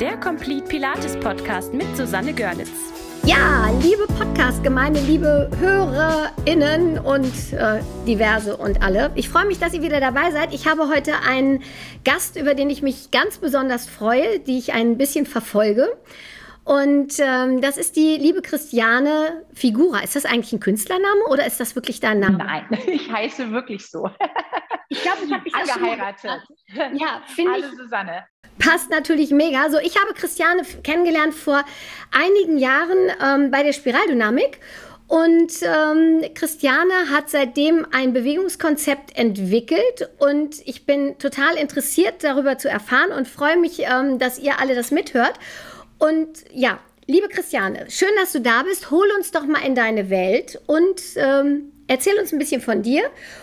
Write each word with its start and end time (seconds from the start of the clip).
der 0.00 0.16
Complete 0.16 0.66
Pilates 0.66 1.14
Podcast 1.20 1.74
mit 1.74 1.94
Susanne 1.94 2.32
Görlitz. 2.32 2.70
Ja, 3.26 3.68
liebe 3.82 4.06
Podcast-Gemeinde, 4.06 4.98
liebe 5.00 5.50
HörerInnen 5.58 6.98
und 6.98 7.52
äh, 7.52 7.82
diverse 8.06 8.56
und 8.56 8.82
alle. 8.82 9.10
Ich 9.14 9.28
freue 9.28 9.44
mich, 9.44 9.58
dass 9.58 9.74
ihr 9.74 9.82
wieder 9.82 10.00
dabei 10.00 10.30
seid. 10.30 10.54
Ich 10.54 10.66
habe 10.66 10.88
heute 10.88 11.20
einen 11.28 11.62
Gast, 12.02 12.36
über 12.36 12.54
den 12.54 12.70
ich 12.70 12.80
mich 12.80 13.10
ganz 13.10 13.36
besonders 13.36 13.90
freue, 13.90 14.40
die 14.40 14.56
ich 14.56 14.72
ein 14.72 14.96
bisschen 14.96 15.26
verfolge. 15.26 15.86
Und 16.64 17.18
ähm, 17.18 17.60
das 17.60 17.76
ist 17.76 17.94
die 17.96 18.16
liebe 18.16 18.40
Christiane 18.40 19.44
Figura. 19.52 19.98
Ist 19.98 20.16
das 20.16 20.24
eigentlich 20.24 20.54
ein 20.54 20.60
Künstlername 20.60 21.24
oder 21.28 21.46
ist 21.46 21.60
das 21.60 21.74
wirklich 21.74 22.00
dein 22.00 22.20
Name? 22.20 22.38
Nein, 22.38 22.66
ich 22.86 23.12
heiße 23.12 23.50
wirklich 23.50 23.86
so. 23.86 24.08
Ich 24.88 25.02
glaube, 25.02 25.18
ich 25.26 25.32
habe 25.32 25.44
dich 25.44 25.54
angeheiratet. 25.54 26.40
Ja, 26.94 27.22
finde 27.26 27.58
ich. 27.58 27.64
Hallo 27.64 27.76
Susanne. 27.76 28.24
Passt 28.60 28.90
natürlich 28.90 29.30
mega. 29.30 29.70
So, 29.70 29.78
ich 29.78 29.96
habe 29.98 30.14
Christiane 30.14 30.62
kennengelernt 30.82 31.34
vor 31.34 31.64
einigen 32.12 32.58
Jahren 32.58 33.10
ähm, 33.22 33.50
bei 33.50 33.62
der 33.62 33.72
Spiraldynamik. 33.72 34.60
Und 35.08 35.52
ähm, 35.62 36.22
Christiane 36.34 37.10
hat 37.10 37.30
seitdem 37.30 37.84
ein 37.90 38.12
Bewegungskonzept 38.12 39.18
entwickelt 39.18 40.08
und 40.18 40.64
ich 40.66 40.86
bin 40.86 41.18
total 41.18 41.56
interessiert 41.56 42.22
darüber 42.22 42.58
zu 42.58 42.68
erfahren 42.68 43.10
und 43.10 43.26
freue 43.26 43.56
mich, 43.56 43.80
ähm, 43.80 44.20
dass 44.20 44.38
ihr 44.38 44.60
alle 44.60 44.76
das 44.76 44.92
mithört. 44.92 45.34
Und 45.98 46.44
ja, 46.52 46.78
liebe 47.06 47.26
Christiane, 47.26 47.86
schön, 47.90 48.10
dass 48.20 48.30
du 48.30 48.40
da 48.40 48.62
bist. 48.62 48.92
Hol 48.92 49.08
uns 49.18 49.32
doch 49.32 49.46
mal 49.46 49.66
in 49.66 49.74
deine 49.74 50.10
Welt 50.10 50.60
und 50.68 51.00
ähm, 51.16 51.72
Erzähl 51.90 52.20
uns 52.20 52.32
ein 52.32 52.38
bisschen 52.38 52.60
von 52.60 52.82
dir. 52.82 53.02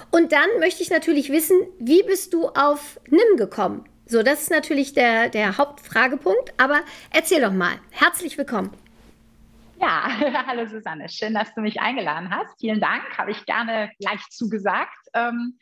Und 0.10 0.32
dann 0.32 0.48
möchte 0.62 0.82
ich 0.82 0.90
natürlich 0.90 1.30
wissen, 1.34 1.58
wie 1.80 2.02
bist 2.04 2.34
du 2.34 2.48
auf 2.48 2.98
NIM 3.10 3.36
gekommen? 3.36 3.84
So, 4.10 4.24
das 4.24 4.44
ist 4.44 4.52
natürlich 4.52 4.94
der, 4.94 5.28
der 5.28 5.58
Hauptfragepunkt. 5.58 6.54
Aber 6.58 6.80
erzähl 7.12 7.42
doch 7.42 7.52
mal. 7.52 7.76
Herzlich 7.92 8.38
willkommen. 8.38 8.72
Ja, 9.80 10.10
hallo 10.48 10.66
Susanne, 10.66 11.08
schön, 11.08 11.34
dass 11.34 11.54
du 11.54 11.62
mich 11.62 11.80
eingeladen 11.82 12.32
hast. 12.32 12.60
Vielen 12.60 12.80
Dank, 12.80 13.04
habe 13.18 13.32
ich 13.32 13.46
gerne 13.46 13.92
gleich 14.00 14.22
zugesagt. 14.30 14.98
Ähm, 15.14 15.60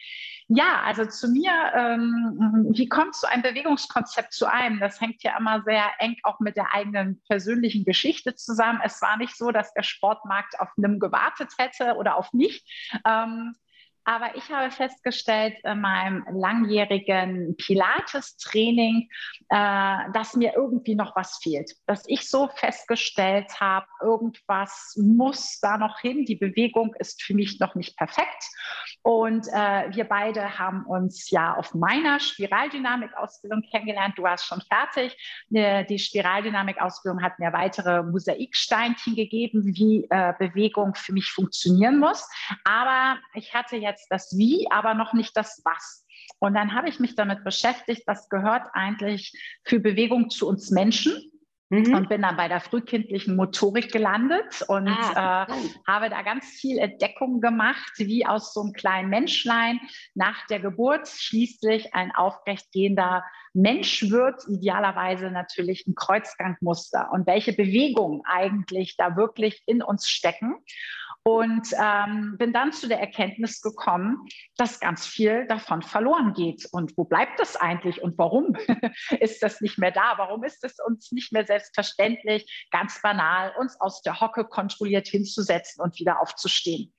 ja, 0.48 0.84
also 0.86 1.06
zu 1.06 1.28
mir, 1.28 1.52
ähm, 1.76 2.68
wie 2.70 2.88
kommt 2.88 3.16
so 3.16 3.28
ein 3.28 3.42
Bewegungskonzept 3.42 4.32
zu 4.32 4.46
einem? 4.50 4.80
Das 4.80 5.02
hängt 5.02 5.24
ja 5.24 5.38
immer 5.38 5.64
sehr 5.64 5.84
eng 6.00 6.16
auch 6.24 6.40
mit 6.40 6.56
der 6.56 6.74
eigenen 6.74 7.22
persönlichen 7.28 7.84
Geschichte 7.84 8.36
zusammen. 8.36 8.80
Es 8.86 9.02
war 9.02 9.18
nicht 9.18 9.36
so, 9.36 9.52
dass 9.52 9.74
der 9.74 9.84
Sportmarkt 9.84 10.60
auf 10.60 10.70
einem 10.78 11.00
gewartet 11.00 11.52
hätte 11.58 11.96
oder 11.96 12.16
auf 12.16 12.32
mich. 12.32 12.64
Ähm, 13.06 13.56
aber 14.06 14.36
ich 14.36 14.50
habe 14.52 14.72
festgestellt 14.72 15.58
in 15.64 15.82
meinem 15.82 16.26
langjährigen 16.32 17.56
Pilates-Training, 17.58 19.10
äh, 19.50 20.12
dass 20.14 20.36
mir 20.36 20.54
irgendwie 20.56 20.96
noch 20.96 21.16
was 21.16 21.40
fehlt. 21.42 21.72
Dass 21.88 22.04
ich 22.08 22.30
so 22.30 22.48
festgestellt 22.56 23.60
habe, 23.60 23.88
irgendwas 24.02 24.96
muss 25.02 25.60
da 25.60 25.78
noch 25.78 26.00
hin. 26.00 26.26
Die 26.26 26.36
Bewegung 26.36 26.94
ist 27.00 27.24
für 27.24 27.34
mich 27.34 27.60
noch 27.60 27.74
nicht 27.74 27.98
perfekt. 27.98 28.46
Und 29.02 29.48
äh, 29.48 29.96
wir 29.96 30.06
beide 30.06 30.60
haben 30.60 30.86
uns 30.86 31.30
ja 31.32 31.56
auf 31.56 31.74
meiner 31.74 32.20
Spiraldynamik-Ausbildung 32.20 33.64
kennengelernt. 33.70 34.18
Du 34.18 34.24
warst 34.24 34.46
schon 34.46 34.62
fertig. 34.62 35.18
Äh, 35.52 35.86
die 35.86 36.00
Spiraldynamik-Ausbildung 36.00 37.24
hat 37.24 37.40
mir 37.40 37.54
weitere 37.54 38.04
Mosaiksteinchen 38.04 39.16
gegeben, 39.16 39.64
wie 39.66 40.08
äh, 40.10 40.34
Bewegung 40.38 40.94
für 40.96 41.14
mich 41.14 41.32
funktionieren 41.32 42.00
muss. 42.00 42.28
Aber 42.64 43.18
ich 43.34 43.54
hatte 43.54 43.78
jetzt 43.78 43.95
jetzt 43.96 44.08
das 44.10 44.38
Wie, 44.38 44.68
aber 44.70 44.94
noch 44.94 45.14
nicht 45.14 45.36
das 45.36 45.62
Was. 45.64 46.06
Und 46.40 46.54
dann 46.54 46.74
habe 46.74 46.90
ich 46.90 47.00
mich 47.00 47.16
damit 47.16 47.44
beschäftigt, 47.44 48.04
was 48.08 48.30
gehört 48.30 48.68
eigentlich 48.74 49.32
für 49.64 49.80
Bewegung 49.80 50.30
zu 50.30 50.48
uns 50.48 50.70
Menschen. 50.70 51.32
Mhm. 51.70 51.96
Und 51.96 52.10
bin 52.10 52.22
dann 52.22 52.38
bei 52.38 52.48
der 52.48 52.60
frühkindlichen 52.60 53.36
Motorik 53.36 53.92
gelandet 53.92 54.62
und 54.68 54.88
ah, 54.88 55.48
äh, 55.50 55.54
habe 55.88 56.12
da 56.12 56.22
ganz 56.22 56.46
viel 56.46 56.78
Entdeckung 56.78 57.42
gemacht, 57.42 57.92
wie 57.98 58.24
aus 58.24 58.54
so 58.54 58.62
einem 58.62 58.74
kleinen 58.74 59.10
Menschlein 59.10 59.80
nach 60.14 60.46
der 60.46 60.60
Geburt 60.60 61.08
schließlich 61.08 61.96
ein 61.96 62.14
aufrechtgehender 62.14 63.24
Mensch 63.56 64.12
wird, 64.12 64.44
idealerweise 64.48 65.32
natürlich 65.32 65.88
ein 65.88 65.96
Kreuzgangmuster 65.96 67.10
und 67.12 67.26
welche 67.26 67.54
Bewegungen 67.54 68.22
eigentlich 68.26 68.96
da 68.96 69.16
wirklich 69.16 69.64
in 69.66 69.82
uns 69.82 70.08
stecken. 70.08 70.58
Und 71.28 71.70
ähm, 71.82 72.36
bin 72.38 72.54
dann 72.54 72.72
zu 72.72 72.88
der 72.88 73.00
Erkenntnis 73.00 73.60
gekommen, 73.60 74.28
dass 74.58 74.80
ganz 74.80 75.08
viel 75.08 75.48
davon 75.48 75.82
verloren 75.82 76.34
geht. 76.34 76.68
Und 76.72 76.96
wo 76.98 77.04
bleibt 77.04 77.40
das 77.40 77.56
eigentlich 77.56 78.04
und 78.04 78.16
warum 78.20 78.56
ist 79.20 79.42
das 79.42 79.60
nicht 79.60 79.80
mehr 79.80 79.90
da? 79.90 80.14
Warum 80.18 80.44
ist 80.44 80.64
es 80.64 80.78
uns 80.86 81.12
nicht 81.12 81.34
mehr 81.34 81.44
selbstverständlich, 81.44 82.68
ganz 82.70 83.02
banal, 83.02 83.54
uns 83.60 83.76
aus 83.82 84.04
der 84.04 84.22
Hocke 84.22 84.46
kontrolliert 84.46 85.08
hinzusetzen 85.08 85.82
und 85.82 86.00
wieder 86.00 86.22
aufzustehen? 86.22 86.94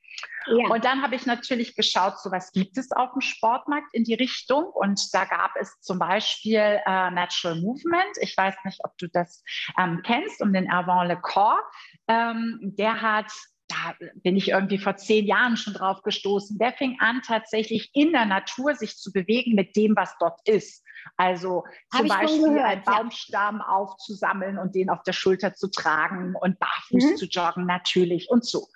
Ja. 0.46 0.68
Und 0.70 0.84
dann 0.84 1.02
habe 1.02 1.14
ich 1.14 1.26
natürlich 1.26 1.76
geschaut, 1.76 2.18
so 2.18 2.32
was 2.32 2.50
gibt 2.50 2.78
es 2.78 2.90
auf 2.90 3.12
dem 3.12 3.20
Sportmarkt 3.20 3.94
in 3.94 4.02
die 4.02 4.14
Richtung. 4.14 4.64
Und 4.64 5.00
da 5.12 5.24
gab 5.24 5.52
es 5.54 5.80
zum 5.80 6.00
Beispiel 6.00 6.80
äh, 6.84 7.10
Natural 7.10 7.60
Movement. 7.60 8.16
Ich 8.20 8.36
weiß 8.36 8.56
nicht, 8.64 8.80
ob 8.84 8.96
du 8.98 9.06
das 9.08 9.44
ähm, 9.78 10.02
kennst, 10.04 10.40
um 10.42 10.52
den 10.52 10.68
Avant 10.68 11.06
Le 11.06 11.20
Corps. 11.20 11.62
Ähm, 12.08 12.74
der 12.76 13.00
hat 13.00 13.30
da 13.68 13.94
bin 14.22 14.36
ich 14.36 14.48
irgendwie 14.48 14.78
vor 14.78 14.96
zehn 14.96 15.26
Jahren 15.26 15.56
schon 15.56 15.74
drauf 15.74 16.02
gestoßen. 16.02 16.58
Der 16.58 16.72
fing 16.72 16.96
an, 17.00 17.22
tatsächlich 17.26 17.90
in 17.94 18.12
der 18.12 18.26
Natur 18.26 18.74
sich 18.74 18.96
zu 18.96 19.12
bewegen 19.12 19.54
mit 19.54 19.76
dem, 19.76 19.96
was 19.96 20.14
dort 20.18 20.40
ist. 20.48 20.84
Also 21.16 21.64
Hab 21.92 22.00
zum 22.00 22.08
Beispiel 22.08 22.42
gehört, 22.42 22.64
einen 22.64 22.82
Baumstamm 22.82 23.58
ja. 23.58 23.66
aufzusammeln 23.68 24.58
und 24.58 24.74
den 24.74 24.90
auf 24.90 25.02
der 25.02 25.12
Schulter 25.12 25.54
zu 25.54 25.68
tragen 25.68 26.34
und 26.40 26.58
barfuß 26.58 27.12
mhm. 27.12 27.16
zu 27.16 27.26
joggen, 27.26 27.66
natürlich 27.66 28.28
und 28.30 28.44
so. 28.44 28.68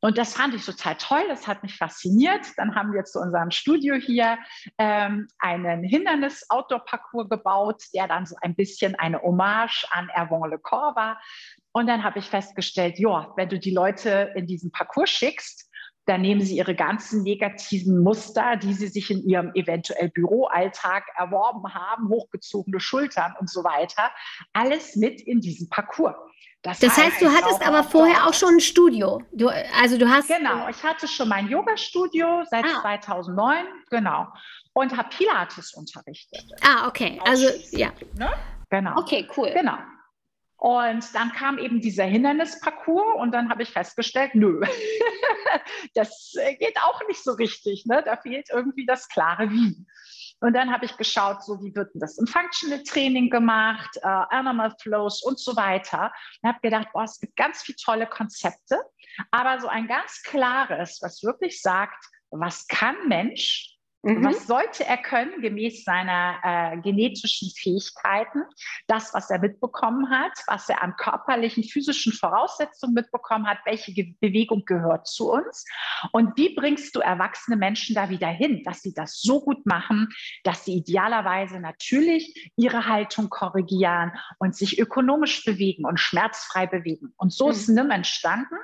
Und 0.00 0.18
das 0.18 0.34
fand 0.34 0.54
ich 0.54 0.64
total 0.64 0.96
toll, 0.96 1.22
das 1.28 1.46
hat 1.46 1.62
mich 1.62 1.76
fasziniert. 1.76 2.46
Dann 2.56 2.74
haben 2.74 2.92
wir 2.92 3.04
zu 3.04 3.20
unserem 3.20 3.50
Studio 3.50 3.94
hier 3.94 4.38
ähm, 4.78 5.28
einen 5.38 5.84
Hindernis-Outdoor-Parcours 5.84 7.28
gebaut, 7.28 7.82
der 7.94 8.08
dann 8.08 8.26
so 8.26 8.36
ein 8.40 8.54
bisschen 8.54 8.94
eine 8.96 9.22
Hommage 9.22 9.86
an 9.90 10.08
Erwin 10.08 10.50
Le 10.50 10.58
Corps 10.58 10.96
war. 10.96 11.20
Und 11.72 11.86
dann 11.86 12.02
habe 12.02 12.18
ich 12.18 12.26
festgestellt, 12.26 12.98
ja, 12.98 13.32
wenn 13.36 13.48
du 13.48 13.58
die 13.58 13.70
Leute 13.70 14.32
in 14.34 14.46
diesen 14.46 14.70
Parcours 14.70 15.10
schickst, 15.10 15.68
dann 16.08 16.22
nehmen 16.22 16.40
sie 16.40 16.56
ihre 16.56 16.74
ganzen 16.74 17.22
negativen 17.22 18.02
Muster, 18.02 18.56
die 18.56 18.72
sie 18.72 18.88
sich 18.88 19.10
in 19.10 19.22
ihrem 19.28 19.52
eventuell 19.54 20.08
Büroalltag 20.08 21.04
erworben 21.16 21.74
haben, 21.74 22.08
hochgezogene 22.08 22.80
Schultern 22.80 23.34
und 23.38 23.50
so 23.50 23.62
weiter, 23.62 24.10
alles 24.54 24.96
mit 24.96 25.20
in 25.20 25.40
diesen 25.40 25.68
Parcours. 25.68 26.14
Das, 26.62 26.80
das 26.80 26.96
heißt, 26.96 27.12
heißt, 27.12 27.22
du 27.22 27.30
hattest 27.30 27.64
aber 27.64 27.84
vorher 27.84 28.26
auch 28.26 28.34
schon 28.34 28.54
ein 28.54 28.60
Studio. 28.60 29.22
Du, 29.32 29.48
also 29.48 29.96
du 29.96 30.08
hast 30.08 30.28
genau. 30.28 30.68
Ich 30.68 30.82
hatte 30.82 31.06
schon 31.06 31.28
mein 31.28 31.46
Yoga-Studio 31.46 32.42
seit 32.50 32.64
ah. 32.64 32.80
2009, 32.80 33.66
genau, 33.90 34.26
und 34.72 34.96
habe 34.96 35.08
Pilates 35.10 35.74
unterrichtet. 35.74 36.42
Ah, 36.62 36.88
okay. 36.88 37.20
Also 37.24 37.48
ja. 37.70 37.92
Ne? 38.14 38.30
Genau. 38.70 38.98
Okay, 38.98 39.28
cool. 39.36 39.52
Genau. 39.52 39.76
Und 40.58 41.14
dann 41.14 41.32
kam 41.32 41.58
eben 41.58 41.80
dieser 41.80 42.04
Hindernisparcours 42.04 43.20
und 43.20 43.30
dann 43.30 43.48
habe 43.48 43.62
ich 43.62 43.70
festgestellt, 43.70 44.34
nö, 44.34 44.60
das 45.94 46.34
geht 46.58 46.76
auch 46.82 47.00
nicht 47.06 47.22
so 47.22 47.32
richtig. 47.32 47.86
Ne? 47.86 48.02
Da 48.04 48.16
fehlt 48.16 48.48
irgendwie 48.50 48.84
das 48.84 49.08
klare 49.08 49.50
Wie. 49.50 49.86
Und 50.40 50.54
dann 50.54 50.72
habe 50.72 50.84
ich 50.84 50.96
geschaut, 50.96 51.44
so 51.44 51.62
wie 51.62 51.74
wird 51.74 51.94
denn 51.94 52.00
das 52.00 52.18
im 52.18 52.26
Functional 52.26 52.82
Training 52.82 53.30
gemacht, 53.30 53.88
äh, 54.02 54.06
Animal 54.06 54.74
Flows 54.80 55.22
und 55.22 55.38
so 55.38 55.54
weiter. 55.54 56.12
Und 56.42 56.48
habe 56.48 56.60
gedacht, 56.60 56.88
boah, 56.92 57.04
es 57.04 57.20
gibt 57.20 57.36
ganz 57.36 57.62
viele 57.62 57.76
tolle 57.76 58.06
Konzepte, 58.08 58.80
aber 59.30 59.60
so 59.60 59.68
ein 59.68 59.86
ganz 59.86 60.22
klares, 60.22 60.98
was 61.02 61.22
wirklich 61.22 61.62
sagt, 61.62 62.04
was 62.30 62.66
kann 62.66 62.96
Mensch 63.06 63.77
Mhm. 64.02 64.24
Was 64.24 64.46
sollte 64.46 64.84
er 64.86 64.96
können 64.96 65.40
gemäß 65.42 65.82
seiner 65.82 66.38
äh, 66.44 66.80
genetischen 66.80 67.50
Fähigkeiten? 67.50 68.44
Das, 68.86 69.12
was 69.12 69.28
er 69.28 69.40
mitbekommen 69.40 70.08
hat, 70.08 70.32
was 70.46 70.68
er 70.68 70.82
an 70.82 70.94
körperlichen, 70.96 71.64
physischen 71.64 72.12
Voraussetzungen 72.12 72.94
mitbekommen 72.94 73.46
hat, 73.46 73.58
welche 73.64 73.92
Ge 73.92 74.14
Bewegung 74.20 74.64
gehört 74.64 75.08
zu 75.08 75.32
uns? 75.32 75.64
Und 76.12 76.36
wie 76.36 76.54
bringst 76.54 76.94
du 76.94 77.00
erwachsene 77.00 77.56
Menschen 77.56 77.96
da 77.96 78.08
wieder 78.08 78.28
hin, 78.28 78.62
dass 78.64 78.82
sie 78.82 78.94
das 78.94 79.20
so 79.20 79.40
gut 79.40 79.66
machen, 79.66 80.08
dass 80.44 80.64
sie 80.64 80.76
idealerweise 80.76 81.58
natürlich 81.58 82.52
ihre 82.56 82.86
Haltung 82.86 83.28
korrigieren 83.30 84.12
und 84.38 84.54
sich 84.54 84.78
ökonomisch 84.78 85.44
bewegen 85.44 85.84
und 85.84 85.98
schmerzfrei 85.98 86.66
bewegen? 86.66 87.12
Und 87.16 87.32
so 87.32 87.46
mhm. 87.46 87.50
ist 87.50 87.68
NIM 87.68 87.90
entstanden. 87.90 88.56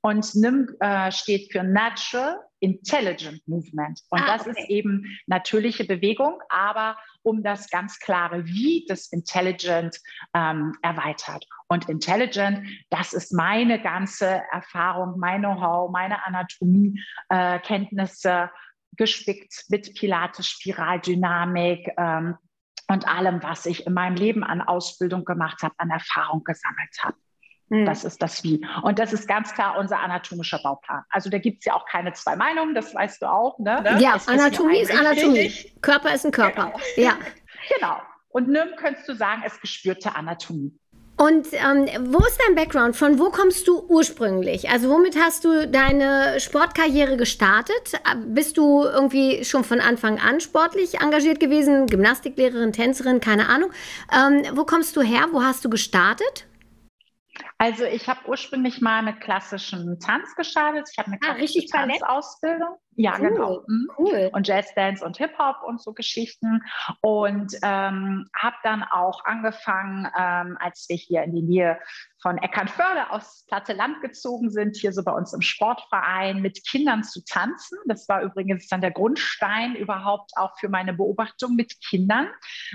Und 0.00 0.34
NIM 0.34 0.68
äh, 0.80 1.10
steht 1.12 1.52
für 1.52 1.62
Natural 1.62 2.40
Intelligent 2.60 3.46
Movement. 3.46 4.00
Und 4.10 4.20
ah, 4.22 4.26
das 4.26 4.46
okay. 4.46 4.50
ist 4.50 4.70
eben 4.70 5.04
natürliche 5.26 5.84
Bewegung, 5.84 6.40
aber 6.48 6.96
um 7.22 7.42
das 7.42 7.70
ganz 7.70 7.98
klare 8.00 8.44
Wie 8.46 8.84
des 8.86 9.12
Intelligent 9.12 9.96
ähm, 10.34 10.74
erweitert. 10.82 11.44
Und 11.68 11.88
Intelligent, 11.88 12.66
das 12.90 13.12
ist 13.12 13.32
meine 13.32 13.80
ganze 13.80 14.42
Erfahrung, 14.52 15.18
mein 15.18 15.42
Know-how, 15.42 15.90
meine 15.90 16.24
Anatomie, 16.26 17.00
äh, 17.28 17.58
Kenntnisse, 17.60 18.50
gespickt 18.96 19.66
mit 19.68 19.94
Pilates, 19.94 20.48
Spiraldynamik, 20.48 21.88
ähm, 21.96 22.36
und 22.88 23.06
allem, 23.06 23.42
was 23.42 23.66
ich 23.66 23.86
in 23.86 23.92
meinem 23.92 24.16
Leben 24.16 24.42
an 24.42 24.62
Ausbildung 24.62 25.24
gemacht 25.24 25.62
habe, 25.62 25.74
an 25.76 25.90
Erfahrung 25.90 26.42
gesammelt 26.42 26.96
habe. 27.00 27.16
Hm. 27.70 27.84
Das 27.84 28.04
ist 28.04 28.22
das 28.22 28.42
Wie. 28.44 28.66
Und 28.82 28.98
das 28.98 29.12
ist 29.12 29.28
ganz 29.28 29.52
klar 29.52 29.78
unser 29.78 30.00
anatomischer 30.00 30.58
Bauplan. 30.62 31.02
Also 31.10 31.28
da 31.28 31.38
gibt 31.38 31.60
es 31.60 31.64
ja 31.66 31.74
auch 31.74 31.86
keine 31.86 32.12
zwei 32.14 32.34
Meinungen, 32.36 32.74
das 32.74 32.94
weißt 32.94 33.22
du 33.22 33.26
auch. 33.26 33.58
Ne? 33.58 33.98
Ja, 34.00 34.16
es 34.16 34.26
Anatomie 34.26 34.78
ist, 34.78 34.90
ist 34.90 34.98
Anatomie. 34.98 35.40
Richtig. 35.40 35.82
Körper 35.82 36.14
ist 36.14 36.24
ein 36.24 36.32
Körper. 36.32 36.72
Genau. 36.96 37.08
Ja. 37.08 37.18
genau. 37.76 37.96
Und 38.30 38.48
nimm 38.48 38.68
könntest 38.76 39.08
du 39.08 39.14
sagen, 39.14 39.42
es 39.44 39.60
gespürte 39.60 40.14
Anatomie. 40.14 40.72
Und 41.18 41.48
ähm, 41.52 41.88
wo 42.12 42.18
ist 42.18 42.38
dein 42.46 42.54
Background? 42.54 42.94
Von 42.94 43.18
wo 43.18 43.30
kommst 43.30 43.66
du 43.66 43.84
ursprünglich? 43.88 44.70
Also 44.70 44.88
womit 44.88 45.18
hast 45.18 45.44
du 45.44 45.66
deine 45.66 46.38
Sportkarriere 46.38 47.16
gestartet? 47.16 48.00
Bist 48.28 48.56
du 48.56 48.84
irgendwie 48.84 49.44
schon 49.44 49.64
von 49.64 49.80
Anfang 49.80 50.20
an 50.20 50.40
sportlich 50.40 51.00
engagiert 51.00 51.40
gewesen? 51.40 51.88
Gymnastiklehrerin, 51.88 52.72
Tänzerin, 52.72 53.20
keine 53.20 53.48
Ahnung. 53.48 53.72
Ähm, 54.12 54.44
wo 54.56 54.64
kommst 54.64 54.94
du 54.94 55.02
her? 55.02 55.26
Wo 55.32 55.42
hast 55.42 55.64
du 55.64 55.70
gestartet? 55.70 56.46
Also 57.60 57.84
ich 57.84 58.08
habe 58.08 58.20
ursprünglich 58.28 58.80
mal 58.80 59.02
mit 59.02 59.20
klassischem 59.20 59.98
Tanz 59.98 60.36
gestartet. 60.36 60.88
Ich 60.92 60.98
habe 60.98 61.08
eine 61.08 61.18
ah, 61.22 61.34
klassische 61.34 61.66
ah, 61.72 61.86
Tanzausbildung. 61.86 62.76
Ja, 62.94 63.16
cool, 63.18 63.28
genau. 63.28 63.64
Mhm. 63.66 63.90
Cool. 63.98 64.30
Und 64.32 64.46
Jazzdance 64.46 65.04
und 65.04 65.16
Hip-Hop 65.16 65.64
und 65.66 65.82
so 65.82 65.92
Geschichten. 65.92 66.62
Und 67.00 67.52
ähm, 67.62 68.28
habe 68.36 68.56
dann 68.62 68.84
auch 68.84 69.24
angefangen, 69.24 70.06
ähm, 70.16 70.56
als 70.60 70.86
wir 70.88 70.96
hier 70.96 71.24
in 71.24 71.34
die 71.34 71.42
Nähe 71.42 71.80
von 72.22 72.38
Eckernförde 72.38 73.10
aus 73.10 73.44
Platte 73.48 73.72
Land 73.72 74.02
gezogen 74.02 74.50
sind, 74.50 74.76
hier 74.76 74.92
so 74.92 75.02
bei 75.02 75.12
uns 75.12 75.32
im 75.32 75.40
Sportverein 75.40 76.40
mit 76.40 76.64
Kindern 76.64 77.02
zu 77.02 77.24
tanzen. 77.24 77.78
Das 77.86 78.08
war 78.08 78.22
übrigens 78.22 78.68
dann 78.68 78.80
der 78.80 78.92
Grundstein 78.92 79.74
überhaupt 79.74 80.30
auch 80.36 80.56
für 80.58 80.68
meine 80.68 80.92
Beobachtung 80.92 81.56
mit 81.56 81.74
Kindern. 81.88 82.28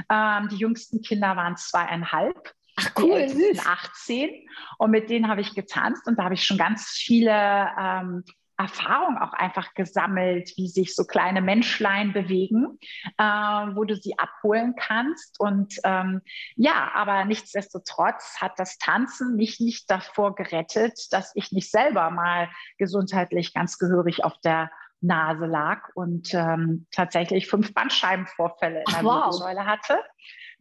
Ähm, 0.09 0.49
die 0.49 0.57
jüngsten 0.57 1.01
Kinder 1.01 1.37
waren 1.37 1.55
zweieinhalb. 1.55 2.53
Ach 2.75 2.89
cool, 2.99 3.27
die 3.27 3.59
18 3.59 4.47
und 4.77 4.91
mit 4.91 5.09
denen 5.09 5.27
habe 5.27 5.41
ich 5.41 5.53
getanzt 5.53 6.07
und 6.07 6.17
da 6.17 6.23
habe 6.23 6.33
ich 6.33 6.45
schon 6.45 6.57
ganz 6.57 6.89
viele 6.89 7.31
ähm, 7.79 8.23
Erfahrungen 8.57 9.17
auch 9.17 9.33
einfach 9.33 9.73
gesammelt, 9.73 10.53
wie 10.57 10.67
sich 10.67 10.95
so 10.95 11.05
kleine 11.05 11.41
Menschlein 11.41 12.13
bewegen, 12.13 12.79
äh, 13.17 13.23
wo 13.23 13.83
du 13.83 13.95
sie 13.95 14.17
abholen 14.17 14.75
kannst. 14.75 15.39
Und 15.39 15.79
ähm, 15.83 16.21
ja, 16.55 16.91
aber 16.93 17.25
nichtsdestotrotz 17.25 18.37
hat 18.39 18.53
das 18.57 18.77
Tanzen 18.77 19.35
mich 19.35 19.59
nicht 19.59 19.89
davor 19.89 20.35
gerettet, 20.35 21.11
dass 21.11 21.31
ich 21.35 21.51
nicht 21.51 21.71
selber 21.71 22.11
mal 22.11 22.49
gesundheitlich 22.77 23.53
ganz 23.53 23.79
gehörig 23.79 24.23
auf 24.23 24.39
der 24.43 24.71
Nase 25.01 25.45
lag 25.45 25.89
und 25.95 26.33
ähm, 26.33 26.87
tatsächlich 26.91 27.47
fünf 27.47 27.73
Bandscheibenvorfälle 27.73 28.83
in 28.87 28.93
der 28.93 29.03
wow. 29.03 29.25
Wirbelsäule 29.25 29.65
hatte 29.65 29.99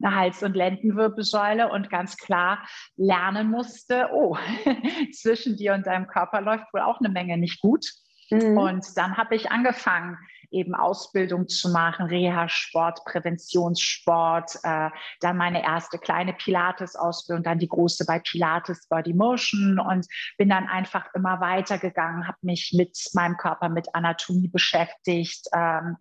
eine 0.02 0.14
Hals- 0.14 0.42
und 0.42 0.56
Lendenwirbelsäule 0.56 1.70
und 1.70 1.90
ganz 1.90 2.16
klar 2.16 2.66
lernen 2.96 3.50
musste, 3.50 4.08
oh, 4.12 4.36
zwischen 5.12 5.56
dir 5.56 5.74
und 5.74 5.86
deinem 5.86 6.06
Körper 6.06 6.40
läuft 6.40 6.72
wohl 6.72 6.80
auch 6.80 7.00
eine 7.00 7.08
Menge 7.08 7.36
nicht 7.38 7.60
gut. 7.60 7.86
Mhm. 8.30 8.56
Und 8.56 8.86
dann 8.96 9.16
habe 9.16 9.34
ich 9.34 9.50
angefangen, 9.50 10.18
eben 10.52 10.74
Ausbildung 10.74 11.48
zu 11.48 11.70
machen, 11.70 12.06
Reha-Sport, 12.06 13.04
Präventionssport, 13.04 14.56
äh, 14.62 14.90
dann 15.20 15.36
meine 15.36 15.62
erste 15.62 15.98
kleine 15.98 16.34
Pilates-Ausbildung, 16.34 17.42
dann 17.42 17.58
die 17.58 17.68
große 17.68 18.04
bei 18.06 18.18
Pilates 18.18 18.86
Body 18.88 19.14
Motion 19.14 19.78
und 19.78 20.06
bin 20.36 20.50
dann 20.50 20.68
einfach 20.68 21.06
immer 21.14 21.40
weitergegangen, 21.40 22.28
habe 22.28 22.38
mich 22.42 22.72
mit 22.76 22.96
meinem 23.14 23.36
Körper, 23.36 23.68
mit 23.68 23.94
Anatomie 23.94 24.48
beschäftigt. 24.48 25.48
Ähm, 25.54 25.96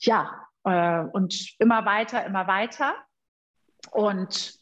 ja, 0.00 0.30
äh, 0.64 1.00
und 1.00 1.54
immer 1.58 1.84
weiter, 1.84 2.24
immer 2.24 2.46
weiter. 2.46 2.94
Und 3.90 4.54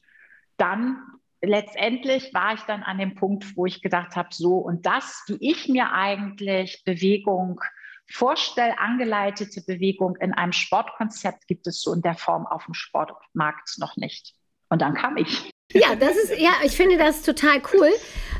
dann 0.56 1.02
letztendlich 1.42 2.32
war 2.34 2.54
ich 2.54 2.60
dann 2.62 2.82
an 2.82 2.98
dem 2.98 3.14
Punkt, 3.14 3.56
wo 3.56 3.66
ich 3.66 3.82
gedacht 3.82 4.16
habe, 4.16 4.28
so 4.32 4.58
und 4.58 4.86
das, 4.86 5.24
wie 5.28 5.38
ich 5.40 5.68
mir 5.68 5.92
eigentlich 5.92 6.82
Bewegung 6.84 7.60
vorstelle, 8.08 8.78
angeleitete 8.78 9.62
Bewegung 9.62 10.16
in 10.16 10.32
einem 10.32 10.52
Sportkonzept 10.52 11.46
gibt 11.46 11.66
es 11.66 11.82
so 11.82 11.92
in 11.92 12.02
der 12.02 12.14
Form 12.14 12.46
auf 12.46 12.64
dem 12.64 12.74
Sportmarkt 12.74 13.78
noch 13.78 13.96
nicht. 13.96 14.34
Und 14.68 14.82
dann 14.82 14.94
kam 14.94 15.16
ich. 15.16 15.50
Ja, 15.72 15.94
das 15.96 16.16
ist, 16.16 16.38
ja, 16.38 16.52
ich 16.62 16.76
finde 16.76 16.96
das 16.96 17.22
total 17.22 17.60
cool, 17.72 17.90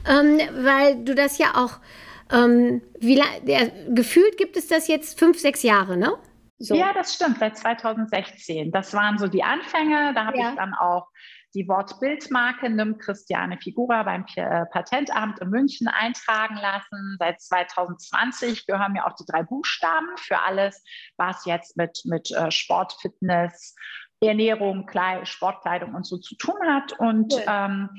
ähm, 0.09 0.39
weil 0.65 1.05
du 1.05 1.15
das 1.15 1.39
ja 1.39 1.55
auch, 1.57 1.79
ähm, 2.33 2.83
wie, 3.01 3.21
der, 3.43 3.71
gefühlt 3.89 4.37
gibt 4.37 4.57
es 4.57 4.69
das 4.69 4.89
jetzt 4.89 5.19
fünf, 5.19 5.39
sechs 5.39 5.63
Jahre, 5.63 5.97
ne? 5.97 6.17
So. 6.59 6.75
Ja, 6.75 6.93
das 6.95 7.15
stimmt, 7.15 7.39
seit 7.39 7.59
2016. 7.59 8.73
Das 8.73 8.95
waren 8.95 9.19
so 9.19 9.29
die 9.29 9.43
Anfänge. 9.43 10.15
Da 10.15 10.27
habe 10.27 10.39
ja. 10.39 10.51
ich 10.51 10.57
dann 10.57 10.75
auch 10.75 11.09
die 11.55 11.69
Wortbildmarke 11.69 12.71
Nimm 12.71 12.99
Christiane 12.99 13.59
Figura 13.59 14.03
beim 14.03 14.25
äh, 14.37 14.67
Patentamt 14.67 15.39
in 15.41 15.51
München 15.51 15.89
eintragen 15.89 16.57
lassen. 16.57 17.17
Seit 17.19 17.41
2020 17.41 18.67
gehören 18.67 18.93
mir 18.93 19.07
auch 19.07 19.15
die 19.15 19.25
drei 19.27 19.43
Buchstaben 19.43 20.09
für 20.17 20.43
alles, 20.43 20.83
was 21.17 21.45
jetzt 21.45 21.77
mit, 21.77 22.03
mit 22.05 22.31
äh, 22.31 22.51
Sport, 22.51 22.95
Fitness, 23.01 23.75
Ernährung, 24.21 24.87
Kleid, 24.87 25.29
Sportkleidung 25.29 25.95
und 25.95 26.07
so 26.07 26.19
zu 26.19 26.37
tun 26.37 26.61
hat. 26.67 26.93
Und 26.99 27.33
cool. 27.33 27.45
ähm, 27.47 27.91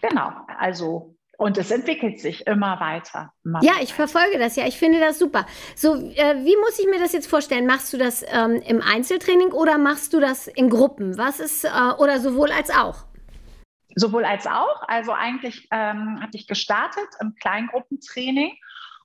genau, 0.00 0.32
also 0.58 1.16
und 1.42 1.58
es 1.58 1.72
entwickelt 1.72 2.20
sich 2.20 2.46
immer 2.46 2.78
weiter. 2.78 3.32
Immer 3.44 3.64
ja, 3.64 3.72
ich 3.82 3.92
verfolge 3.92 4.38
das 4.38 4.54
ja. 4.54 4.64
Ich 4.64 4.78
finde 4.78 5.00
das 5.00 5.18
super. 5.18 5.44
So, 5.74 5.96
äh, 5.96 6.36
wie 6.44 6.56
muss 6.56 6.78
ich 6.78 6.86
mir 6.86 7.00
das 7.00 7.12
jetzt 7.12 7.28
vorstellen? 7.28 7.66
Machst 7.66 7.92
du 7.92 7.98
das 7.98 8.24
ähm, 8.32 8.62
im 8.64 8.80
Einzeltraining 8.80 9.50
oder 9.50 9.76
machst 9.76 10.12
du 10.12 10.20
das 10.20 10.46
in 10.46 10.70
Gruppen? 10.70 11.18
Was 11.18 11.40
ist, 11.40 11.64
äh, 11.64 11.68
oder 11.98 12.20
sowohl 12.20 12.52
als 12.52 12.70
auch? 12.70 13.06
Sowohl 13.96 14.24
als 14.24 14.46
auch. 14.46 14.82
Also 14.86 15.12
eigentlich 15.12 15.66
ähm, 15.72 16.20
hatte 16.20 16.38
ich 16.38 16.46
gestartet 16.46 17.08
im 17.20 17.34
Kleingruppentraining 17.34 18.52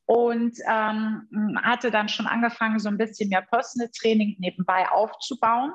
und 0.06 0.60
ähm, 0.70 1.60
hatte 1.64 1.90
dann 1.90 2.08
schon 2.08 2.28
angefangen, 2.28 2.78
so 2.78 2.88
ein 2.88 3.00
bisschen 3.00 3.30
mehr 3.30 3.42
Personal 3.42 3.90
Training 4.00 4.36
nebenbei 4.38 4.88
aufzubauen 4.90 5.74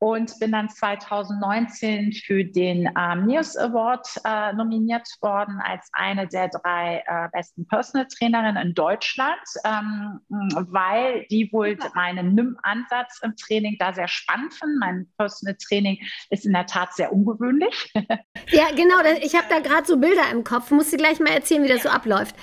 und 0.00 0.38
bin 0.38 0.52
dann 0.52 0.68
2019 0.68 2.12
für 2.12 2.44
den 2.44 2.88
ähm, 2.98 3.26
News 3.26 3.56
Award 3.56 4.06
äh, 4.24 4.52
nominiert 4.52 5.08
worden 5.20 5.60
als 5.64 5.88
eine 5.92 6.28
der 6.28 6.48
drei 6.48 7.02
äh, 7.06 7.28
besten 7.32 7.66
Personal 7.66 8.06
Trainerinnen 8.06 8.56
in 8.56 8.74
Deutschland, 8.74 9.40
ähm, 9.64 10.20
weil 10.28 11.26
die 11.30 11.48
wohl 11.52 11.76
meinen 11.94 12.34
NIM-Ansatz 12.34 13.20
im 13.22 13.34
Training 13.36 13.76
da 13.78 13.92
sehr 13.92 14.08
spannend 14.08 14.54
finden. 14.54 14.78
Mein 14.78 15.08
Personal 15.16 15.56
Training 15.56 15.98
ist 16.30 16.46
in 16.46 16.52
der 16.52 16.66
Tat 16.66 16.94
sehr 16.94 17.12
ungewöhnlich. 17.12 17.92
Ja, 18.50 18.68
genau. 18.74 19.00
Ich 19.20 19.34
habe 19.34 19.46
da 19.50 19.58
gerade 19.58 19.86
so 19.86 19.98
Bilder 19.98 20.30
im 20.32 20.42
Kopf. 20.42 20.70
Musst 20.70 20.92
du 20.92 20.96
gleich 20.96 21.20
mal 21.20 21.32
erzählen, 21.32 21.62
wie 21.62 21.68
das 21.68 21.82
ja. 21.82 21.90
so 21.90 21.96
abläuft. 21.96 22.34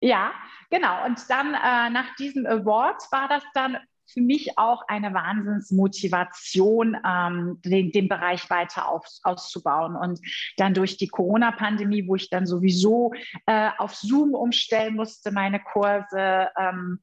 Ja, 0.00 0.32
Genau, 0.70 1.04
und 1.04 1.18
dann 1.28 1.54
äh, 1.54 1.90
nach 1.90 2.14
diesem 2.14 2.46
Award 2.46 3.02
war 3.10 3.26
das 3.28 3.42
dann 3.54 3.76
für 4.12 4.20
mich 4.20 4.58
auch 4.58 4.82
eine 4.88 5.14
Wahnsinnsmotivation, 5.14 6.96
ähm, 7.06 7.60
den, 7.64 7.92
den 7.92 8.08
Bereich 8.08 8.48
weiter 8.50 8.88
auf, 8.88 9.06
auszubauen. 9.22 9.96
Und 9.96 10.20
dann 10.56 10.74
durch 10.74 10.96
die 10.96 11.08
Corona-Pandemie, 11.08 12.06
wo 12.06 12.16
ich 12.16 12.30
dann 12.30 12.46
sowieso 12.46 13.12
äh, 13.46 13.70
auf 13.78 13.94
Zoom 13.94 14.34
umstellen 14.34 14.96
musste, 14.96 15.32
meine 15.32 15.60
Kurse, 15.60 16.48
ähm, 16.58 17.00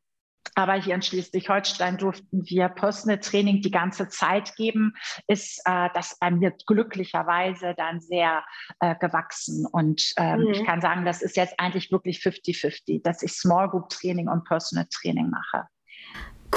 aber 0.56 0.74
hier 0.74 0.96
in 0.96 1.02
Schleswig-Holstein 1.02 1.98
durften 1.98 2.44
wir 2.50 2.70
Personal 2.70 3.20
Training 3.20 3.62
die 3.62 3.72
ganze 3.72 4.08
Zeit 4.08 4.56
geben, 4.56 4.94
ist 5.28 5.62
äh, 5.66 5.90
das 5.94 6.18
bei 6.20 6.32
mir 6.32 6.54
glücklicherweise 6.66 7.74
dann 7.78 8.00
sehr 8.02 8.44
äh, 8.80 8.96
gewachsen. 8.96 9.66
Und 9.66 10.14
ähm, 10.18 10.42
mhm. 10.42 10.48
ich 10.50 10.66
kann 10.66 10.82
sagen, 10.82 11.06
das 11.06 11.22
ist 11.22 11.38
jetzt 11.38 11.60
eigentlich 11.60 11.92
wirklich 11.92 12.20
50-50, 12.20 13.04
dass 13.04 13.22
ich 13.22 13.34
Small 13.34 13.70
Group 13.70 13.90
Training 13.90 14.28
und 14.28 14.46
Personal 14.46 14.88
Training 14.90 15.30
mache. 15.30 15.68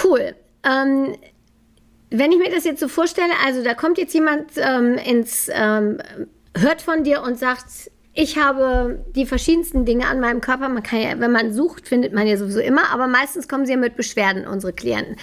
Cool. 0.03 0.35
Ähm, 0.65 1.17
wenn 2.11 2.33
ich 2.33 2.39
mir 2.39 2.51
das 2.51 2.65
jetzt 2.65 2.81
so 2.81 2.89
vorstelle, 2.89 3.33
also 3.45 3.63
da 3.63 3.75
kommt 3.75 3.99
jetzt 3.99 4.15
jemand 4.15 4.51
ähm, 4.57 4.99
ins, 4.99 5.49
ähm, 5.53 5.99
hört 6.57 6.83
von 6.83 7.05
dir 7.05 7.23
und 7.23 7.39
sagt, 7.39 7.91
ich 8.13 8.39
habe 8.39 9.05
die 9.15 9.25
verschiedensten 9.25 9.85
Dinge 9.85 10.09
an 10.09 10.19
meinem 10.19 10.41
Körper. 10.41 10.69
Man 10.69 10.83
kann 10.83 11.01
ja, 11.01 11.21
wenn 11.21 11.31
man 11.31 11.53
sucht, 11.53 11.87
findet 11.87 12.13
man 12.13 12.27
ja 12.27 12.37
sowieso 12.37 12.59
immer, 12.59 12.91
aber 12.91 13.07
meistens 13.07 13.47
kommen 13.47 13.67
sie 13.67 13.73
ja 13.73 13.79
mit 13.79 13.97
Beschwerden, 13.97 14.47
unsere 14.47 14.73
Klienten. 14.73 15.17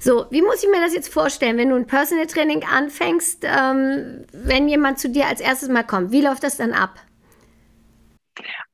So, 0.00 0.26
wie 0.30 0.42
muss 0.42 0.62
ich 0.62 0.70
mir 0.70 0.80
das 0.80 0.94
jetzt 0.94 1.12
vorstellen, 1.12 1.58
wenn 1.58 1.70
du 1.70 1.74
ein 1.74 1.86
Personal 1.86 2.26
Training 2.26 2.62
anfängst, 2.64 3.44
ähm, 3.44 4.24
wenn 4.32 4.68
jemand 4.68 5.00
zu 5.00 5.08
dir 5.08 5.26
als 5.26 5.40
erstes 5.40 5.68
mal 5.68 5.82
kommt? 5.82 6.12
Wie 6.12 6.20
läuft 6.20 6.44
das 6.44 6.56
dann 6.56 6.72
ab? 6.72 6.94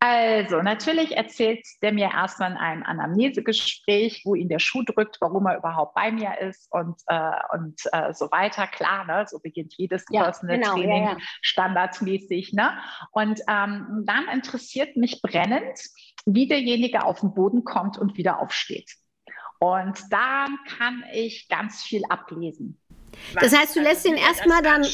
Also, 0.06 0.60
natürlich 0.60 1.16
erzählt 1.16 1.66
der 1.80 1.90
mir 1.90 2.10
erstmal 2.10 2.50
in 2.50 2.58
einem 2.58 2.82
Anamnesegespräch, 2.82 4.20
wo 4.26 4.34
ihn 4.34 4.50
der 4.50 4.58
Schuh 4.58 4.82
drückt, 4.82 5.16
warum 5.22 5.46
er 5.46 5.56
überhaupt 5.56 5.94
bei 5.94 6.12
mir 6.12 6.38
ist 6.40 6.70
und, 6.70 7.00
äh, 7.06 7.30
und 7.54 7.80
äh, 7.90 8.12
so 8.12 8.30
weiter. 8.30 8.66
Klar, 8.66 9.06
ne? 9.06 9.24
so 9.26 9.38
beginnt 9.38 9.72
jedes 9.78 10.04
ja, 10.10 10.24
Personal 10.24 10.58
genau, 10.58 10.74
Training 10.74 11.04
ja, 11.04 11.12
ja. 11.12 11.18
standardmäßig. 11.40 12.52
Ne? 12.52 12.76
Und 13.12 13.40
ähm, 13.48 14.04
dann 14.04 14.28
interessiert 14.30 14.94
mich 14.98 15.22
brennend, 15.22 15.80
wie 16.26 16.48
derjenige 16.48 17.02
auf 17.02 17.20
den 17.20 17.32
Boden 17.32 17.64
kommt 17.64 17.96
und 17.96 18.18
wieder 18.18 18.40
aufsteht. 18.40 18.90
Und 19.58 19.98
da 20.10 20.48
kann 20.76 21.02
ich 21.14 21.48
ganz 21.48 21.82
viel 21.82 22.02
ablesen. 22.10 22.78
Das 23.40 23.56
heißt, 23.56 23.76
du 23.76 23.80
lässt 23.80 24.06
ihn 24.06 24.16
erstmal 24.16 24.62
dann 24.62 24.86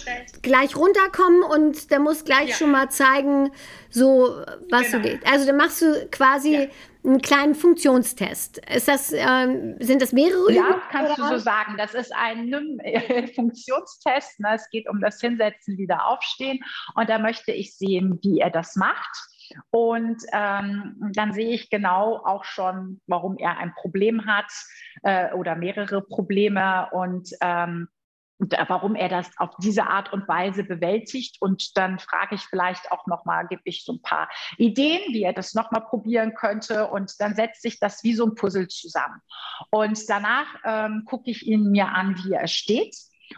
gleich 0.43 0.77
runterkommen 0.77 1.43
und 1.43 1.91
der 1.91 2.01
muss 2.01 2.25
gleich 2.25 2.51
ja. 2.51 2.55
schon 2.55 2.71
mal 2.71 2.91
zeigen, 2.91 3.51
so 3.91 4.45
was 4.71 4.91
genau. 4.91 5.03
so 5.03 5.09
geht. 5.09 5.27
Also 5.27 5.47
dann 5.47 5.57
machst 5.57 5.83
du 5.83 6.09
quasi 6.11 6.55
ja. 6.55 6.67
einen 7.05 7.21
kleinen 7.21 7.55
Funktionstest. 7.55 8.59
Ist 8.69 8.89
das, 8.89 9.13
ähm, 9.13 9.77
sind 9.81 10.03
das 10.03 10.13
mehrere 10.13 10.53
Ja, 10.53 10.63
Übungen, 10.63 10.83
kannst 10.91 11.19
oder? 11.19 11.31
du 11.31 11.39
so 11.39 11.45
sagen. 11.45 11.77
Das 11.77 11.95
ist 11.95 12.13
ein 12.15 12.53
Funktionstest. 13.35 14.41
Ne? 14.41 14.55
Es 14.55 14.69
geht 14.71 14.89
um 14.89 15.01
das 15.01 15.21
Hinsetzen, 15.21 15.77
wieder 15.77 16.07
aufstehen. 16.07 16.61
Und 16.95 17.09
da 17.09 17.19
möchte 17.19 17.53
ich 17.53 17.77
sehen, 17.77 18.19
wie 18.23 18.41
er 18.41 18.51
das 18.51 18.77
macht. 18.77 19.31
Und 19.71 20.23
ähm, 20.33 21.13
dann 21.15 21.33
sehe 21.33 21.51
ich 21.51 21.71
genau 21.71 22.21
auch 22.25 22.45
schon, 22.45 23.01
warum 23.07 23.37
er 23.39 23.59
ein 23.59 23.75
Problem 23.75 24.27
hat 24.27 24.51
äh, 25.03 25.33
oder 25.35 25.57
mehrere 25.57 26.03
Probleme. 26.03 26.89
Und 26.93 27.31
ähm, 27.41 27.89
warum 28.69 28.95
er 28.95 29.09
das 29.09 29.31
auf 29.37 29.51
diese 29.59 29.87
Art 29.87 30.13
und 30.13 30.27
Weise 30.29 30.65
bewältigt. 30.65 31.37
Und 31.41 31.77
dann 31.77 31.99
frage 31.99 32.35
ich 32.35 32.43
vielleicht 32.43 32.91
auch 32.93 33.07
nochmal, 33.07 33.47
gebe 33.47 33.63
ich 33.65 33.85
so 33.85 33.95
ein 33.95 34.03
paar 34.03 34.29
Ideen, 34.57 35.13
wie 35.13 35.23
er 35.23 35.33
das 35.33 35.55
nochmal 35.55 35.83
probieren 35.83 36.35
könnte. 36.35 36.89
Und 36.89 37.21
dann 37.21 37.35
setzt 37.35 37.63
sich 37.63 37.79
das 37.79 38.03
wie 38.03 38.15
so 38.15 38.27
ein 38.27 38.35
Puzzle 38.35 38.69
zusammen. 38.69 39.21
Und 39.71 40.09
danach 40.09 40.47
ähm, 40.65 41.05
gucke 41.07 41.31
ich 41.31 41.47
ihn 41.47 41.71
mir 41.71 41.89
an, 41.89 42.17
wie 42.25 42.33
er 42.33 42.49
steht. 42.49 42.97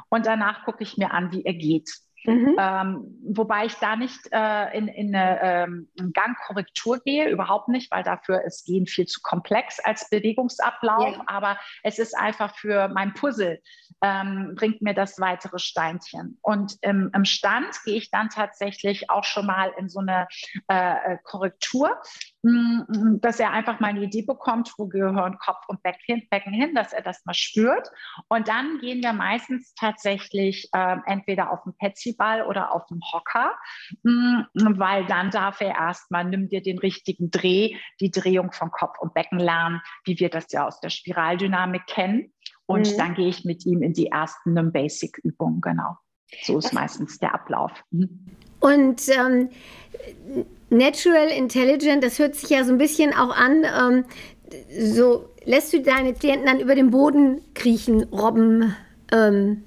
Und 0.08 0.26
danach 0.26 0.64
gucke 0.64 0.82
ich 0.82 0.96
mir 0.96 1.12
an, 1.12 1.32
wie 1.32 1.44
er 1.44 1.54
geht. 1.54 1.90
Mhm. 2.24 2.56
Ähm, 2.58 3.18
wobei 3.24 3.66
ich 3.66 3.74
da 3.76 3.96
nicht 3.96 4.20
äh, 4.30 4.76
in, 4.76 4.88
in 4.88 5.14
eine 5.14 5.40
ähm, 5.42 5.88
Gangkorrektur 6.12 7.00
gehe, 7.00 7.28
überhaupt 7.28 7.68
nicht, 7.68 7.90
weil 7.90 8.02
dafür 8.02 8.42
ist 8.44 8.64
Gehen 8.64 8.86
viel 8.86 9.06
zu 9.06 9.20
komplex 9.22 9.80
als 9.80 10.08
Bewegungsablauf. 10.08 11.16
Ja. 11.16 11.22
Aber 11.26 11.58
es 11.82 11.98
ist 11.98 12.16
einfach 12.16 12.56
für 12.56 12.88
mein 12.88 13.14
Puzzle, 13.14 13.60
ähm, 14.02 14.54
bringt 14.56 14.82
mir 14.82 14.94
das 14.94 15.18
weitere 15.20 15.58
Steinchen. 15.58 16.38
Und 16.42 16.76
im, 16.82 17.10
im 17.14 17.24
Stand 17.24 17.74
gehe 17.84 17.96
ich 17.96 18.10
dann 18.10 18.28
tatsächlich 18.28 19.10
auch 19.10 19.24
schon 19.24 19.46
mal 19.46 19.72
in 19.76 19.88
so 19.88 20.00
eine 20.00 20.28
äh, 20.68 21.14
äh 21.14 21.18
Korrektur, 21.24 22.00
dass 22.42 23.40
er 23.40 23.52
einfach 23.52 23.80
mal 23.80 23.88
eine 23.88 24.02
Idee 24.02 24.22
bekommt, 24.22 24.72
wo 24.76 24.86
gehören 24.86 25.38
Kopf 25.38 25.64
und 25.68 25.82
Becken, 25.82 26.26
Becken 26.30 26.52
hin, 26.52 26.74
dass 26.74 26.92
er 26.92 27.02
das 27.02 27.24
mal 27.24 27.34
spürt. 27.34 27.88
Und 28.28 28.48
dann 28.48 28.78
gehen 28.80 29.02
wir 29.02 29.12
meistens 29.12 29.74
tatsächlich 29.74 30.68
äh, 30.72 30.96
entweder 31.06 31.52
auf 31.52 31.62
dem 31.64 31.74
Petsy 31.76 32.02
Flexible 32.02 32.46
oder 32.46 32.74
auf 32.74 32.86
dem 32.86 33.00
Hocker, 33.12 33.52
mm, 34.02 34.42
weil 34.54 35.06
dann 35.06 35.30
darf 35.30 35.60
er 35.60 35.74
erstmal, 35.74 36.24
nimm 36.24 36.48
dir 36.48 36.62
den 36.62 36.78
richtigen 36.78 37.30
Dreh, 37.30 37.76
die 38.00 38.10
Drehung 38.10 38.52
von 38.52 38.70
Kopf 38.70 38.98
und 39.00 39.14
Becken 39.14 39.38
lernen, 39.38 39.80
wie 40.04 40.18
wir 40.18 40.28
das 40.28 40.50
ja 40.52 40.66
aus 40.66 40.80
der 40.80 40.90
Spiraldynamik 40.90 41.86
kennen. 41.86 42.32
Und 42.66 42.90
mhm. 42.92 42.96
dann 42.96 43.14
gehe 43.14 43.28
ich 43.28 43.44
mit 43.44 43.66
ihm 43.66 43.82
in 43.82 43.92
die 43.92 44.06
ersten 44.06 44.72
Basic-Übungen, 44.72 45.60
genau. 45.60 45.96
So 46.42 46.58
ist 46.58 46.72
meistens 46.72 47.18
der 47.18 47.34
Ablauf. 47.34 47.72
Mhm. 47.90 48.26
Und 48.62 49.02
ähm, 49.08 49.48
Natural 50.70 51.28
Intelligent, 51.28 52.02
das 52.02 52.18
hört 52.18 52.36
sich 52.36 52.48
ja 52.48 52.64
so 52.64 52.72
ein 52.72 52.78
bisschen 52.78 53.12
auch 53.12 53.36
an, 53.36 53.64
ähm, 53.64 54.04
so 54.94 55.28
lässt 55.44 55.72
du 55.72 55.80
deine 55.80 56.14
Klienten 56.14 56.46
dann 56.46 56.60
über 56.60 56.74
den 56.74 56.90
Boden 56.90 57.42
kriechen, 57.54 58.04
robben, 58.04 58.74
ähm, 59.10 59.64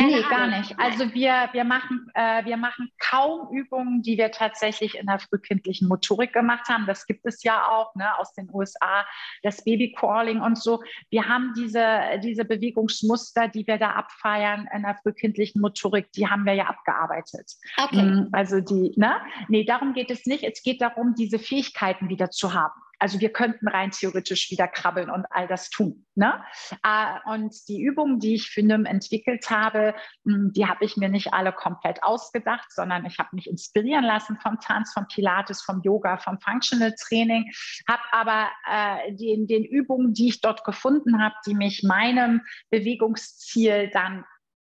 keine 0.00 0.16
nee, 0.16 0.22
gar 0.28 0.46
nicht. 0.46 0.78
Also 0.78 1.12
wir, 1.14 1.48
wir, 1.52 1.64
machen, 1.64 2.10
äh, 2.14 2.44
wir 2.44 2.56
machen 2.56 2.90
kaum 2.98 3.52
Übungen, 3.52 4.02
die 4.02 4.16
wir 4.16 4.30
tatsächlich 4.30 4.96
in 4.96 5.06
der 5.06 5.18
frühkindlichen 5.18 5.88
Motorik 5.88 6.32
gemacht 6.32 6.68
haben. 6.68 6.86
Das 6.86 7.06
gibt 7.06 7.26
es 7.26 7.42
ja 7.42 7.68
auch 7.68 7.94
ne, 7.94 8.18
aus 8.18 8.32
den 8.32 8.48
USA, 8.52 9.04
das 9.42 9.62
Babycrawling 9.64 10.40
und 10.40 10.58
so. 10.58 10.82
Wir 11.10 11.28
haben 11.28 11.52
diese, 11.56 12.00
diese 12.22 12.44
Bewegungsmuster, 12.44 13.48
die 13.48 13.66
wir 13.66 13.78
da 13.78 13.90
abfeiern 13.90 14.68
in 14.74 14.82
der 14.82 14.96
frühkindlichen 15.02 15.60
Motorik, 15.60 16.10
die 16.12 16.28
haben 16.28 16.44
wir 16.44 16.54
ja 16.54 16.66
abgearbeitet. 16.66 17.52
Okay. 17.76 18.02
Mm, 18.02 18.28
also 18.32 18.60
die, 18.60 18.92
ne? 18.96 19.20
Nee, 19.48 19.64
darum 19.64 19.92
geht 19.92 20.10
es 20.10 20.26
nicht. 20.26 20.44
Es 20.44 20.62
geht 20.62 20.80
darum, 20.80 21.14
diese 21.14 21.38
Fähigkeiten 21.38 22.08
wieder 22.08 22.30
zu 22.30 22.54
haben. 22.54 22.80
Also 23.00 23.18
wir 23.18 23.32
könnten 23.32 23.66
rein 23.66 23.90
theoretisch 23.90 24.50
wieder 24.50 24.68
krabbeln 24.68 25.10
und 25.10 25.26
all 25.30 25.48
das 25.48 25.70
tun. 25.70 26.06
Ne? 26.14 26.44
Äh, 26.82 27.30
und 27.32 27.54
die 27.68 27.82
Übungen, 27.82 28.20
die 28.20 28.34
ich 28.34 28.50
für 28.50 28.62
NIM 28.62 28.84
entwickelt 28.84 29.48
habe, 29.50 29.94
hm, 30.24 30.52
die 30.54 30.66
habe 30.66 30.84
ich 30.84 30.96
mir 30.96 31.08
nicht 31.08 31.32
alle 31.32 31.52
komplett 31.52 32.02
ausgedacht, 32.02 32.70
sondern 32.70 33.06
ich 33.06 33.18
habe 33.18 33.30
mich 33.32 33.48
inspirieren 33.48 34.04
lassen 34.04 34.38
vom 34.42 34.60
Tanz, 34.60 34.92
vom 34.92 35.06
Pilates, 35.08 35.62
vom 35.62 35.80
Yoga, 35.82 36.18
vom 36.18 36.38
Functional 36.40 36.94
Training, 37.00 37.50
habe 37.88 38.02
aber 38.12 38.48
äh, 38.70 39.14
den, 39.14 39.46
den 39.46 39.64
Übungen, 39.64 40.12
die 40.12 40.28
ich 40.28 40.42
dort 40.42 40.64
gefunden 40.64 41.22
habe, 41.22 41.34
die 41.46 41.54
mich 41.54 41.82
meinem 41.82 42.42
Bewegungsziel 42.68 43.90
dann 43.92 44.24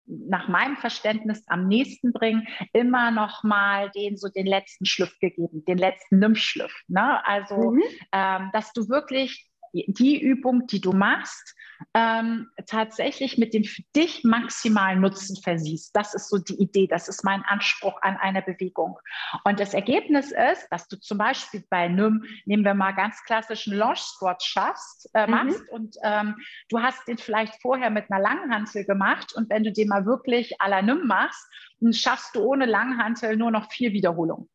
nach 0.10 0.48
meinem 0.48 0.78
Verständnis 0.78 1.44
am 1.48 1.68
nächsten 1.68 2.12
bringen, 2.12 2.48
immer 2.74 3.12
noch 3.12 3.44
mal 3.44 3.90
den 3.92 4.18
so 4.18 4.28
den 4.28 4.46
letzten 4.46 4.86
Schliff 4.86 5.18
gegeben, 5.20 5.64
den 5.66 5.78
letzten 5.78 6.20
Nymphschliff. 6.20 6.74
Ne? 6.88 7.26
Also, 7.26 7.72
mhm. 7.72 7.84
ähm, 8.12 8.50
dass 8.54 8.74
du 8.74 8.90
wirklich 8.90 9.49
die 9.74 10.22
Übung, 10.22 10.68
die 10.68 10.82
du 10.82 10.92
machst, 10.92 11.56
ähm, 11.94 12.50
tatsächlich 12.68 13.38
mit 13.38 13.54
dem 13.54 13.64
für 13.64 13.82
dich 13.96 14.24
maximalen 14.24 15.02
Nutzen 15.02 15.42
versiehst. 15.42 15.96
Das 15.96 16.14
ist 16.14 16.30
so 16.30 16.38
die 16.38 16.62
Idee, 16.62 16.88
das 16.88 17.08
ist 17.08 17.24
mein 17.24 17.44
Anspruch 17.44 18.02
an 18.02 18.18
eine 18.18 18.42
Bewegung. 18.42 19.00
Und 19.44 19.60
das 19.60 19.74
Ergebnis 19.74 20.32
ist, 20.32 20.68
dass 20.72 20.88
du 20.88 21.00
zum 21.00 21.18
Beispiel 21.18 21.64
bei 21.70 21.88
NIM, 21.88 22.24
nehmen 22.46 22.66
wir 22.66 22.74
mal 22.74 22.92
ganz 22.92 23.24
klassischen 23.24 23.74
Launch 23.74 24.00
Squat 24.00 24.44
schaffst, 24.44 25.10
äh, 25.14 25.26
mhm. 25.26 25.32
machst 25.32 25.70
und 25.70 25.96
ähm, 26.04 26.36
du 26.70 26.82
hast 26.82 27.08
den 27.08 27.18
vielleicht 27.18 27.62
vorher 27.62 27.90
mit 27.90 28.12
einer 28.12 28.22
Langhantel 28.22 28.86
gemacht 28.86 29.34
und 29.34 29.50
wenn 29.50 29.64
du 29.64 29.72
den 29.72 29.88
mal 29.88 30.06
wirklich 30.06 30.62
à 30.62 30.70
la 30.70 30.82
NIM 30.82 31.08
machst, 31.08 31.48
dann 31.80 31.94
schaffst 31.94 32.36
du 32.36 32.42
ohne 32.42 32.66
Langhantel 32.66 33.38
nur 33.38 33.52
noch 33.52 33.72
vier 33.72 33.94
Wiederholungen. 33.94 34.50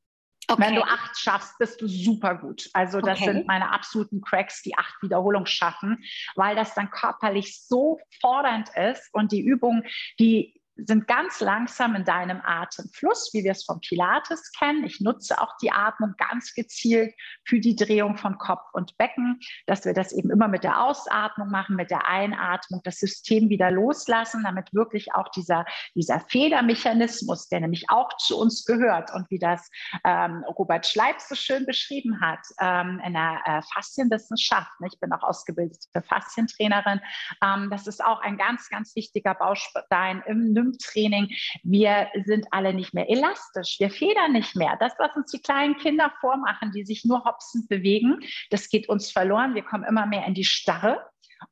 Okay. 0.49 0.63
Wenn 0.63 0.75
du 0.75 0.83
acht 0.83 1.19
schaffst, 1.19 1.59
bist 1.59 1.81
du 1.81 1.89
super 1.89 2.35
gut. 2.35 2.69
Also 2.73 3.01
das 3.01 3.21
okay. 3.21 3.33
sind 3.33 3.47
meine 3.47 3.73
absoluten 3.73 4.21
Cracks, 4.21 4.63
die 4.63 4.77
acht 4.77 5.03
Wiederholungen 5.03 5.47
schaffen, 5.47 6.05
weil 6.35 6.55
das 6.55 6.75
dann 6.75 6.91
körperlich 6.91 7.63
so 7.67 7.99
fordernd 8.21 8.69
ist 8.77 9.09
und 9.13 9.33
die 9.33 9.41
Übung, 9.41 9.85
die 10.19 10.61
sind 10.77 11.07
ganz 11.07 11.41
langsam 11.41 11.95
in 11.95 12.05
deinem 12.05 12.41
Atemfluss, 12.45 13.31
wie 13.33 13.45
wir 13.45 13.53
es 13.53 13.65
vom 13.65 13.81
Pilates 13.81 14.51
kennen. 14.53 14.85
Ich 14.85 15.01
nutze 15.01 15.41
auch 15.41 15.57
die 15.63 15.71
Atmung 15.71 16.15
ganz 16.19 16.55
gezielt 16.55 17.15
für 17.45 17.61
die 17.61 17.77
Drehung 17.77 18.17
von 18.17 18.39
Kopf 18.39 18.63
und 18.73 18.97
Becken, 18.99 19.39
dass 19.67 19.85
wir 19.85 19.95
das 19.95 20.13
eben 20.13 20.31
immer 20.31 20.49
mit 20.49 20.65
der 20.65 20.83
Ausatmung 20.83 21.49
machen, 21.49 21.77
mit 21.77 21.91
der 21.91 22.09
Einatmung 22.09 22.81
das 22.85 22.99
System 22.99 23.49
wieder 23.49 23.71
loslassen, 23.71 24.43
damit 24.43 24.73
wirklich 24.75 25.15
auch 25.15 25.29
dieser, 25.31 25.65
dieser 25.95 26.21
Federmechanismus, 26.21 27.49
der 27.49 27.61
nämlich 27.61 27.91
auch 27.91 28.17
zu 28.17 28.39
uns 28.39 28.65
gehört 28.65 29.13
und 29.15 29.31
wie 29.31 29.39
das 29.39 29.71
ähm, 30.05 30.45
Robert 30.59 30.87
Schleib 30.87 31.21
so 31.21 31.35
schön 31.35 31.67
beschrieben 31.67 32.21
hat 32.21 32.41
ähm, 32.61 33.01
in 33.05 33.13
der 33.13 33.41
äh, 33.45 33.63
Faszienwissenschaft. 33.75 34.81
Ne? 34.81 34.89
Ich 34.93 34.99
bin 34.99 35.13
auch 35.13 35.23
ausgebildete 35.23 36.03
Faszientrainerin. 36.03 37.01
Ähm, 37.43 37.71
das 37.71 37.87
ist 37.87 38.05
auch 38.05 38.21
ein 38.21 38.37
ganz, 38.37 38.69
ganz 38.69 38.97
wichtiger 38.97 39.35
Baustein 39.35 40.23
im 40.27 40.53
Schwimmtraining, 40.65 41.29
wir 41.63 42.09
sind 42.25 42.47
alle 42.51 42.75
nicht 42.75 42.95
mehr 42.95 43.09
elastisch, 43.11 43.77
wir 43.79 43.91
federn 43.91 44.33
nicht 44.33 44.57
mehr. 44.57 44.77
Das, 44.81 44.93
was 44.99 45.15
uns 45.17 45.31
die 45.31 45.41
kleinen 45.41 45.77
Kinder 45.77 46.13
vormachen, 46.21 46.73
die 46.73 46.85
sich 46.85 47.05
nur 47.05 47.25
hopsend 47.25 47.69
bewegen, 47.69 48.21
das 48.51 48.69
geht 48.69 48.89
uns 48.89 49.11
verloren. 49.11 49.55
Wir 49.55 49.63
kommen 49.63 49.85
immer 49.85 50.07
mehr 50.07 50.27
in 50.27 50.35
die 50.35 50.45
Starre. 50.45 51.01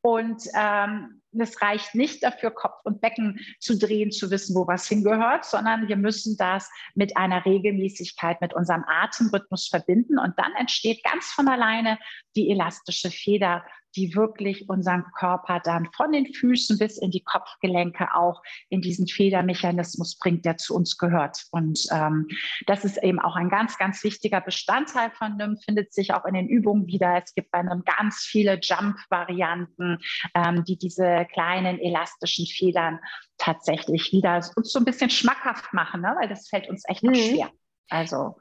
Und 0.01 0.43
ähm, 0.55 1.21
es 1.39 1.61
reicht 1.61 1.95
nicht 1.95 2.23
dafür, 2.23 2.51
Kopf 2.51 2.81
und 2.85 3.03
Becken 3.03 3.39
zu 3.61 3.79
drehen, 3.79 4.11
zu 4.11 4.31
wissen, 4.31 4.55
wo 4.55 4.67
was 4.67 4.89
hingehört, 4.89 5.45
sondern 5.45 5.87
wir 5.89 5.97
müssen 5.97 6.37
das 6.39 6.71
mit 6.95 7.17
einer 7.17 7.45
Regelmäßigkeit, 7.45 8.41
mit 8.41 8.55
unserem 8.55 8.85
Atemrhythmus 8.87 9.69
verbinden. 9.69 10.19
Und 10.19 10.39
dann 10.39 10.55
entsteht 10.59 11.05
ganz 11.05 11.27
von 11.27 11.47
alleine 11.47 11.99
die 12.37 12.51
elastische 12.51 13.11
Feder, 13.11 13.65
die 13.97 14.15
wirklich 14.15 14.69
unseren 14.69 15.05
Körper 15.19 15.61
dann 15.61 15.89
von 15.93 16.13
den 16.13 16.33
Füßen 16.33 16.79
bis 16.79 16.99
in 16.99 17.11
die 17.11 17.23
Kopfgelenke 17.23 18.15
auch 18.15 18.43
in 18.69 18.81
diesen 18.81 19.07
Federmechanismus 19.07 20.19
bringt, 20.19 20.45
der 20.45 20.57
zu 20.57 20.75
uns 20.75 20.99
gehört. 20.99 21.45
Und 21.51 21.87
ähm, 21.91 22.29
das 22.67 22.85
ist 22.85 23.03
eben 23.03 23.19
auch 23.19 23.37
ein 23.37 23.49
ganz, 23.49 23.79
ganz 23.79 24.03
wichtiger 24.05 24.41
Bestandteil 24.41 25.11
von 25.11 25.37
NIM, 25.37 25.57
findet 25.59 25.93
sich 25.93 26.13
auch 26.15 26.25
in 26.25 26.35
den 26.35 26.49
Übungen 26.49 26.87
wieder. 26.87 27.23
Es 27.23 27.35
gibt 27.35 27.51
bei 27.51 27.63
NIM 27.63 27.83
ganz 27.85 28.21
viele 28.21 28.59
Jump-Varianten, 28.61 29.99
ähm, 30.35 30.65
die 30.65 30.77
diese 30.77 31.27
kleinen 31.33 31.79
elastischen 31.79 32.47
Federn 32.47 32.99
tatsächlich 33.39 34.13
wieder 34.13 34.43
uns 34.57 34.73
so 34.73 34.79
ein 34.79 34.85
bisschen 34.85 35.11
schmackhaft 35.11 35.73
machen, 35.73 36.01
ne? 36.01 36.15
weil 36.19 36.29
das 36.29 36.49
fällt 36.49 36.69
uns 36.69 36.85
echt 36.87 37.03
mhm. 37.03 37.15
schwer. 37.15 37.51
Also. 37.89 38.37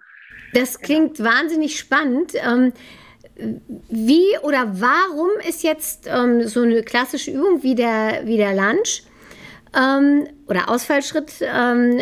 Das 0.53 0.79
klingt 0.79 1.17
genau. 1.17 1.29
wahnsinnig 1.29 1.77
spannend. 1.77 2.34
Ähm, 2.36 2.74
wie 3.89 4.38
oder 4.43 4.67
warum 4.79 5.29
ist 5.48 5.63
jetzt 5.63 6.07
ähm, 6.07 6.48
so 6.48 6.62
eine 6.62 6.83
klassische 6.83 7.31
Übung 7.31 7.63
wie 7.63 7.75
der, 7.75 8.21
wie 8.25 8.38
der 8.38 8.53
Lunge 8.53 8.83
ähm, 9.75 10.27
oder 10.48 10.69
Ausfallschritt 10.69 11.33
ähm, 11.41 12.00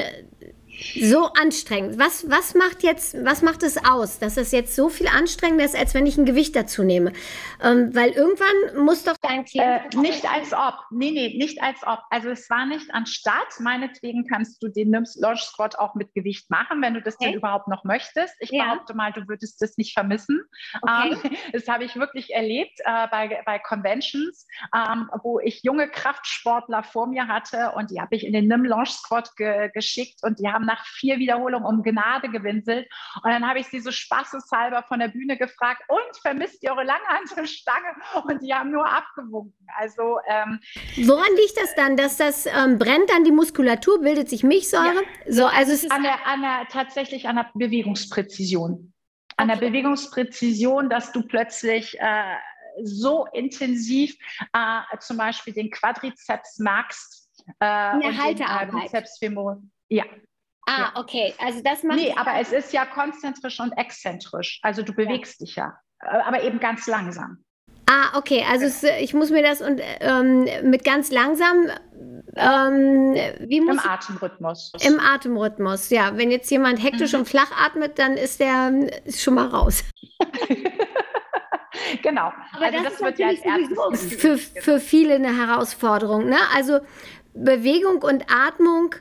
so 1.00 1.26
anstrengend. 1.34 2.00
Was, 2.00 2.30
was 2.30 2.56
macht 2.56 2.84
jetzt, 2.84 3.16
was 3.24 3.42
macht 3.42 3.64
es 3.64 3.84
aus, 3.84 4.20
dass 4.20 4.38
es 4.38 4.52
jetzt 4.52 4.76
so 4.76 4.90
viel 4.90 5.08
anstrengender 5.08 5.66
ist, 5.66 5.76
als 5.76 5.94
wenn 5.94 6.06
ich 6.06 6.18
ein 6.18 6.26
Gewicht 6.26 6.56
dazu 6.56 6.84
nehme? 6.84 7.14
Ähm, 7.62 7.94
weil 7.94 8.12
irgendwann 8.12 8.84
muss 8.84 9.04
doch 9.04 9.16
dein 9.22 9.46
Klient. 9.46 9.94
Äh, 9.94 9.98
nicht 9.98 10.30
als 10.32 10.54
ob. 10.54 10.76
Nee, 10.92 11.12
nee, 11.12 11.38
nicht 11.38 11.62
als 11.62 11.86
ob. 11.86 12.00
Also 12.10 12.30
es 12.30 12.50
war 12.50 12.66
nicht 12.66 12.94
anstatt. 12.94 13.60
Meinetwegen 13.60 14.26
kannst 14.28 14.62
du 14.64 14.70
den 14.70 14.92
Launch 14.92 15.42
Squat 15.42 15.78
auch 15.78 15.96
mit 15.96 16.14
Gewicht 16.14 16.50
machen, 16.50 16.82
wenn 16.82 16.94
du 16.94 17.02
das 17.02 17.16
okay. 17.16 17.26
denn 17.26 17.34
überhaupt 17.36 17.68
noch 17.68 17.84
möchtest. 17.84 18.36
Ich 18.40 18.52
ja. 18.52 18.64
behaupte 18.64 18.94
mal, 18.94 19.12
du 19.12 19.28
würdest 19.28 19.62
das 19.62 19.78
nicht 19.78 19.94
vermissen. 19.94 20.42
Okay. 20.82 21.18
Ähm, 21.24 21.38
das 21.54 21.68
habe 21.68 21.84
ich 21.84 21.96
wirklich 21.96 22.34
erlebt 22.34 22.80
äh, 22.86 23.08
bei, 23.10 23.42
bei 23.46 23.60
Conventions, 23.60 24.48
ähm, 24.76 25.10
wo 25.24 25.40
ich 25.40 25.64
junge 25.64 25.90
Kraftsportler 25.90 26.84
vor 26.84 27.08
mir 27.08 27.28
hatte 27.28 27.72
und 27.76 27.92
die 27.92 28.00
habe 28.00 28.16
ich 28.16 28.26
in 28.26 28.34
den 28.34 28.48
NIM 28.48 28.66
Launch 28.66 28.92
Squat 28.92 29.36
ge 29.36 29.70
geschickt 29.74 30.20
und 30.24 30.40
die 30.40 30.48
haben 30.48 30.69
nach 30.70 30.86
vier 30.86 31.18
Wiederholungen 31.18 31.66
um 31.66 31.84
Gnade 31.84 32.30
gewinselt. 32.30 32.88
Und 33.24 33.32
dann 33.32 33.48
habe 33.48 33.60
ich 33.60 33.68
sie 33.68 33.80
so 33.80 33.92
spaßeshalber 33.92 34.84
von 34.88 35.00
der 35.00 35.10
Bühne 35.10 35.38
gefragt, 35.38 35.82
und 35.88 36.18
vermisst 36.22 36.64
ihr 36.64 36.72
eure 36.72 36.84
Langhantelstange? 36.84 37.88
Und 38.24 38.42
die 38.42 38.54
haben 38.54 38.72
nur 38.72 38.88
abgewunken. 38.88 39.68
Also, 39.78 40.20
ähm, 40.28 40.60
Woran 40.98 41.36
liegt 41.36 41.58
das 41.58 41.76
dann, 41.76 41.98
dass 41.98 42.18
das 42.18 42.46
ähm, 42.46 42.78
brennt 42.78 43.10
dann 43.10 43.24
die 43.24 43.32
Muskulatur, 43.32 44.02
bildet 44.02 44.30
sich 44.30 44.44
Milchsäure? 44.44 45.04
Ja. 45.26 45.32
So, 45.32 45.46
also 45.46 45.72
es 45.72 45.84
ist 45.84 45.92
an 45.92 46.04
der, 46.04 46.26
an 46.26 46.42
der, 46.42 46.68
tatsächlich 46.72 47.28
an 47.28 47.38
der 47.38 47.50
Bewegungspräzision. 47.54 48.94
An 49.38 49.48
der 49.48 49.56
Bewegungspräzision, 49.56 50.90
dass 50.90 51.12
du 51.12 51.24
plötzlich 51.24 51.98
äh, 52.00 52.36
so 52.84 53.26
intensiv 53.34 54.16
äh, 54.54 54.98
zum 55.00 55.18
Beispiel 55.18 55.54
den 55.54 55.72
Quadrizeps 55.72 56.60
magst. 56.60 57.32
Äh, 57.60 57.94
In 57.94 58.00
der 58.02 58.10
und 58.10 58.22
Haltearbeit. 58.22 58.74
Den, 58.74 58.80
äh, 58.80 59.02
Bizeps. 59.02 59.20
Ja, 59.90 60.06
Ah, 60.66 60.92
okay. 60.96 61.34
Also 61.40 61.62
das 61.64 61.84
macht. 61.84 61.98
Nee, 61.98 62.14
aber 62.16 62.34
es 62.40 62.52
ist 62.52 62.74
ja 62.74 62.86
konzentrisch 62.86 63.60
und 63.60 63.72
exzentrisch. 63.74 64.60
Also 64.62 64.84
du 64.84 64.94
bewegst 64.94 65.40
ja. 65.40 65.46
dich 65.46 65.56
ja, 65.56 65.80
äh, 66.02 66.22
aber 66.26 66.44
eben 66.44 66.60
ganz 66.60 66.88
langsam. 66.88 67.44
Ah, 67.90 68.16
okay. 68.18 68.46
Also 68.48 68.66
es, 68.66 68.84
ich 68.84 69.16
muss 69.16 69.32
mir 69.32 69.42
das 69.42 69.62
und 69.62 69.82
ähm, 70.00 70.48
mit 70.64 70.84
ganz 70.84 71.12
langsam. 71.12 71.70
Ähm, 72.36 73.16
wie 73.48 73.62
muss 73.62 73.84
Im 73.84 73.90
Atemrhythmus. 73.90 74.72
Im 74.82 75.00
Atemrhythmus, 75.00 75.90
ja. 75.90 76.16
Wenn 76.16 76.30
jetzt 76.30 76.52
jemand 76.52 76.84
hektisch 76.84 77.14
mhm. 77.14 77.20
und 77.20 77.26
flach 77.26 77.52
atmet, 77.52 77.98
dann 77.98 78.14
ist 78.14 78.40
der 78.40 78.72
ist 79.06 79.24
schon 79.24 79.34
mal 79.34 79.48
raus. 79.48 79.84
genau. 82.04 82.32
Aber 82.54 82.66
also 82.66 82.84
das, 82.84 82.94
das 82.94 83.02
wird 83.02 83.20
ja 83.20 83.28
als 83.30 83.40
erstes 83.40 84.14
für, 84.16 84.38
für 84.38 84.80
viele 84.80 85.16
eine 85.16 85.36
Herausforderung. 85.36 86.30
Ne? 86.30 86.38
Also 86.56 86.80
Bewegung 87.34 88.04
und 88.04 88.26
Atmung 88.32 88.94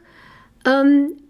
ähm, 0.65 1.28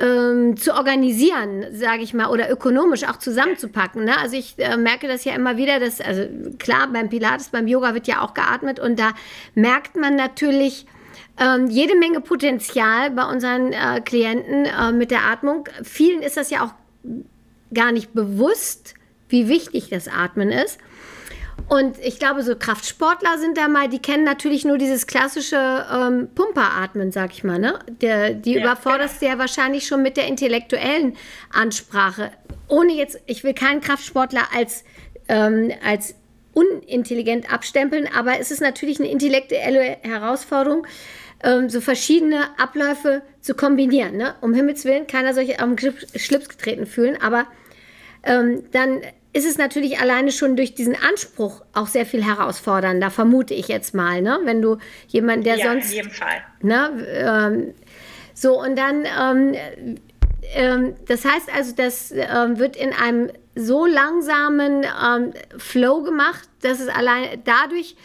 ähm, 0.00 0.56
zu 0.56 0.74
organisieren, 0.74 1.66
sage 1.72 2.02
ich 2.02 2.14
mal, 2.14 2.28
oder 2.28 2.50
ökonomisch 2.50 3.04
auch 3.04 3.18
zusammenzupacken. 3.18 4.04
Ne? 4.04 4.18
Also 4.18 4.36
ich 4.36 4.54
äh, 4.58 4.76
merke 4.76 5.08
das 5.08 5.24
ja 5.24 5.34
immer 5.34 5.56
wieder, 5.56 5.80
dass, 5.80 6.00
also 6.00 6.22
klar, 6.58 6.88
beim 6.92 7.08
Pilates, 7.08 7.48
beim 7.48 7.66
Yoga 7.66 7.94
wird 7.94 8.06
ja 8.06 8.20
auch 8.20 8.34
geatmet 8.34 8.80
und 8.80 8.98
da 8.98 9.12
merkt 9.54 9.96
man 9.96 10.16
natürlich, 10.16 10.86
ähm, 11.38 11.66
jede 11.68 11.96
Menge 11.96 12.20
Potenzial 12.20 13.10
bei 13.10 13.24
unseren 13.24 13.72
äh, 13.72 14.00
Klienten 14.00 14.66
äh, 14.66 14.92
mit 14.92 15.10
der 15.10 15.24
Atmung. 15.24 15.68
Vielen 15.82 16.22
ist 16.22 16.36
das 16.36 16.50
ja 16.50 16.64
auch 16.64 16.74
gar 17.72 17.92
nicht 17.92 18.14
bewusst, 18.14 18.94
wie 19.28 19.48
wichtig 19.48 19.88
das 19.90 20.06
Atmen 20.06 20.50
ist. 20.50 20.78
Und 21.68 21.98
ich 22.02 22.18
glaube, 22.18 22.42
so 22.42 22.56
Kraftsportler 22.56 23.38
sind 23.38 23.56
da 23.56 23.68
mal, 23.68 23.88
die 23.88 23.98
kennen 23.98 24.24
natürlich 24.24 24.64
nur 24.64 24.76
dieses 24.76 25.06
klassische 25.06 25.86
ähm, 25.90 26.28
Pumperatmen, 26.34 27.10
sag 27.10 27.32
ich 27.32 27.42
mal. 27.42 27.58
Ne? 27.58 27.78
Der, 28.02 28.34
die 28.34 28.54
ja, 28.54 28.60
überforderst 28.60 29.22
du 29.22 29.26
ja 29.26 29.38
wahrscheinlich 29.38 29.86
schon 29.86 30.02
mit 30.02 30.16
der 30.16 30.26
intellektuellen 30.26 31.16
Ansprache. 31.50 32.30
Ohne 32.68 32.92
jetzt, 32.92 33.18
ich 33.26 33.44
will 33.44 33.54
keinen 33.54 33.80
Kraftsportler 33.80 34.42
als, 34.54 34.84
ähm, 35.28 35.72
als 35.84 36.14
unintelligent 36.52 37.52
abstempeln, 37.52 38.08
aber 38.14 38.38
es 38.38 38.50
ist 38.50 38.60
natürlich 38.60 39.00
eine 39.00 39.10
intellektuelle 39.10 39.96
Herausforderung, 40.02 40.86
ähm, 41.42 41.68
so 41.68 41.80
verschiedene 41.80 42.58
Abläufe 42.58 43.22
zu 43.40 43.54
kombinieren. 43.54 44.16
Ne? 44.16 44.34
Um 44.40 44.54
Himmels 44.54 44.84
Willen, 44.84 45.06
keiner 45.06 45.34
soll 45.34 45.46
sich 45.46 45.60
am 45.60 45.76
Schlips 45.78 46.48
getreten 46.48 46.86
fühlen, 46.86 47.20
aber 47.20 47.46
ähm, 48.22 48.64
dann 48.70 49.02
ist 49.34 49.44
es 49.44 49.58
natürlich 49.58 49.98
alleine 49.98 50.30
schon 50.30 50.54
durch 50.54 50.74
diesen 50.74 50.94
Anspruch 50.94 51.62
auch 51.72 51.88
sehr 51.88 52.06
viel 52.06 52.24
herausfordernder, 52.24 53.10
vermute 53.10 53.52
ich 53.52 53.66
jetzt 53.66 53.92
mal, 53.92 54.22
ne? 54.22 54.38
Wenn 54.44 54.62
du 54.62 54.78
jemanden, 55.08 55.42
der 55.42 55.56
ja, 55.56 55.72
sonst. 55.72 55.90
In 55.90 55.96
jedem 55.96 56.10
Fall. 56.12 56.44
Ne, 56.62 57.06
ähm, 57.08 57.74
so, 58.32 58.60
und 58.60 58.76
dann, 58.78 59.04
ähm, 59.04 59.54
ähm, 60.54 60.94
das 61.08 61.24
heißt 61.24 61.52
also, 61.52 61.74
das 61.74 62.12
ähm, 62.12 62.60
wird 62.60 62.76
in 62.76 62.92
einem 62.92 63.30
so 63.56 63.86
langsamen 63.86 64.84
ähm, 64.84 65.32
Flow 65.58 66.02
gemacht, 66.02 66.48
dass 66.62 66.78
es 66.78 66.88
allein 66.88 67.42
dadurch 67.44 67.96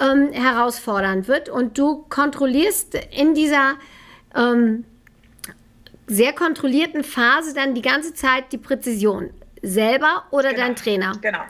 ähm, 0.00 0.30
herausfordernd 0.32 1.26
wird 1.26 1.48
und 1.48 1.76
du 1.76 2.04
kontrollierst 2.08 2.96
in 3.10 3.34
dieser 3.34 3.74
sehr 6.06 6.34
kontrollierten 6.34 7.02
Phase 7.02 7.54
dann 7.54 7.74
die 7.74 7.80
ganze 7.80 8.12
Zeit 8.12 8.52
die 8.52 8.58
Präzision 8.58 9.30
selber 9.62 10.24
oder 10.30 10.50
genau. 10.50 10.62
dein 10.62 10.76
Trainer? 10.76 11.12
Genau. 11.20 11.42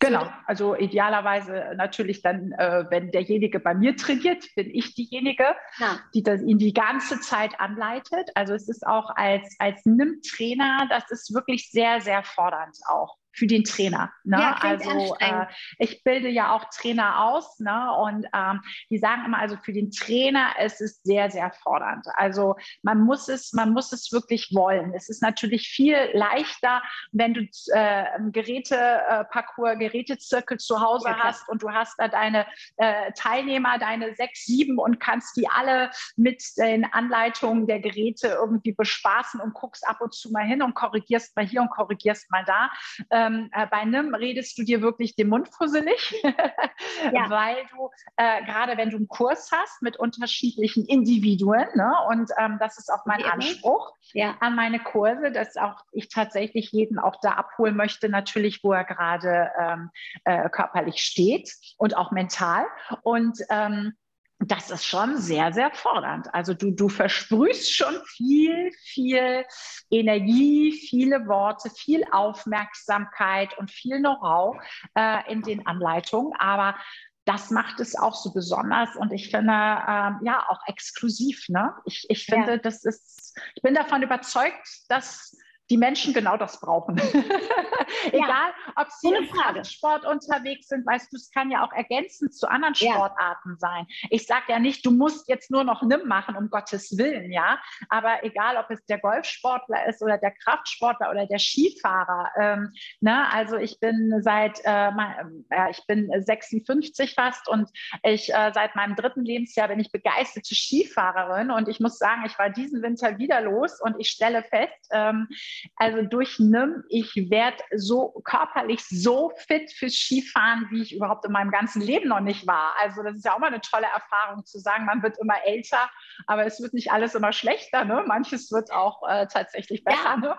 Genau, 0.00 0.28
also 0.46 0.76
idealerweise 0.76 1.72
natürlich 1.76 2.22
dann, 2.22 2.52
äh, 2.52 2.84
wenn 2.88 3.10
derjenige 3.10 3.58
bei 3.58 3.74
mir 3.74 3.96
trainiert, 3.96 4.44
bin 4.54 4.70
ich 4.72 4.94
diejenige, 4.94 5.56
ja. 5.78 5.98
die 6.14 6.22
das 6.22 6.40
ihn 6.40 6.58
die 6.58 6.72
ganze 6.72 7.20
Zeit 7.20 7.58
anleitet. 7.58 8.30
Also 8.36 8.54
es 8.54 8.68
ist 8.68 8.86
auch 8.86 9.10
als, 9.16 9.56
als 9.58 9.84
NIM-Trainer, 9.84 10.86
das 10.88 11.10
ist 11.10 11.34
wirklich 11.34 11.72
sehr, 11.72 12.00
sehr 12.00 12.22
fordernd 12.22 12.78
auch 12.88 13.17
für 13.38 13.46
den 13.46 13.64
Trainer. 13.64 14.12
Ne? 14.24 14.38
Ja, 14.38 14.56
also 14.60 15.16
äh, 15.20 15.46
ich 15.78 16.02
bilde 16.02 16.28
ja 16.28 16.52
auch 16.52 16.64
Trainer 16.70 17.24
aus 17.24 17.58
ne? 17.60 17.92
und 18.02 18.26
ähm, 18.34 18.60
die 18.90 18.98
sagen 18.98 19.24
immer, 19.24 19.38
also 19.38 19.56
für 19.56 19.72
den 19.72 19.90
Trainer 19.90 20.48
es 20.58 20.80
ist 20.80 21.04
sehr, 21.04 21.30
sehr 21.30 21.52
fordernd. 21.62 22.06
Also 22.14 22.56
man 22.82 23.00
muss 23.00 23.28
es, 23.28 23.52
man 23.52 23.72
muss 23.72 23.92
es 23.92 24.12
wirklich 24.12 24.50
wollen. 24.52 24.92
Es 24.94 25.08
ist 25.08 25.22
natürlich 25.22 25.68
viel 25.68 25.96
leichter, 26.12 26.82
wenn 27.12 27.34
du 27.34 27.46
äh, 27.72 28.04
Geräteparcours, 28.32 29.78
Gerätezirkel 29.78 30.58
zu 30.58 30.80
Hause 30.80 31.08
ja, 31.08 31.18
hast 31.18 31.48
und 31.48 31.62
du 31.62 31.70
hast 31.70 31.94
da 31.98 32.08
deine 32.08 32.46
äh, 32.76 33.12
Teilnehmer, 33.12 33.78
deine 33.78 34.14
sechs, 34.16 34.44
sieben 34.46 34.78
und 34.78 34.98
kannst 35.00 35.36
die 35.36 35.48
alle 35.48 35.90
mit 36.16 36.42
den 36.56 36.84
Anleitungen 36.92 37.66
der 37.66 37.80
Geräte 37.80 38.28
irgendwie 38.28 38.72
bespaßen 38.72 39.40
und 39.40 39.54
guckst 39.54 39.86
ab 39.86 40.00
und 40.00 40.14
zu 40.14 40.30
mal 40.32 40.44
hin 40.44 40.62
und 40.62 40.74
korrigierst 40.74 41.36
mal 41.36 41.46
hier 41.46 41.62
und 41.62 41.70
korrigierst 41.70 42.30
mal 42.30 42.44
da. 42.44 42.70
Äh, 43.10 43.27
ähm, 43.28 43.50
äh, 43.52 43.66
bei 43.66 43.78
einem 43.78 44.14
redest 44.14 44.58
du 44.58 44.64
dir 44.64 44.82
wirklich 44.82 45.14
den 45.14 45.28
Mund 45.28 45.48
fusselig, 45.48 46.14
ja. 47.12 47.30
weil 47.30 47.56
du 47.70 47.90
äh, 48.16 48.44
gerade 48.44 48.76
wenn 48.76 48.90
du 48.90 48.96
einen 48.96 49.08
Kurs 49.08 49.50
hast 49.52 49.82
mit 49.82 49.96
unterschiedlichen 49.98 50.86
Individuen, 50.86 51.66
ne, 51.74 51.92
und 52.08 52.30
ähm, 52.38 52.56
das 52.60 52.78
ist 52.78 52.90
auch 52.90 53.06
mein 53.06 53.20
ja. 53.20 53.30
Anspruch 53.32 53.92
ja. 54.12 54.36
an 54.40 54.54
meine 54.54 54.80
Kurse, 54.80 55.30
dass 55.32 55.56
auch 55.56 55.82
ich 55.92 56.08
tatsächlich 56.08 56.72
jeden 56.72 56.98
auch 56.98 57.16
da 57.20 57.32
abholen 57.32 57.76
möchte, 57.76 58.08
natürlich, 58.08 58.62
wo 58.62 58.72
er 58.72 58.84
gerade 58.84 59.50
ähm, 59.58 59.90
äh, 60.24 60.48
körperlich 60.48 61.00
steht 61.02 61.52
und 61.76 61.96
auch 61.96 62.10
mental. 62.10 62.66
Und 63.02 63.38
ähm, 63.50 63.94
das 64.40 64.70
ist 64.70 64.84
schon 64.84 65.16
sehr, 65.18 65.52
sehr 65.52 65.70
fordernd. 65.72 66.32
Also 66.32 66.54
du, 66.54 66.70
du 66.70 66.88
versprühst 66.88 67.74
schon 67.74 67.96
viel, 68.06 68.70
viel 68.84 69.44
Energie, 69.90 70.72
viele 70.72 71.26
Worte, 71.26 71.70
viel 71.70 72.04
Aufmerksamkeit 72.12 73.58
und 73.58 73.70
viel 73.70 73.98
Know-how 73.98 74.56
äh, 74.94 75.32
in 75.32 75.42
den 75.42 75.66
Anleitungen. 75.66 76.32
Aber 76.38 76.76
das 77.24 77.50
macht 77.50 77.80
es 77.80 77.96
auch 77.96 78.14
so 78.14 78.32
besonders 78.32 78.96
und 78.96 79.12
ich 79.12 79.30
finde, 79.30 79.52
ähm, 79.52 80.20
ja, 80.22 80.46
auch 80.48 80.60
exklusiv. 80.66 81.48
Ne? 81.48 81.74
Ich, 81.84 82.06
ich 82.08 82.24
finde, 82.24 82.52
ja. 82.52 82.56
das 82.58 82.84
ist, 82.84 83.38
ich 83.54 83.62
bin 83.62 83.74
davon 83.74 84.02
überzeugt, 84.02 84.66
dass 84.88 85.36
die 85.70 85.76
Menschen 85.76 86.14
genau 86.14 86.36
das 86.36 86.60
brauchen. 86.60 86.96
Egal, 88.12 88.52
ob 88.76 88.90
sie 88.90 89.08
im 89.08 89.64
Sport 89.64 90.06
unterwegs 90.06 90.68
sind, 90.68 90.86
weißt 90.86 91.12
du, 91.12 91.16
es 91.16 91.30
kann 91.30 91.50
ja 91.50 91.64
auch 91.66 91.72
ergänzend 91.72 92.34
zu 92.34 92.48
anderen 92.48 92.74
Sportarten 92.74 93.50
ja. 93.50 93.56
sein. 93.58 93.86
Ich 94.10 94.26
sage 94.26 94.44
ja 94.48 94.58
nicht, 94.58 94.84
du 94.84 94.90
musst 94.90 95.28
jetzt 95.28 95.50
nur 95.50 95.64
noch 95.64 95.82
Nimm 95.82 96.06
machen, 96.06 96.36
um 96.36 96.50
Gottes 96.50 96.96
Willen, 96.96 97.32
ja. 97.32 97.58
Aber 97.88 98.24
egal, 98.24 98.56
ob 98.56 98.70
es 98.70 98.84
der 98.86 98.98
Golfsportler 98.98 99.86
ist 99.86 100.02
oder 100.02 100.18
der 100.18 100.32
Kraftsportler 100.32 101.10
oder 101.10 101.26
der 101.26 101.38
Skifahrer. 101.38 102.30
Ähm, 102.38 102.72
ne? 103.00 103.30
Also 103.32 103.56
ich 103.56 103.80
bin 103.80 104.20
seit, 104.22 104.60
äh, 104.64 104.88
äh, 104.88 105.70
ich 105.70 105.84
bin 105.86 106.10
56 106.14 107.14
fast 107.14 107.48
und 107.48 107.68
ich 108.02 108.32
äh, 108.32 108.52
seit 108.54 108.76
meinem 108.76 108.96
dritten 108.96 109.24
Lebensjahr 109.24 109.68
bin 109.68 109.80
ich 109.80 109.92
begeisterte 109.92 110.54
Skifahrerin 110.54 111.50
und 111.50 111.68
ich 111.68 111.80
muss 111.80 111.98
sagen, 111.98 112.22
ich 112.26 112.38
war 112.38 112.50
diesen 112.50 112.82
Winter 112.82 113.18
wieder 113.18 113.40
los 113.40 113.80
und 113.80 113.96
ich 113.98 114.10
stelle 114.10 114.42
fest, 114.42 114.88
ähm, 114.92 115.28
Also 115.76 116.02
durch 116.02 116.38
NIM, 116.38 116.84
ich 116.88 117.14
werde 117.30 117.58
so 117.76 118.10
körperlich 118.24 118.84
so 118.84 119.32
fit 119.46 119.72
fürs 119.72 119.94
Skifahren, 119.94 120.66
wie 120.70 120.82
ich 120.82 120.94
überhaupt 120.94 121.24
in 121.24 121.32
meinem 121.32 121.50
ganzen 121.50 121.82
Leben 121.82 122.08
noch 122.08 122.20
nicht 122.20 122.46
war. 122.46 122.74
Also 122.80 123.02
das 123.02 123.16
ist 123.16 123.24
ja 123.24 123.34
auch 123.34 123.38
mal 123.38 123.48
eine 123.48 123.60
tolle 123.60 123.86
Erfahrung 123.86 124.44
zu 124.44 124.58
sagen, 124.58 124.84
man 124.84 125.02
wird 125.02 125.18
immer 125.18 125.36
älter, 125.44 125.90
aber 126.26 126.46
es 126.46 126.60
wird 126.60 126.74
nicht 126.74 126.90
alles 126.92 127.14
immer 127.14 127.32
schlechter. 127.32 127.84
Ne? 127.84 128.04
Manches 128.06 128.50
wird 128.52 128.72
auch 128.72 129.02
äh, 129.08 129.26
tatsächlich 129.26 129.84
besser. 129.84 129.98
Ja, 130.04 130.16
ne? 130.16 130.36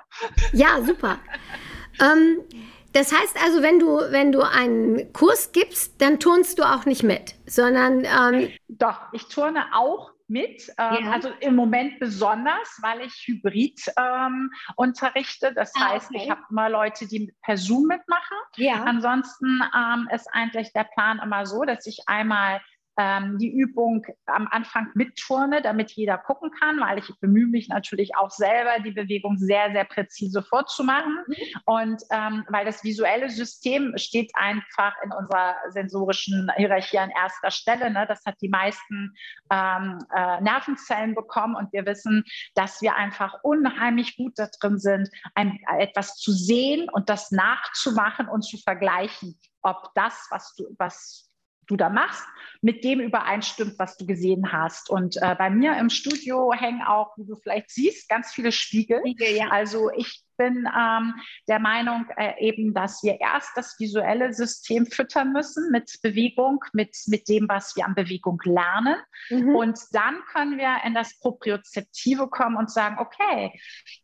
ja 0.54 0.82
super. 0.84 1.20
ähm, 2.02 2.44
das 2.94 3.12
heißt 3.14 3.38
also, 3.44 3.62
wenn 3.62 3.80
du, 3.80 3.98
wenn 4.12 4.32
du 4.32 4.42
einen 4.42 5.14
Kurs 5.14 5.52
gibst, 5.52 6.02
dann 6.02 6.20
turnst 6.20 6.58
du 6.58 6.64
auch 6.64 6.86
nicht 6.86 7.04
mit, 7.04 7.36
sondern. 7.46 8.04
Ähm 8.06 8.50
Doch, 8.68 9.02
ich 9.14 9.28
turne 9.28 9.66
auch 9.74 10.12
mit. 10.30 10.70
Ähm, 10.78 11.06
ja. 11.06 11.12
Also 11.12 11.30
im 11.40 11.56
Moment 11.56 12.00
besonders, 12.00 12.80
weil 12.82 13.02
ich 13.02 13.14
Hybrid 13.26 13.80
ähm, 13.98 14.52
unterrichte. 14.76 15.54
Das 15.54 15.74
ah, 15.76 15.90
heißt, 15.90 16.12
okay. 16.12 16.22
ich 16.24 16.30
habe 16.30 16.42
immer 16.50 16.70
Leute, 16.70 17.08
die 17.08 17.34
per 17.42 17.58
Zoom 17.58 17.88
mitmachen. 17.88 18.38
Ja. 18.56 18.84
Ansonsten 18.84 19.62
ähm, 19.76 20.08
ist 20.14 20.28
eigentlich 20.32 20.72
der 20.74 20.86
Plan 20.86 21.20
immer 21.24 21.46
so, 21.46 21.64
dass 21.64 21.86
ich 21.86 22.04
einmal 22.08 22.62
ähm, 23.00 23.38
die 23.38 23.50
Übung 23.50 24.06
am 24.26 24.48
Anfang 24.52 24.90
mitturne, 24.94 25.62
damit 25.62 25.92
jeder 25.92 26.18
gucken 26.18 26.52
kann, 26.52 26.82
weil 26.82 27.00
ich 27.00 27.10
bemühe 27.22 27.48
mich 27.48 27.70
natürlich 27.70 28.18
auch 28.18 28.30
selber, 28.30 28.84
die 28.84 28.92
Bewegung 28.92 29.38
sehr, 29.38 29.72
sehr 29.72 29.86
präzise 29.86 30.44
vorzumachen. 30.44 31.18
Mhm. 31.26 31.36
Und 31.66 32.04
ähm, 32.12 32.44
weil 32.50 32.66
das 32.66 32.84
visuelle 32.84 33.30
System 33.30 33.94
steht 33.96 34.32
einfach 34.34 34.94
in 35.02 35.14
unserer 35.14 35.56
sensorischen 35.70 36.52
Hierarchie 36.58 37.00
an 37.00 37.12
erster 37.12 37.52
Stelle. 37.52 37.90
Ne? 37.90 38.06
Das 38.06 38.26
hat 38.26 38.36
die 38.42 38.50
meisten 38.50 39.16
ähm, 39.50 40.00
äh, 40.14 40.42
Nervenzellen 40.42 41.16
bekommen 41.16 41.56
und 41.56 41.72
wir 41.72 41.86
wissen, 41.86 42.26
dass 42.56 42.82
wir 42.82 42.96
einfach 42.96 43.36
unheimlich 43.44 44.18
gut 44.18 44.34
da 44.36 44.50
drin 44.60 44.78
sind, 44.78 45.10
ein, 45.36 45.58
etwas 45.78 46.18
zu 46.18 46.34
sehen 46.34 46.90
und 46.92 47.10
das 47.10 47.32
nachzumachen 47.32 48.28
und 48.28 48.42
zu 48.42 48.58
vergleichen 48.58 49.40
ob 49.62 49.92
das, 49.94 50.28
was 50.30 50.56
du, 50.56 50.64
was 50.78 51.29
du 51.70 51.78
da 51.78 51.90
machst, 51.90 52.26
mit 52.62 52.84
dem 52.84 53.00
übereinstimmt, 53.00 53.76
was 53.78 53.96
du 53.96 54.06
gesehen 54.06 54.52
hast. 54.52 54.90
Und 54.90 55.18
äh, 55.22 55.36
bei 55.38 55.50
mir 55.50 55.78
im 55.78 55.90
Studio 55.90 56.52
hängen 56.54 56.82
auch, 56.82 57.18
wie 57.18 57.26
du 57.26 57.36
vielleicht 57.36 57.70
siehst, 57.70 58.10
ganz 58.10 58.34
viele 58.34 58.52
Spiegel. 58.52 59.00
Spiegel 59.00 59.36
ja. 59.36 59.48
Also 59.50 59.90
ich 59.96 60.24
bin 60.40 60.68
ähm, 60.76 61.14
der 61.48 61.60
Meinung 61.60 62.08
äh, 62.16 62.34
eben, 62.40 62.74
dass 62.74 63.04
wir 63.04 63.20
erst 63.20 63.52
das 63.56 63.78
visuelle 63.78 64.34
System 64.34 64.86
füttern 64.88 65.34
müssen 65.34 65.70
mit 65.70 66.00
Bewegung, 66.02 66.64
mit, 66.74 66.96
mit 67.08 67.28
dem, 67.28 67.48
was 67.50 67.76
wir 67.76 67.86
an 67.86 67.94
Bewegung 67.94 68.40
lernen. 68.46 68.96
Mhm. 69.30 69.56
Und 69.56 69.80
dann 69.92 70.18
können 70.32 70.58
wir 70.58 70.78
in 70.86 70.96
das 70.96 71.20
Propriozeptive 71.20 72.30
kommen 72.30 72.56
und 72.56 72.72
sagen, 72.72 72.98
okay, 73.00 73.52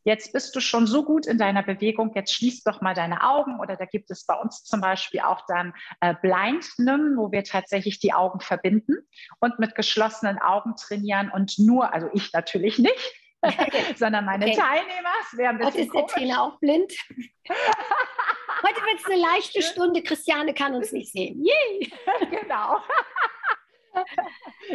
jetzt 0.04 0.34
bist 0.34 0.56
du 0.56 0.60
schon 0.60 0.86
so 0.86 1.06
gut 1.06 1.26
in 1.26 1.38
deiner 1.38 1.64
Bewegung, 1.64 2.12
jetzt 2.14 2.34
schließ 2.34 2.64
doch 2.64 2.82
mal 2.82 2.94
deine 2.94 3.24
Augen. 3.24 3.60
Oder 3.60 3.78
da 3.78 3.86
gibt 3.86 4.12
es 4.12 4.26
bei 4.26 4.36
uns 4.36 4.64
zum 4.64 4.82
Beispiel 4.82 5.22
auch 5.22 5.42
dann 5.48 5.74
äh, 6.02 6.14
Blind 6.22 6.68
Nim, 6.78 7.16
wo 7.16 7.32
wir 7.32 7.46
tatsächlich 7.46 8.00
die 8.00 8.14
Augen 8.14 8.42
verbinden 8.42 8.98
und 9.40 9.58
mit 9.58 9.74
geschlossenen 9.74 10.38
Augen 10.38 10.76
trainieren 10.76 11.32
und 11.32 11.58
nur, 11.58 11.94
also 11.94 12.10
ich 12.14 12.34
natürlich 12.34 12.78
nicht, 12.78 13.25
sondern 13.96 14.26
meine 14.26 14.46
okay. 14.46 14.56
Teilnehmer. 14.56 15.10
Es 15.22 15.38
wäre 15.38 15.50
ein 15.50 15.58
bisschen 15.58 15.74
Heute 15.74 15.82
ist 15.84 15.94
der 15.94 16.08
Trainer 16.08 16.44
auch 16.44 16.60
blind. 16.60 16.92
Heute 17.48 18.82
wird 18.82 19.00
es 19.00 19.06
eine 19.06 19.22
leichte 19.22 19.62
Stunde. 19.62 20.02
Christiane 20.02 20.54
kann 20.54 20.76
uns 20.76 20.92
nicht 20.92 21.12
sehen. 21.12 21.44
Yay! 21.44 21.92
genau. 22.32 22.80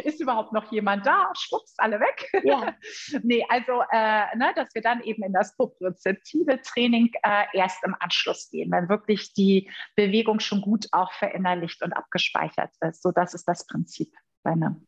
Ist 0.03 0.19
überhaupt 0.19 0.51
noch 0.51 0.71
jemand 0.71 1.05
da? 1.05 1.31
Schwupps, 1.37 1.75
alle 1.77 1.99
weg. 1.99 2.27
Ja. 2.43 2.75
nee, 3.21 3.45
also, 3.49 3.83
äh, 3.91 4.35
ne, 4.35 4.51
dass 4.55 4.73
wir 4.73 4.81
dann 4.81 5.01
eben 5.03 5.23
in 5.23 5.33
das 5.33 5.55
propriozeptive 5.55 6.59
Training 6.61 7.11
äh, 7.21 7.45
erst 7.53 7.83
im 7.83 7.95
Anschluss 7.99 8.49
gehen, 8.49 8.71
wenn 8.71 8.89
wirklich 8.89 9.33
die 9.33 9.69
Bewegung 9.95 10.39
schon 10.39 10.61
gut 10.61 10.87
auch 10.91 11.11
verinnerlicht 11.13 11.83
und 11.83 11.93
abgespeichert 11.93 12.71
ist. 12.81 13.03
So, 13.03 13.11
das 13.11 13.35
ist 13.35 13.45
das 13.47 13.67
Prinzip 13.67 14.11
bei 14.43 14.51
einem 14.51 14.87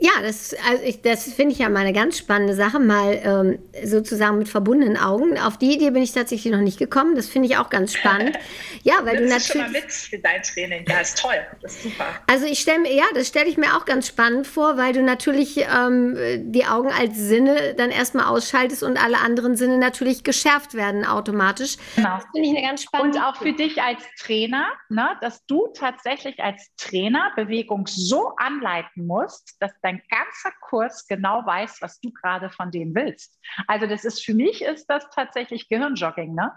ja, 0.00 0.12
das, 0.22 0.54
also 0.68 0.98
das 1.02 1.32
finde 1.32 1.52
ich 1.52 1.58
ja 1.58 1.68
mal 1.68 1.80
eine 1.80 1.92
ganz 1.92 2.18
spannende 2.18 2.54
Sache, 2.54 2.78
mal 2.78 3.20
ähm, 3.24 3.58
sozusagen 3.84 4.38
mit 4.38 4.48
verbundenen 4.48 4.96
Augen. 4.96 5.36
Auf 5.38 5.58
die 5.58 5.74
Idee 5.74 5.90
bin 5.90 6.02
ich 6.04 6.12
tatsächlich 6.12 6.52
noch 6.52 6.60
nicht 6.60 6.78
gekommen. 6.78 7.16
Das 7.16 7.28
finde 7.28 7.48
ich 7.48 7.56
auch 7.56 7.68
ganz 7.68 7.94
spannend. 7.94 8.38
Ja, 8.84 8.94
weil 9.02 9.16
du 9.16 9.22
natürlich. 9.24 9.46
schon 9.46 9.60
mal 9.60 9.70
mit 9.70 9.92
für 9.92 10.18
dein 10.18 10.40
Training. 10.42 10.84
Ja, 10.88 11.00
ist 11.00 11.18
toll. 11.20 11.34
Das 11.60 11.74
ist 11.74 11.82
super. 11.82 12.06
Also 12.26 12.46
ich 12.46 12.60
stelle 12.60 12.78
mir, 12.78 12.94
ja, 12.94 13.04
das 13.12 13.26
stelle 13.26 13.46
ich 13.46 13.56
mir 13.56 13.76
auch 13.76 13.84
ganz 13.84 14.06
spannend 14.06 14.46
vor, 14.46 14.76
weil 14.76 14.92
du 14.92 15.02
natürlich 15.02 15.58
ähm, 15.58 16.16
die 16.52 16.64
Augen 16.64 16.90
als 16.90 17.16
Sinne 17.16 17.74
dann 17.74 17.90
erstmal 17.90 18.26
ausschaltest 18.26 18.82
und 18.82 19.02
alle 19.02 19.18
anderen 19.18 19.56
Sinne 19.56 19.78
natürlich 19.78 20.22
geschärft 20.22 20.74
werden 20.74 21.04
automatisch. 21.04 21.76
Genau. 21.96 22.16
Das 22.16 22.24
finde 22.32 22.48
ich 22.48 22.56
eine 22.56 22.66
ganz 22.66 22.82
spannende. 22.84 23.18
Und 23.18 23.24
auch 23.24 23.36
für 23.36 23.52
dich 23.52 23.82
als 23.82 24.02
Trainer, 24.18 24.66
ne, 24.88 25.08
dass 25.20 25.44
du 25.46 25.68
tatsächlich 25.74 26.40
als 26.40 26.70
Trainer 26.76 27.32
Bewegung 27.36 27.86
so 27.86 28.32
anleiten 28.36 29.06
musst, 29.06 29.56
dass 29.60 29.72
dein 29.82 29.87
dein 29.88 30.02
ganzer 30.10 30.54
Kurs 30.60 31.06
genau 31.06 31.44
weiß, 31.44 31.78
was 31.80 32.00
du 32.00 32.12
gerade 32.12 32.50
von 32.50 32.70
dem 32.70 32.94
willst. 32.94 33.38
Also 33.66 33.86
das 33.86 34.04
ist 34.04 34.24
für 34.24 34.34
mich 34.34 34.62
ist 34.62 34.86
das 34.86 35.08
tatsächlich 35.14 35.68
Gehirnjogging, 35.68 36.34
ne? 36.34 36.52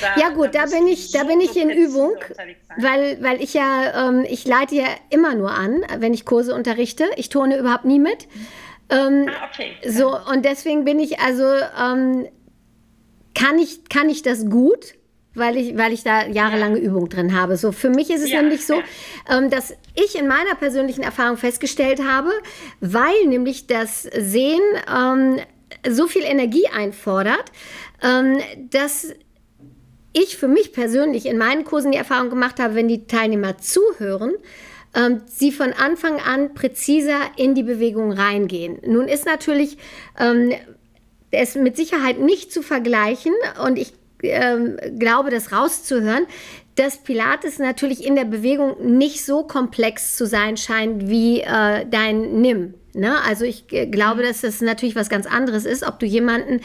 Da, 0.00 0.20
ja 0.20 0.28
gut, 0.30 0.54
da, 0.54 0.64
da 0.64 0.70
bin 0.70 0.86
ich, 0.86 1.10
da 1.12 1.24
bin 1.24 1.40
ich 1.40 1.56
in 1.56 1.70
Übung, 1.70 2.16
weil, 2.78 3.22
weil 3.22 3.42
ich 3.42 3.54
ja, 3.54 4.08
ähm, 4.08 4.24
ich 4.28 4.46
leite 4.46 4.74
ja 4.74 4.86
immer 5.10 5.34
nur 5.34 5.50
an, 5.50 5.82
wenn 5.98 6.14
ich 6.14 6.24
Kurse 6.24 6.54
unterrichte. 6.54 7.04
Ich 7.16 7.28
turne 7.28 7.58
überhaupt 7.58 7.84
nie 7.84 7.98
mit. 7.98 8.28
Ähm, 8.88 9.28
ah, 9.28 9.48
okay. 9.48 9.76
So, 9.86 10.16
und 10.16 10.44
deswegen 10.44 10.84
bin 10.84 10.98
ich 10.98 11.18
also, 11.20 11.44
ähm, 11.44 12.28
kann, 13.34 13.58
ich, 13.58 13.88
kann 13.88 14.08
ich 14.08 14.22
das 14.22 14.48
gut? 14.48 14.94
Weil 15.36 15.56
ich, 15.56 15.76
weil 15.76 15.92
ich 15.92 16.02
da 16.02 16.26
jahrelange 16.26 16.78
ja. 16.78 16.84
Übung 16.84 17.08
drin 17.08 17.38
habe. 17.38 17.56
So, 17.56 17.72
für 17.72 17.90
mich 17.90 18.10
ist 18.10 18.22
es 18.22 18.30
ja, 18.30 18.42
nämlich 18.42 18.66
so, 18.66 18.74
ähm, 19.30 19.50
dass 19.50 19.74
ich 19.94 20.18
in 20.18 20.26
meiner 20.26 20.54
persönlichen 20.54 21.02
Erfahrung 21.02 21.36
festgestellt 21.36 22.00
habe, 22.02 22.30
weil 22.80 23.26
nämlich 23.26 23.66
das 23.66 24.02
Sehen 24.02 24.62
ähm, 24.92 25.38
so 25.88 26.06
viel 26.06 26.22
Energie 26.22 26.66
einfordert, 26.68 27.52
ähm, 28.02 28.38
dass 28.70 29.14
ich 30.12 30.36
für 30.36 30.48
mich 30.48 30.72
persönlich 30.72 31.26
in 31.26 31.36
meinen 31.36 31.64
Kursen 31.64 31.92
die 31.92 31.98
Erfahrung 31.98 32.30
gemacht 32.30 32.58
habe, 32.58 32.74
wenn 32.74 32.88
die 32.88 33.06
Teilnehmer 33.06 33.58
zuhören, 33.58 34.32
ähm, 34.94 35.20
sie 35.26 35.52
von 35.52 35.72
Anfang 35.72 36.20
an 36.20 36.54
präziser 36.54 37.20
in 37.36 37.54
die 37.54 37.62
Bewegung 37.62 38.12
reingehen. 38.12 38.78
Nun 38.86 39.08
ist 39.08 39.26
natürlich 39.26 39.76
ähm, 40.18 40.52
es 41.30 41.54
mit 41.54 41.76
Sicherheit 41.76 42.18
nicht 42.18 42.50
zu 42.50 42.62
vergleichen 42.62 43.32
und 43.64 43.78
ich 43.78 43.92
ähm, 44.22 44.76
glaube, 44.98 45.30
das 45.30 45.52
rauszuhören, 45.52 46.26
dass 46.76 46.98
Pilates 46.98 47.58
natürlich 47.58 48.04
in 48.06 48.16
der 48.16 48.24
Bewegung 48.24 48.96
nicht 48.96 49.24
so 49.24 49.42
komplex 49.42 50.16
zu 50.16 50.26
sein 50.26 50.56
scheint 50.56 51.08
wie 51.08 51.40
äh, 51.40 51.86
dein 51.90 52.40
Nimm. 52.40 52.74
Ne? 52.96 53.16
Also 53.26 53.44
ich 53.44 53.70
äh, 53.72 53.86
glaube, 53.86 54.22
dass 54.22 54.40
das 54.40 54.60
natürlich 54.60 54.96
was 54.96 55.08
ganz 55.08 55.26
anderes 55.26 55.64
ist, 55.64 55.86
ob 55.86 55.98
du 55.98 56.06
jemanden 56.06 56.60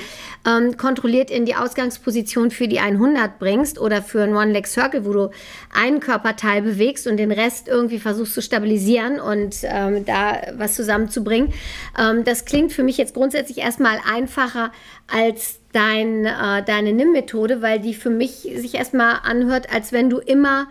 ähm, 0.48 0.78
kontrolliert 0.78 1.30
in 1.30 1.46
die 1.46 1.56
Ausgangsposition 1.56 2.52
für 2.52 2.68
die 2.68 2.80
100 2.80 3.38
bringst 3.38 3.80
oder 3.80 4.02
für 4.02 4.24
ein 4.24 4.36
One-Leg-Circle, 4.36 5.06
wo 5.06 5.14
du 5.14 5.32
einen 5.74 6.00
Körperteil 6.00 6.62
bewegst 6.62 7.08
und 7.08 7.18
den 7.18 7.32
Rest 7.32 7.68
irgendwie 7.68 8.00
versuchst 8.00 8.34
zu 8.34 8.42
stabilisieren 8.42 9.20
und 9.20 9.58
ähm, 9.64 10.06
da 10.06 10.42
was 10.58 10.76
zusammenzubringen. 10.76 11.54
Ähm, 12.00 12.24
das 12.24 12.46
klingt 12.46 12.72
für 12.72 12.84
mich 12.84 12.98
jetzt 12.98 13.14
grundsätzlich 13.14 13.58
erstmal 13.58 14.00
einfacher 14.10 14.72
als 15.08 15.60
dein, 15.74 16.26
äh, 16.26 16.64
deine 16.66 16.94
Nimm-Methode, 16.94 17.62
weil 17.62 17.80
die 17.80 17.94
für 17.94 18.10
mich 18.10 18.48
sich 18.56 18.76
erstmal 18.76 19.20
anhört, 19.24 19.74
als 19.74 19.92
wenn 19.92 20.10
du 20.10 20.20
immer 20.20 20.68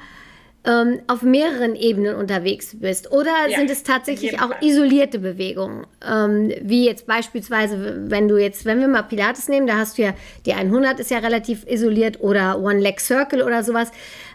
ähm, 0.64 1.00
auf 1.06 1.22
mehreren 1.22 1.74
Ebenen 1.74 2.16
unterwegs 2.16 2.76
bist? 2.78 3.10
Oder 3.12 3.30
ja, 3.48 3.58
sind 3.58 3.70
es 3.70 3.82
tatsächlich 3.82 4.40
auch 4.40 4.50
Fall. 4.50 4.58
isolierte 4.60 5.18
Bewegungen? 5.18 5.86
Ähm, 6.06 6.52
wie 6.62 6.86
jetzt 6.86 7.06
beispielsweise, 7.06 8.04
wenn 8.10 8.28
du 8.28 8.36
jetzt, 8.36 8.64
wenn 8.64 8.80
wir 8.80 8.88
mal 8.88 9.02
Pilates 9.02 9.48
nehmen, 9.48 9.66
da 9.66 9.76
hast 9.76 9.96
du 9.96 10.02
ja, 10.02 10.14
die 10.44 10.52
100 10.52 11.00
ist 11.00 11.10
ja 11.10 11.18
relativ 11.18 11.66
isoliert 11.66 12.20
oder 12.20 12.60
One 12.60 12.80
Leg 12.80 13.00
Circle 13.00 13.42
oder 13.42 13.62
sowas. 13.64 13.90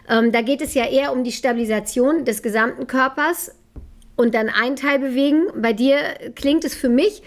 Ähm, 0.08 0.32
da 0.32 0.42
geht 0.42 0.62
es 0.62 0.74
ja 0.74 0.86
eher 0.86 1.12
um 1.12 1.22
die 1.22 1.32
Stabilisation 1.32 2.24
des 2.24 2.42
gesamten 2.42 2.86
Körpers 2.86 3.52
und 4.16 4.34
dann 4.34 4.48
ein 4.48 4.76
Teil 4.76 4.98
bewegen. 4.98 5.46
Bei 5.54 5.72
dir 5.72 5.98
klingt 6.34 6.64
es 6.64 6.74
für 6.74 6.88
mich, 6.88 7.22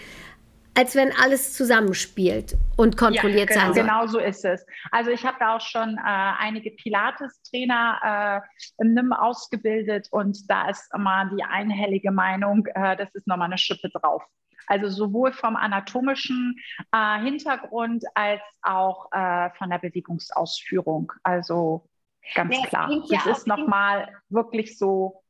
als 0.80 0.96
wenn 0.96 1.12
alles 1.12 1.52
zusammenspielt 1.52 2.56
und 2.78 2.96
kontrolliert 2.96 3.50
ja, 3.50 3.54
genau, 3.54 3.60
sein 3.60 3.74
soll. 3.74 3.82
Genau 3.82 4.06
so 4.06 4.18
ist 4.18 4.46
es. 4.46 4.64
Also 4.90 5.10
ich 5.10 5.26
habe 5.26 5.36
da 5.38 5.56
auch 5.56 5.60
schon 5.60 5.98
äh, 5.98 6.00
einige 6.02 6.70
Pilates-Trainer 6.70 8.40
äh, 8.48 8.82
im 8.82 8.94
NIM 8.94 9.12
ausgebildet 9.12 10.08
und 10.10 10.38
da 10.48 10.70
ist 10.70 10.90
immer 10.94 11.30
die 11.36 11.44
einhellige 11.44 12.10
Meinung, 12.10 12.64
äh, 12.74 12.96
das 12.96 13.14
ist 13.14 13.26
nochmal 13.26 13.48
eine 13.48 13.58
Schippe 13.58 13.90
drauf. 13.90 14.22
Also 14.68 14.88
sowohl 14.88 15.34
vom 15.34 15.54
anatomischen 15.54 16.56
äh, 16.92 17.20
Hintergrund 17.20 18.02
als 18.14 18.40
auch 18.62 19.12
äh, 19.12 19.50
von 19.58 19.68
der 19.68 19.80
Bewegungsausführung. 19.80 21.12
Also 21.24 21.90
ganz 22.34 22.56
ja, 22.56 22.66
klar. 22.66 22.90
Das 23.10 23.26
ja 23.26 23.32
ist 23.32 23.46
nochmal 23.46 24.08
wirklich 24.30 24.78
so 24.78 25.22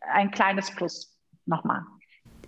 ein 0.00 0.32
kleines 0.32 0.74
Plus 0.74 1.16
nochmal. 1.46 1.84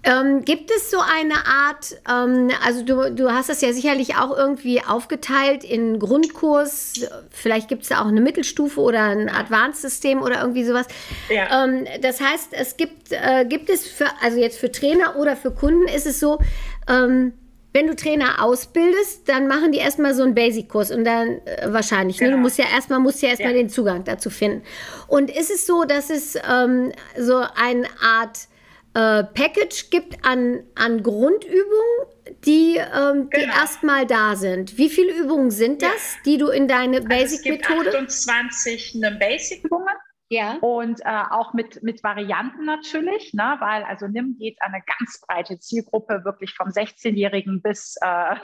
Ähm, 0.03 0.45
gibt 0.47 0.71
es 0.71 0.91
so 0.91 0.99
eine 0.99 1.35
Art, 1.47 1.97
ähm, 2.09 2.51
also 2.65 2.83
du, 2.83 3.15
du 3.15 3.31
hast 3.31 3.51
das 3.51 3.61
ja 3.61 3.73
sicherlich 3.73 4.17
auch 4.17 4.35
irgendwie 4.35 4.83
aufgeteilt 4.83 5.63
in 5.63 5.99
Grundkurs, 5.99 7.07
vielleicht 7.31 7.69
gibt 7.69 7.83
es 7.83 7.91
da 7.91 8.01
auch 8.01 8.07
eine 8.07 8.23
Mittelstufe 8.23 8.81
oder 8.81 9.05
ein 9.05 9.29
Advanced-System 9.29 10.23
oder 10.23 10.41
irgendwie 10.41 10.65
sowas. 10.65 10.87
Ja. 11.29 11.65
Ähm, 11.65 11.87
das 12.01 12.21
heißt, 12.21 12.53
es 12.53 12.79
gibt, 12.79 13.13
äh, 13.13 13.45
gibt 13.45 13.69
es 13.69 13.87
für, 13.87 14.07
also 14.23 14.39
jetzt 14.39 14.59
für 14.59 14.73
Trainer 14.73 15.17
oder 15.17 15.37
für 15.37 15.51
Kunden 15.51 15.87
ist 15.87 16.07
es 16.07 16.19
so, 16.19 16.39
ähm, 16.89 17.35
wenn 17.73 17.87
du 17.87 17.95
Trainer 17.95 18.43
ausbildest, 18.43 19.29
dann 19.29 19.47
machen 19.47 19.71
die 19.71 19.79
erstmal 19.79 20.15
so 20.15 20.23
einen 20.23 20.35
Basic-Kurs 20.35 20.91
und 20.91 21.05
dann 21.05 21.41
äh, 21.45 21.73
wahrscheinlich. 21.73 22.19
Genau. 22.19 22.31
Ne? 22.31 22.33
Du 22.33 22.37
genau. 22.37 22.43
musst 22.43 22.59
ja 22.59 22.65
erstmal 22.75 22.99
musst 22.99 23.23
ja 23.23 23.29
erstmal 23.29 23.53
ja. 23.53 23.59
den 23.59 23.69
Zugang 23.69 24.05
dazu 24.05 24.31
finden. 24.31 24.63
Und 25.07 25.31
ist 25.31 25.51
es 25.51 25.67
so, 25.67 25.85
dass 25.85 26.11
es 26.11 26.37
ähm, 26.37 26.93
so 27.17 27.37
eine 27.37 27.87
Art 28.03 28.49
äh, 28.95 29.25
Package 29.25 29.91
gibt 29.91 30.25
an, 30.25 30.65
an 30.75 31.03
Grundübungen, 31.03 32.07
die, 32.45 32.77
ähm, 32.77 33.29
genau. 33.29 33.29
die 33.31 33.43
erstmal 33.43 34.07
da 34.07 34.37
sind. 34.37 34.79
Wie 34.79 34.89
viele 34.89 35.13
Übungen 35.13 35.51
sind 35.51 35.83
das, 35.83 35.91
ja. 35.91 36.21
die 36.27 36.39
du 36.39 36.49
in 36.49 36.69
deine 36.69 37.01
Basic-Methode? 37.01 37.91
Also 37.91 37.99
es 37.99 38.27
gibt 38.27 38.31
28 38.31 39.01
Basic-Übungen 39.19 39.89
ja. 40.33 40.59
Und 40.61 41.01
äh, 41.05 41.23
auch 41.31 41.55
mit, 41.55 41.83
mit 41.83 42.05
Varianten 42.05 42.65
natürlich, 42.65 43.35
ne? 43.35 43.57
weil 43.59 43.83
also 43.83 44.07
NIM 44.07 44.37
geht 44.39 44.63
an 44.63 44.73
eine 44.73 44.85
ganz 44.87 45.21
breite 45.27 45.59
Zielgruppe, 45.59 46.25
wirklich 46.25 46.55
vom 46.55 46.69
16-Jährigen 46.69 47.61
bis, 47.61 47.97
äh, 48.01 48.37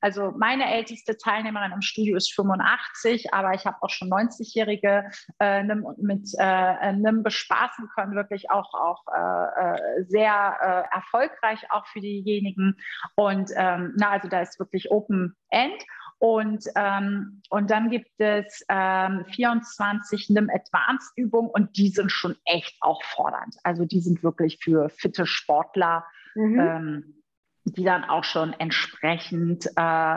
also 0.00 0.32
meine 0.38 0.72
älteste 0.72 1.16
Teilnehmerin 1.16 1.72
im 1.72 1.82
Studio 1.82 2.16
ist 2.16 2.32
85, 2.34 3.34
aber 3.34 3.52
ich 3.52 3.66
habe 3.66 3.78
auch 3.80 3.90
schon 3.90 4.10
90-Jährige 4.10 5.10
äh, 5.40 5.64
NIM 5.64 5.84
mit 5.96 6.28
äh, 6.38 6.92
NIM 6.92 7.24
bespaßen 7.24 7.88
können, 7.96 8.14
wirklich 8.14 8.52
auch, 8.52 8.72
auch 8.72 9.02
äh, 9.12 9.74
äh, 9.74 10.04
sehr 10.04 10.86
äh, 10.90 10.94
erfolgreich 10.94 11.68
auch 11.70 11.88
für 11.88 12.00
diejenigen. 12.00 12.76
Und 13.16 13.50
ähm, 13.56 13.92
na, 13.96 14.10
also 14.10 14.28
da 14.28 14.40
ist 14.40 14.60
wirklich 14.60 14.92
Open 14.92 15.34
End. 15.50 15.82
Und, 16.24 16.64
ähm, 16.74 17.42
und 17.50 17.70
dann 17.70 17.90
gibt 17.90 18.08
es 18.16 18.64
ähm, 18.70 19.26
24 19.34 20.30
NIM 20.30 20.48
Advanced 20.48 21.12
Übungen 21.16 21.50
und 21.50 21.76
die 21.76 21.90
sind 21.90 22.10
schon 22.10 22.34
echt 22.46 22.78
auch 22.80 23.02
fordernd. 23.02 23.56
Also 23.62 23.84
die 23.84 24.00
sind 24.00 24.22
wirklich 24.22 24.56
für 24.58 24.88
fitte 24.88 25.26
Sportler, 25.26 26.06
mhm. 26.34 26.58
ähm, 26.58 27.22
die 27.66 27.84
dann 27.84 28.04
auch 28.04 28.24
schon 28.24 28.54
entsprechend 28.54 29.66
äh, 29.76 30.16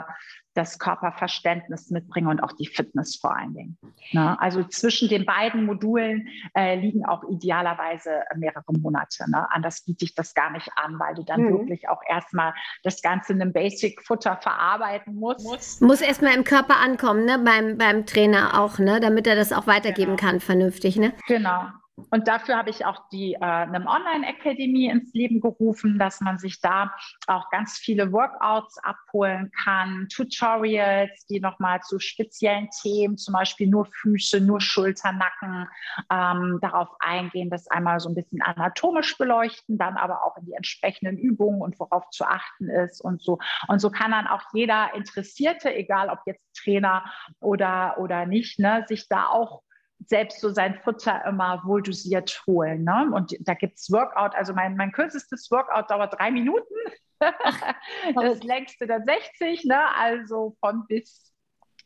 das 0.58 0.78
Körperverständnis 0.78 1.90
mitbringen 1.90 2.26
und 2.26 2.42
auch 2.42 2.52
die 2.52 2.66
Fitness 2.66 3.16
vor 3.16 3.36
allen 3.36 3.54
Dingen. 3.54 3.78
Ne? 4.12 4.38
Also 4.40 4.64
zwischen 4.64 5.08
den 5.08 5.24
beiden 5.24 5.64
Modulen 5.64 6.28
äh, 6.54 6.74
liegen 6.74 7.06
auch 7.06 7.22
idealerweise 7.30 8.10
mehrere 8.36 8.72
Monate. 8.72 9.30
Ne? 9.30 9.46
Anders 9.50 9.82
biete 9.84 10.04
ich 10.04 10.14
das 10.14 10.34
gar 10.34 10.50
nicht 10.50 10.68
an, 10.74 10.98
weil 10.98 11.14
du 11.14 11.22
dann 11.22 11.42
mhm. 11.42 11.50
wirklich 11.50 11.88
auch 11.88 12.00
erstmal 12.08 12.52
das 12.82 13.00
Ganze 13.02 13.32
in 13.32 13.40
einem 13.40 13.52
Basic-Futter 13.52 14.38
verarbeiten 14.42 15.14
musst. 15.14 15.80
Muss 15.80 16.00
erstmal 16.00 16.34
im 16.34 16.44
Körper 16.44 16.76
ankommen, 16.78 17.24
ne? 17.24 17.38
beim, 17.38 17.78
beim 17.78 18.04
Trainer 18.04 18.60
auch, 18.60 18.78
ne? 18.78 18.98
damit 19.00 19.26
er 19.28 19.36
das 19.36 19.52
auch 19.52 19.68
weitergeben 19.68 20.16
genau. 20.16 20.30
kann, 20.30 20.40
vernünftig. 20.40 20.96
Ne? 20.96 21.12
Genau. 21.28 21.68
Und 22.10 22.28
dafür 22.28 22.56
habe 22.56 22.70
ich 22.70 22.84
auch 22.84 23.08
die 23.10 23.34
äh, 23.34 23.38
eine 23.38 23.86
Online-Akademie 23.86 24.86
ins 24.88 25.12
Leben 25.14 25.40
gerufen, 25.40 25.98
dass 25.98 26.20
man 26.20 26.38
sich 26.38 26.60
da 26.60 26.94
auch 27.26 27.50
ganz 27.50 27.78
viele 27.78 28.12
Workouts 28.12 28.78
abholen 28.78 29.50
kann, 29.64 30.08
Tutorials, 30.08 31.26
die 31.26 31.40
nochmal 31.40 31.80
zu 31.80 31.98
speziellen 31.98 32.68
Themen, 32.82 33.16
zum 33.16 33.34
Beispiel 33.34 33.68
nur 33.68 33.86
Füße, 33.86 34.40
nur 34.40 34.60
Schulter, 34.60 35.12
Nacken, 35.12 35.68
ähm, 36.10 36.58
darauf 36.60 36.88
eingehen, 37.00 37.50
das 37.50 37.68
einmal 37.68 38.00
so 38.00 38.08
ein 38.08 38.14
bisschen 38.14 38.42
anatomisch 38.42 39.16
beleuchten, 39.18 39.78
dann 39.78 39.96
aber 39.96 40.24
auch 40.24 40.36
in 40.36 40.46
die 40.46 40.54
entsprechenden 40.54 41.18
Übungen 41.18 41.60
und 41.60 41.78
worauf 41.78 42.08
zu 42.10 42.24
achten 42.24 42.68
ist 42.68 43.00
und 43.00 43.22
so. 43.22 43.38
Und 43.68 43.80
so 43.80 43.90
kann 43.90 44.10
dann 44.10 44.26
auch 44.26 44.42
jeder 44.52 44.94
Interessierte, 44.94 45.74
egal 45.74 46.08
ob 46.08 46.20
jetzt 46.26 46.42
Trainer 46.54 47.04
oder, 47.40 47.96
oder 47.98 48.26
nicht, 48.26 48.58
ne, 48.58 48.84
sich 48.88 49.08
da 49.08 49.26
auch 49.26 49.62
selbst 50.06 50.40
so 50.40 50.50
sein 50.50 50.74
Futter 50.82 51.24
immer 51.26 51.62
wohl 51.64 51.82
dosiert 51.82 52.42
holen. 52.46 52.84
Ne? 52.84 53.10
Und 53.12 53.36
da 53.40 53.54
gibt 53.54 53.78
es 53.78 53.90
Workout, 53.90 54.34
also 54.34 54.54
mein, 54.54 54.76
mein 54.76 54.92
kürzestes 54.92 55.50
Workout 55.50 55.90
dauert 55.90 56.18
drei 56.18 56.30
Minuten. 56.30 56.74
das 58.14 58.42
längste 58.42 58.86
dann 58.86 59.04
60, 59.04 59.64
ne? 59.64 59.80
also 59.96 60.56
von 60.60 60.86
bis. 60.86 61.32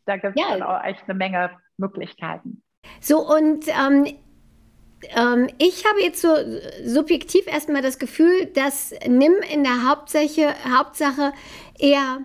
Da 0.04 0.16
gibt 0.16 0.38
es 0.38 0.42
ja. 0.42 0.56
dann 0.56 0.62
auch 0.62 0.82
echt 0.84 1.04
eine 1.04 1.14
Menge 1.14 1.50
Möglichkeiten. 1.78 2.62
So, 3.00 3.26
und 3.26 3.66
ähm, 3.68 4.16
ähm, 5.10 5.48
ich 5.58 5.84
habe 5.86 6.00
jetzt 6.00 6.20
so 6.20 6.34
subjektiv 6.84 7.46
erstmal 7.46 7.82
das 7.82 7.98
Gefühl, 7.98 8.46
dass 8.46 8.92
NIM 9.06 9.34
in 9.52 9.64
der 9.64 9.88
Hauptsache, 9.88 10.54
Hauptsache 10.76 11.32
eher 11.78 12.18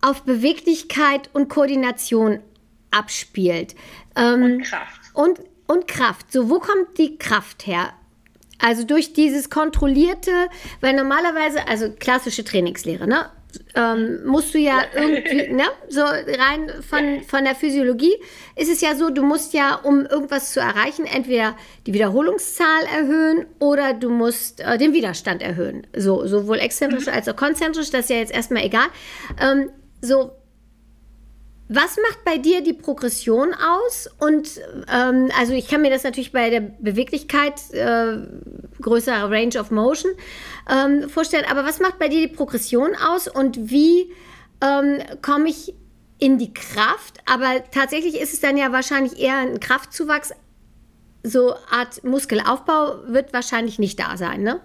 auf 0.00 0.22
Beweglichkeit 0.22 1.30
und 1.32 1.48
Koordination 1.48 2.40
abspielt. 2.90 3.74
Ähm, 4.16 4.42
und 4.42 4.62
Kraft. 4.62 5.00
Und, 5.14 5.40
und 5.66 5.88
Kraft. 5.88 6.32
So, 6.32 6.50
wo 6.50 6.58
kommt 6.58 6.98
die 6.98 7.18
Kraft 7.18 7.66
her? 7.66 7.92
Also 8.58 8.84
durch 8.84 9.12
dieses 9.12 9.50
kontrollierte, 9.50 10.48
weil 10.80 10.94
normalerweise, 10.94 11.68
also 11.68 11.90
klassische 11.90 12.44
Trainingslehre, 12.44 13.06
ne? 13.06 13.30
Ähm, 13.74 14.24
musst 14.26 14.52
du 14.52 14.58
ja, 14.58 14.82
irgendwie, 14.94 15.52
ne? 15.52 15.64
So 15.88 16.02
rein 16.02 16.70
von, 16.88 17.22
von 17.22 17.44
der 17.44 17.54
Physiologie 17.54 18.14
ist 18.54 18.70
es 18.70 18.80
ja 18.80 18.94
so, 18.94 19.10
du 19.10 19.22
musst 19.22 19.54
ja, 19.54 19.74
um 19.74 20.06
irgendwas 20.06 20.52
zu 20.52 20.60
erreichen, 20.60 21.06
entweder 21.06 21.56
die 21.86 21.94
Wiederholungszahl 21.94 22.84
erhöhen 22.94 23.46
oder 23.58 23.94
du 23.94 24.10
musst 24.10 24.60
äh, 24.60 24.78
den 24.78 24.92
Widerstand 24.92 25.42
erhöhen. 25.42 25.86
So, 25.94 26.26
sowohl 26.26 26.58
exzentrisch 26.58 27.06
mhm. 27.06 27.12
als 27.12 27.28
auch 27.28 27.36
konzentrisch, 27.36 27.90
das 27.90 28.02
ist 28.02 28.10
ja 28.10 28.16
jetzt 28.16 28.32
erstmal 28.32 28.64
egal. 28.64 28.86
Ähm, 29.40 29.70
so, 30.00 30.32
was 31.68 31.96
macht 31.96 32.24
bei 32.24 32.38
dir 32.38 32.62
die 32.62 32.72
Progression 32.72 33.52
aus? 33.54 34.08
Und 34.18 34.60
ähm, 34.92 35.30
also 35.38 35.52
ich 35.52 35.68
kann 35.68 35.82
mir 35.82 35.90
das 35.90 36.04
natürlich 36.04 36.32
bei 36.32 36.50
der 36.50 36.60
Beweglichkeit, 36.60 37.54
äh, 37.72 38.18
größerer 38.80 39.30
Range 39.30 39.58
of 39.58 39.70
Motion 39.70 40.12
ähm, 40.70 41.08
vorstellen, 41.08 41.44
aber 41.50 41.64
was 41.64 41.80
macht 41.80 41.98
bei 41.98 42.08
dir 42.08 42.26
die 42.26 42.32
Progression 42.32 42.94
aus 42.94 43.26
und 43.26 43.70
wie 43.70 44.12
ähm, 44.62 45.02
komme 45.22 45.48
ich 45.48 45.74
in 46.18 46.38
die 46.38 46.54
Kraft? 46.54 47.18
Aber 47.26 47.64
tatsächlich 47.72 48.20
ist 48.20 48.32
es 48.32 48.40
dann 48.40 48.56
ja 48.56 48.70
wahrscheinlich 48.70 49.18
eher 49.18 49.38
ein 49.38 49.58
Kraftzuwachs. 49.58 50.32
So 51.24 51.54
Art 51.70 52.04
Muskelaufbau 52.04 53.08
wird 53.08 53.32
wahrscheinlich 53.32 53.80
nicht 53.80 53.98
da 53.98 54.16
sein, 54.16 54.42
ne? 54.42 54.60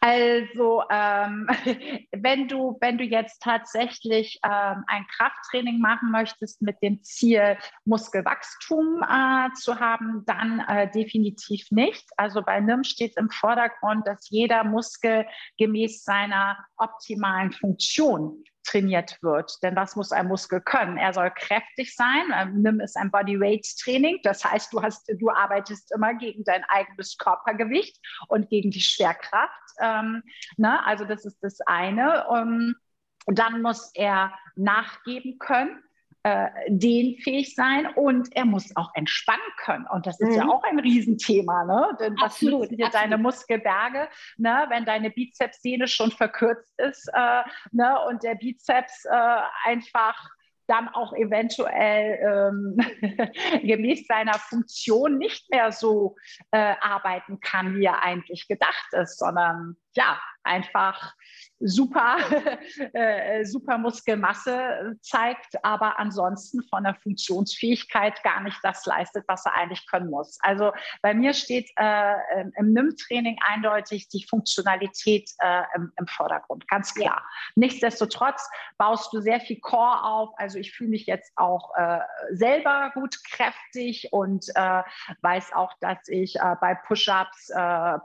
Also 0.00 0.82
ähm, 0.90 1.48
wenn, 2.12 2.48
du, 2.48 2.76
wenn 2.80 2.98
du 2.98 3.04
jetzt 3.04 3.42
tatsächlich 3.42 4.38
ähm, 4.44 4.84
ein 4.86 5.06
Krafttraining 5.16 5.80
machen 5.80 6.10
möchtest 6.10 6.62
mit 6.62 6.80
dem 6.82 7.02
Ziel, 7.02 7.56
Muskelwachstum 7.84 9.02
äh, 9.02 9.52
zu 9.54 9.80
haben, 9.80 10.24
dann 10.26 10.60
äh, 10.60 10.90
definitiv 10.90 11.70
nicht. 11.70 12.08
Also 12.16 12.42
bei 12.42 12.60
NIM 12.60 12.84
steht 12.84 13.16
im 13.16 13.30
Vordergrund, 13.30 14.06
dass 14.06 14.28
jeder 14.30 14.64
Muskel 14.64 15.26
gemäß 15.58 16.04
seiner 16.04 16.58
optimalen 16.76 17.52
Funktion 17.52 18.44
trainiert 18.66 19.18
wird. 19.22 19.62
Denn 19.62 19.76
was 19.76 19.96
muss 19.96 20.12
ein 20.12 20.28
Muskel 20.28 20.60
können? 20.60 20.96
Er 20.98 21.12
soll 21.12 21.30
kräftig 21.30 21.94
sein. 21.94 22.24
Ähm, 22.34 22.62
NIM 22.62 22.80
ist 22.80 22.96
ein 22.96 23.10
Bodyweight-Training. 23.10 24.20
Das 24.22 24.44
heißt, 24.44 24.72
du, 24.72 24.82
hast, 24.82 25.10
du 25.18 25.30
arbeitest 25.30 25.92
immer 25.94 26.14
gegen 26.14 26.44
dein 26.44 26.64
eigenes 26.64 27.16
Körpergewicht 27.16 27.98
und 28.28 28.50
gegen 28.50 28.70
die 28.70 28.80
Schwerkraft. 28.80 29.52
Ähm, 29.80 30.22
ne? 30.56 30.84
Also 30.84 31.04
das 31.04 31.24
ist 31.24 31.38
das 31.42 31.60
eine. 31.62 32.26
Um, 32.28 32.38
ähm, 32.38 32.76
dann 33.28 33.60
muss 33.60 33.90
er 33.94 34.32
nachgeben 34.54 35.38
können 35.38 35.82
äh, 36.26 36.48
dehnfähig 36.66 37.54
sein 37.54 37.86
und 37.94 38.34
er 38.34 38.46
muss 38.46 38.74
auch 38.74 38.90
entspannen 38.94 39.46
können. 39.58 39.86
Und 39.86 40.08
das 40.08 40.18
ist 40.18 40.30
mhm. 40.30 40.34
ja 40.34 40.48
auch 40.48 40.64
ein 40.64 40.80
Riesenthema, 40.80 41.62
ne? 41.64 41.96
Denn 42.00 42.16
was 42.16 42.32
absolut, 42.32 42.72
dir 42.72 42.90
deine 42.90 43.16
Muskelberge, 43.16 44.08
ne? 44.36 44.66
wenn 44.68 44.84
deine 44.84 45.10
Bizepssehne 45.10 45.86
schon 45.86 46.10
verkürzt 46.10 46.74
ist 46.78 47.08
äh, 47.14 47.42
ne? 47.70 47.96
und 48.08 48.24
der 48.24 48.34
Bizeps 48.34 49.04
äh, 49.04 49.40
einfach 49.66 50.16
dann 50.66 50.88
auch 50.88 51.12
eventuell 51.12 52.18
ähm, 52.20 52.76
gemäß 53.62 54.08
seiner 54.08 54.34
Funktion 54.34 55.18
nicht 55.18 55.48
mehr 55.52 55.70
so 55.70 56.16
äh, 56.50 56.74
arbeiten 56.80 57.38
kann, 57.38 57.76
wie 57.76 57.84
er 57.84 58.02
eigentlich 58.02 58.48
gedacht 58.48 58.92
ist, 58.94 59.20
sondern 59.20 59.76
ja, 59.96 60.20
einfach 60.46 61.14
super, 61.58 62.16
äh, 62.92 63.44
super 63.44 63.78
Muskelmasse 63.78 64.96
zeigt, 65.00 65.64
aber 65.64 65.98
ansonsten 65.98 66.62
von 66.68 66.84
der 66.84 66.94
Funktionsfähigkeit 66.94 68.22
gar 68.22 68.42
nicht 68.42 68.58
das 68.62 68.84
leistet, 68.86 69.24
was 69.26 69.44
er 69.46 69.54
eigentlich 69.54 69.86
können 69.86 70.10
muss. 70.10 70.38
Also 70.42 70.72
bei 71.02 71.14
mir 71.14 71.32
steht 71.32 71.70
äh, 71.76 72.14
im 72.58 72.72
NIM-Training 72.72 73.38
eindeutig 73.46 74.08
die 74.08 74.24
Funktionalität 74.28 75.30
äh, 75.38 75.62
im, 75.74 75.92
im, 75.98 76.06
Vordergrund, 76.06 76.68
ganz 76.68 76.94
klar. 76.94 77.26
Nichtsdestotrotz 77.56 78.48
baust 78.78 79.12
du 79.12 79.20
sehr 79.20 79.40
viel 79.40 79.58
Core 79.60 80.04
auf. 80.04 80.30
Also 80.36 80.58
ich 80.58 80.72
fühle 80.72 80.90
mich 80.90 81.06
jetzt 81.06 81.32
auch 81.36 81.74
äh, 81.76 81.98
selber 82.32 82.90
gut 82.94 83.16
kräftig 83.24 84.08
und 84.12 84.46
äh, 84.54 84.82
weiß 85.22 85.52
auch, 85.54 85.72
dass 85.80 85.98
ich 86.08 86.36
äh, 86.36 86.54
bei 86.60 86.74
Push-ups, 86.74 87.50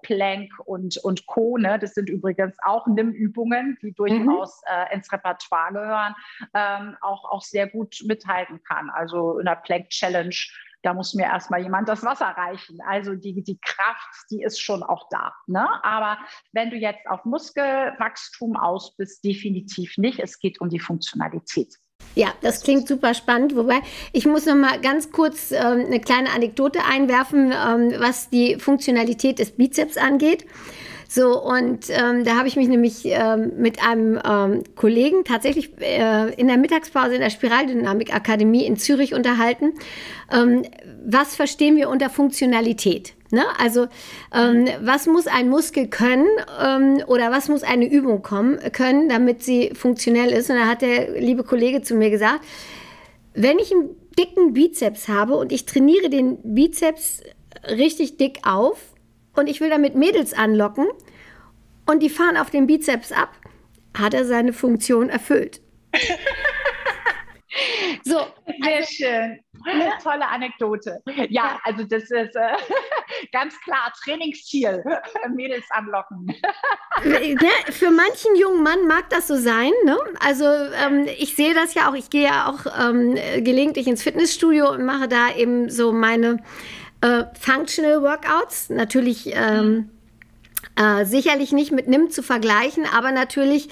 Plank 0.04 0.52
und, 0.66 0.98
und 0.98 1.26
Co., 1.26 1.58
ne, 1.58 1.78
Das 1.82 1.94
sind 1.94 2.10
übrigens 2.10 2.56
auch 2.64 2.88
Nimmübungen, 2.88 3.78
die 3.82 3.94
durchaus 3.94 4.62
mhm. 4.62 4.76
äh, 4.76 4.94
ins 4.96 5.12
Repertoire 5.12 5.74
gehören, 5.74 6.16
ähm, 6.54 6.98
auch, 7.02 7.26
auch 7.32 7.42
sehr 7.42 7.68
gut 7.68 7.98
mithalten 8.06 8.62
kann. 8.64 8.90
Also 8.90 9.40
in 9.40 9.46
der 9.46 9.56
Plank 9.56 9.90
Challenge 9.90 10.36
da 10.84 10.94
muss 10.94 11.14
mir 11.14 11.26
erstmal 11.26 11.62
jemand 11.62 11.88
das 11.88 12.04
Wasser 12.04 12.26
reichen. 12.26 12.80
Also 12.88 13.14
die, 13.14 13.44
die 13.44 13.60
Kraft, 13.60 14.32
die 14.32 14.42
ist 14.42 14.60
schon 14.60 14.84
auch 14.84 15.08
da. 15.10 15.34
Ne? 15.48 15.68
Aber 15.84 16.18
wenn 16.54 16.70
du 16.70 16.76
jetzt 16.76 17.06
auf 17.08 17.24
Muskelwachstum 17.26 18.56
aus 18.56 18.96
bist, 18.96 19.24
definitiv 19.24 19.98
nicht. 19.98 20.20
Es 20.20 20.40
geht 20.40 20.60
um 20.60 20.70
die 20.70 20.80
Funktionalität. 20.80 21.76
Ja, 22.16 22.34
das 22.42 22.64
klingt 22.64 22.88
super 22.88 23.14
spannend. 23.14 23.56
Wobei 23.56 23.82
ich 24.12 24.26
muss 24.26 24.46
noch 24.46 24.56
mal 24.56 24.82
ganz 24.82 25.12
kurz 25.12 25.52
äh, 25.52 25.58
eine 25.58 26.02
kleine 26.02 26.32
Anekdote 26.32 26.84
einwerfen, 26.84 27.52
ähm, 27.52 27.94
was 28.00 28.30
die 28.30 28.58
Funktionalität 28.60 29.40
des 29.40 29.56
Bizeps 29.56 29.98
angeht. 29.98 30.46
So, 31.14 31.44
und 31.44 31.90
ähm, 31.90 32.24
da 32.24 32.38
habe 32.38 32.48
ich 32.48 32.56
mich 32.56 32.70
nämlich 32.70 33.02
ähm, 33.04 33.52
mit 33.58 33.86
einem 33.86 34.18
ähm, 34.26 34.64
Kollegen 34.78 35.26
tatsächlich 35.26 35.72
äh, 35.82 36.34
in 36.36 36.48
der 36.48 36.56
Mittagspause 36.56 37.16
in 37.16 37.20
der 37.20 37.30
Spiraldynamik-Akademie 37.30 38.66
in 38.66 38.78
Zürich 38.78 39.14
unterhalten. 39.14 39.74
Ähm, 40.32 40.64
was 41.06 41.36
verstehen 41.36 41.76
wir 41.76 41.90
unter 41.90 42.10
Funktionalität? 42.10 43.14
Ne? 43.30 43.44
Also, 43.60 43.88
ähm, 44.34 44.70
was 44.80 45.06
muss 45.06 45.28
ein 45.28 45.50
Muskel 45.50 45.88
können 45.88 46.30
ähm, 46.66 47.04
oder 47.08 47.30
was 47.30 47.50
muss 47.50 47.64
eine 47.64 47.92
Übung 47.92 48.22
kommen, 48.22 48.60
können, 48.72 49.10
damit 49.10 49.44
sie 49.44 49.72
funktionell 49.74 50.30
ist? 50.30 50.50
Und 50.50 50.56
da 50.56 50.66
hat 50.66 50.82
der 50.82 51.20
liebe 51.20 51.44
Kollege 51.44 51.82
zu 51.82 51.94
mir 51.94 52.10
gesagt, 52.10 52.40
wenn 53.34 53.60
ich 53.60 53.74
einen 53.74 53.90
dicken 54.18 54.54
Bizeps 54.54 55.10
habe 55.10 55.36
und 55.36 55.52
ich 55.52 55.66
trainiere 55.66 56.10
den 56.10 56.38
Bizeps 56.42 57.22
richtig 57.68 58.16
dick 58.16 58.40
auf, 58.44 58.91
und 59.36 59.48
ich 59.48 59.62
will 59.62 59.70
damit 59.70 59.96
Mädels 59.96 60.34
anlocken 60.34 60.88
und 61.86 62.02
die 62.02 62.10
fahren 62.10 62.38
auf 62.38 62.50
den 62.50 62.68
Bizeps 62.68 63.12
ab, 63.12 63.32
hat 63.98 64.14
er 64.14 64.26
seine 64.26 64.54
Funktion 64.54 65.10
erfüllt. 65.10 65.62
so, 68.04 68.20
sehr 68.64 68.78
also, 68.78 68.90
schön. 68.92 69.40
Eine 69.66 69.92
tolle 70.02 70.28
Anekdote. 70.28 71.00
Ja, 71.30 71.60
also 71.64 71.84
das 71.84 72.04
ist 72.04 72.36
äh, 72.36 72.56
ganz 73.32 73.60
klar 73.62 73.94
Trainingsziel, 74.04 74.84
Mädels 75.36 75.66
anlocken. 75.70 76.34
ja, 77.04 77.72
für 77.72 77.92
manchen 77.92 78.36
jungen 78.36 78.64
Mann 78.64 78.88
mag 78.88 79.10
das 79.10 79.28
so 79.28 79.36
sein. 79.36 79.72
Ne? 79.86 79.98
Also 80.20 80.46
ähm, 80.46 81.08
ich 81.18 81.36
sehe 81.36 81.54
das 81.54 81.74
ja 81.74 81.90
auch, 81.90 81.94
ich 81.94 82.10
gehe 82.10 82.24
ja 82.24 82.50
auch 82.50 82.66
ähm, 82.80 83.16
gelegentlich 83.44 83.88
ins 83.88 84.02
Fitnessstudio 84.02 84.72
und 84.72 84.84
mache 84.84 85.08
da 85.08 85.36
eben 85.36 85.70
so 85.70 85.92
meine 85.92 86.38
äh, 87.02 87.24
Functional 87.40 88.02
Workouts, 88.02 88.70
natürlich 88.70 89.32
ähm, 89.34 89.90
äh, 90.76 91.06
sicherlich 91.06 91.52
nicht 91.52 91.72
mit 91.72 91.88
NIM 91.88 92.10
zu 92.10 92.24
vergleichen, 92.24 92.86
aber 92.86 93.12
natürlich 93.12 93.70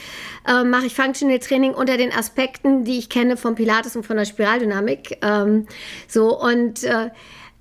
äh, 0.48 0.63
mache 0.63 0.88
ich 0.88 0.96
Functional 0.96 1.39
Training 1.39 1.74
unter 1.74 1.98
den 1.98 2.12
Aspekten, 2.12 2.84
die 2.84 2.98
ich 2.98 3.10
kenne 3.10 3.38
vom 3.38 3.56
Pilates 3.56 3.96
und 3.96 4.06
von 4.06 4.18
der 4.18 4.26
Spiraldynamik. 4.26 5.18
Ähm, 5.22 5.68
so 6.08 6.38
und 6.39 6.84
äh, 6.84 7.10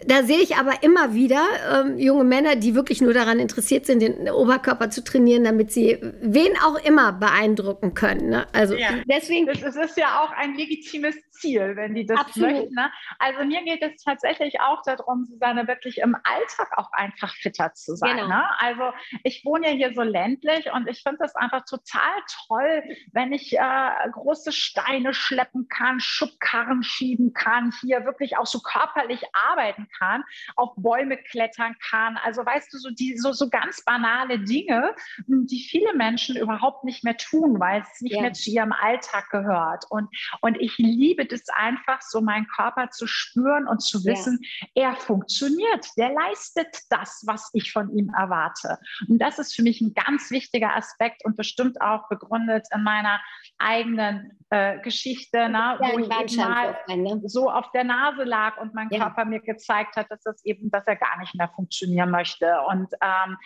da 0.06 0.22
sehe 0.22 0.38
ich 0.38 0.56
aber 0.56 0.82
immer 0.82 1.12
wieder 1.14 1.44
ähm, 1.72 1.98
junge 1.98 2.22
Männer, 2.22 2.54
die 2.54 2.74
wirklich 2.74 3.00
nur 3.00 3.12
daran 3.12 3.40
interessiert 3.40 3.84
sind, 3.84 4.00
den 4.00 4.30
Oberkörper 4.30 4.90
zu 4.90 5.02
trainieren, 5.02 5.42
damit 5.42 5.72
sie 5.72 5.98
wen 6.20 6.52
auch 6.64 6.76
immer 6.84 7.12
beeindrucken 7.12 7.94
können. 7.94 8.30
Ne? 8.30 8.46
Also 8.52 8.74
ja. 8.74 8.90
deswegen. 9.10 9.46
Das, 9.46 9.60
das, 9.60 9.76
ist 9.76 9.96
ja 9.96 10.20
auch 10.22 10.30
ein 10.32 10.54
legitimes 10.54 11.16
Ziel, 11.38 11.76
wenn 11.76 11.94
die 11.94 12.06
das 12.06 12.20
Absolut. 12.20 12.50
möchten. 12.50 12.74
Ne? 12.74 12.90
Also 13.18 13.44
mir 13.44 13.62
geht 13.62 13.82
es 13.82 14.02
tatsächlich 14.02 14.60
auch 14.60 14.82
darum, 14.82 15.24
Susanne, 15.24 15.66
wirklich 15.66 15.98
im 15.98 16.14
Alltag 16.14 16.76
auch 16.76 16.90
einfach 16.92 17.34
fitter 17.34 17.72
zu 17.74 17.96
sein. 17.96 18.16
Genau. 18.16 18.28
Ne? 18.28 18.44
Also 18.58 18.92
ich 19.24 19.44
wohne 19.44 19.68
ja 19.68 19.74
hier 19.74 19.94
so 19.94 20.02
ländlich 20.02 20.70
und 20.72 20.88
ich 20.88 21.02
finde 21.02 21.18
das 21.20 21.34
einfach 21.36 21.64
total 21.64 22.18
toll, 22.46 22.82
wenn 23.12 23.32
ich 23.32 23.56
äh, 23.56 24.10
große 24.12 24.52
Steine 24.52 25.14
schleppen 25.14 25.68
kann, 25.68 26.00
Schubkarren 26.00 26.82
schieben 26.82 27.32
kann, 27.32 27.72
hier 27.80 28.04
wirklich 28.04 28.36
auch 28.36 28.46
so 28.46 28.60
körperlich 28.60 29.22
arbeiten 29.32 29.88
kann, 29.98 30.24
auf 30.56 30.70
Bäume 30.76 31.16
klettern 31.16 31.76
kann. 31.90 32.16
Also 32.16 32.44
weißt 32.44 32.72
du, 32.72 32.78
so, 32.78 32.90
die, 32.90 33.16
so, 33.16 33.32
so 33.32 33.48
ganz 33.48 33.84
banale 33.84 34.40
Dinge, 34.40 34.94
die 35.26 35.60
viele 35.68 35.94
Menschen 35.94 36.36
überhaupt 36.36 36.84
nicht 36.84 37.04
mehr 37.04 37.16
tun, 37.16 37.60
weil 37.60 37.82
es 37.82 38.00
nicht 38.00 38.16
ja. 38.16 38.22
mehr 38.22 38.32
zu 38.32 38.50
ihrem 38.50 38.72
Alltag 38.72 39.30
gehört. 39.30 39.84
Und, 39.90 40.08
und 40.40 40.56
ich 40.60 40.76
liebe 40.78 41.26
das 41.28 41.42
einfach, 41.54 42.00
so 42.02 42.20
meinen 42.20 42.46
Körper 42.48 42.90
zu 42.90 43.06
spüren 43.06 43.66
und 43.66 43.80
zu 43.80 44.04
wissen, 44.04 44.38
ja. 44.74 44.90
er 44.90 44.96
funktioniert, 44.96 45.86
der 45.96 46.12
leistet 46.12 46.78
das, 46.90 47.22
was 47.26 47.50
ich 47.52 47.72
von 47.72 47.90
ihm 47.96 48.10
erwarte. 48.16 48.78
Und 49.08 49.18
das 49.18 49.38
ist 49.38 49.54
für 49.54 49.62
mich 49.62 49.80
ein 49.80 49.94
ganz 49.94 50.30
wichtiger 50.30 50.76
Aspekt 50.76 51.24
und 51.24 51.36
bestimmt 51.36 51.80
auch 51.80 52.08
begründet 52.08 52.66
in 52.74 52.82
meiner 52.82 53.20
eigenen 53.58 54.38
äh, 54.50 54.78
Geschichte, 54.80 55.48
ne, 55.48 55.76
wo 55.78 55.98
ich 55.98 56.10
eben 56.10 56.36
mal 56.36 56.76
ne? 56.88 57.20
so 57.26 57.50
auf 57.50 57.70
der 57.72 57.84
Nase 57.84 58.24
lag 58.24 58.58
und 58.58 58.74
mein 58.74 58.88
ja. 58.90 59.00
Körper 59.00 59.24
mir 59.24 59.40
gezeigt 59.40 59.96
hat, 59.96 60.10
dass 60.10 60.22
das 60.22 60.44
eben, 60.44 60.70
dass 60.70 60.86
er 60.86 60.96
gar 60.96 61.18
nicht 61.18 61.34
mehr 61.34 61.48
funktionieren 61.54 62.10
möchte. 62.10 62.60
Und 62.68 62.88
ähm, 63.02 63.36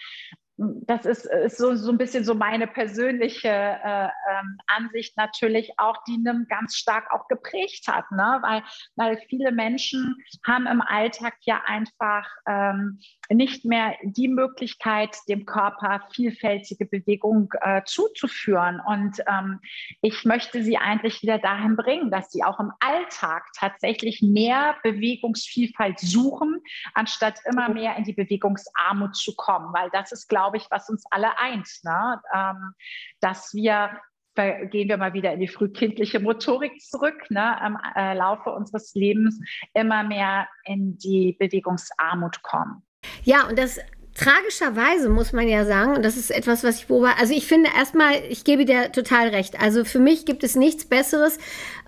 das 0.86 1.06
ist, 1.06 1.26
ist 1.26 1.58
so, 1.58 1.74
so 1.74 1.90
ein 1.90 1.98
bisschen 1.98 2.24
so 2.24 2.34
meine 2.34 2.66
persönliche 2.66 3.48
äh, 3.48 4.04
ähm, 4.04 4.58
Ansicht 4.66 5.16
natürlich 5.16 5.72
auch, 5.78 5.96
die 6.06 6.18
NIM 6.18 6.46
ganz 6.48 6.76
stark 6.76 7.12
auch 7.12 7.28
geprägt 7.28 7.86
hat, 7.88 8.10
ne? 8.10 8.38
weil, 8.42 8.62
weil 8.96 9.18
viele 9.28 9.52
Menschen 9.52 10.16
haben 10.46 10.66
im 10.66 10.80
Alltag 10.80 11.34
ja 11.42 11.62
einfach 11.66 12.28
ähm, 12.46 13.00
nicht 13.30 13.64
mehr 13.64 13.94
die 14.02 14.28
Möglichkeit, 14.28 15.16
dem 15.28 15.46
Körper 15.46 16.02
vielfältige 16.12 16.86
Bewegung 16.86 17.52
äh, 17.60 17.82
zuzuführen. 17.84 18.80
Und 18.86 19.18
ähm, 19.26 19.60
ich 20.00 20.24
möchte 20.24 20.62
sie 20.62 20.76
eigentlich 20.76 21.22
wieder 21.22 21.38
dahin 21.38 21.76
bringen, 21.76 22.10
dass 22.10 22.30
sie 22.30 22.44
auch 22.44 22.60
im 22.60 22.72
Alltag 22.80 23.44
tatsächlich 23.56 24.22
mehr 24.22 24.76
Bewegungsvielfalt 24.82 25.98
suchen, 25.98 26.60
anstatt 26.94 27.40
immer 27.50 27.68
mehr 27.68 27.96
in 27.96 28.04
die 28.04 28.12
Bewegungsarmut 28.12 29.16
zu 29.16 29.34
kommen, 29.36 29.72
weil 29.72 29.90
das 29.90 30.12
ist, 30.12 30.28
glaube 30.28 30.51
ich, 30.56 30.66
was 30.70 30.88
uns 30.88 31.04
alle 31.10 31.38
eint, 31.38 31.68
ne? 31.84 32.20
Ähm, 32.34 32.74
dass 33.20 33.52
wir 33.54 33.90
gehen 34.34 34.88
wir 34.88 34.96
mal 34.96 35.12
wieder 35.12 35.32
in 35.32 35.40
die 35.40 35.48
frühkindliche 35.48 36.18
Motorik 36.18 36.80
zurück, 36.80 37.30
ne, 37.30 37.54
im 37.66 37.76
äh, 37.94 38.14
Laufe 38.14 38.50
unseres 38.50 38.94
Lebens 38.94 39.38
immer 39.74 40.02
mehr 40.04 40.48
in 40.64 40.96
die 40.96 41.36
Bewegungsarmut 41.38 42.42
kommen. 42.42 42.82
Ja, 43.24 43.46
und 43.46 43.58
das 43.58 43.78
tragischerweise 44.14 45.08
muss 45.08 45.32
man 45.32 45.48
ja 45.48 45.64
sagen, 45.64 45.96
und 45.96 46.04
das 46.04 46.16
ist 46.16 46.30
etwas, 46.30 46.64
was 46.64 46.78
ich 46.78 46.86
beobachte, 46.86 47.20
also 47.20 47.34
ich 47.34 47.46
finde 47.46 47.70
erstmal, 47.74 48.14
ich 48.28 48.44
gebe 48.44 48.64
dir 48.64 48.92
total 48.92 49.28
recht. 49.28 49.60
Also 49.60 49.84
für 49.84 49.98
mich 49.98 50.26
gibt 50.26 50.44
es 50.44 50.56
nichts 50.56 50.86
Besseres, 50.86 51.38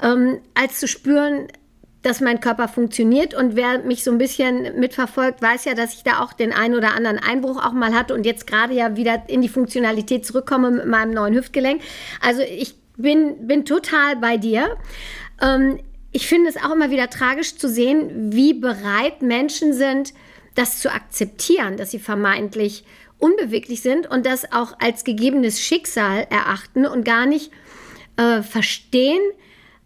ähm, 0.02 0.40
als 0.54 0.80
zu 0.80 0.88
spüren, 0.88 1.48
dass 2.04 2.20
mein 2.20 2.38
Körper 2.40 2.68
funktioniert. 2.68 3.34
Und 3.34 3.56
wer 3.56 3.78
mich 3.78 4.04
so 4.04 4.12
ein 4.12 4.18
bisschen 4.18 4.78
mitverfolgt, 4.78 5.40
weiß 5.40 5.64
ja, 5.64 5.74
dass 5.74 5.94
ich 5.94 6.04
da 6.04 6.20
auch 6.20 6.34
den 6.34 6.52
einen 6.52 6.74
oder 6.74 6.94
anderen 6.94 7.18
Einbruch 7.18 7.56
auch 7.64 7.72
mal 7.72 7.94
hatte 7.94 8.14
und 8.14 8.26
jetzt 8.26 8.46
gerade 8.46 8.74
ja 8.74 8.94
wieder 8.96 9.24
in 9.26 9.40
die 9.40 9.48
Funktionalität 9.48 10.24
zurückkomme 10.24 10.70
mit 10.70 10.86
meinem 10.86 11.12
neuen 11.12 11.34
Hüftgelenk. 11.34 11.80
Also 12.20 12.42
ich 12.42 12.74
bin, 12.96 13.46
bin 13.46 13.64
total 13.64 14.16
bei 14.16 14.36
dir. 14.36 14.76
Ähm, 15.40 15.80
ich 16.12 16.28
finde 16.28 16.50
es 16.50 16.58
auch 16.58 16.72
immer 16.72 16.90
wieder 16.90 17.08
tragisch 17.08 17.56
zu 17.56 17.70
sehen, 17.70 18.32
wie 18.32 18.52
bereit 18.52 19.22
Menschen 19.22 19.72
sind, 19.72 20.12
das 20.54 20.80
zu 20.80 20.92
akzeptieren, 20.92 21.78
dass 21.78 21.90
sie 21.90 21.98
vermeintlich 21.98 22.84
unbeweglich 23.18 23.80
sind 23.80 24.06
und 24.10 24.26
das 24.26 24.52
auch 24.52 24.78
als 24.78 25.04
gegebenes 25.04 25.62
Schicksal 25.62 26.26
erachten 26.28 26.84
und 26.84 27.06
gar 27.06 27.24
nicht 27.24 27.50
äh, 28.18 28.42
verstehen, 28.42 29.22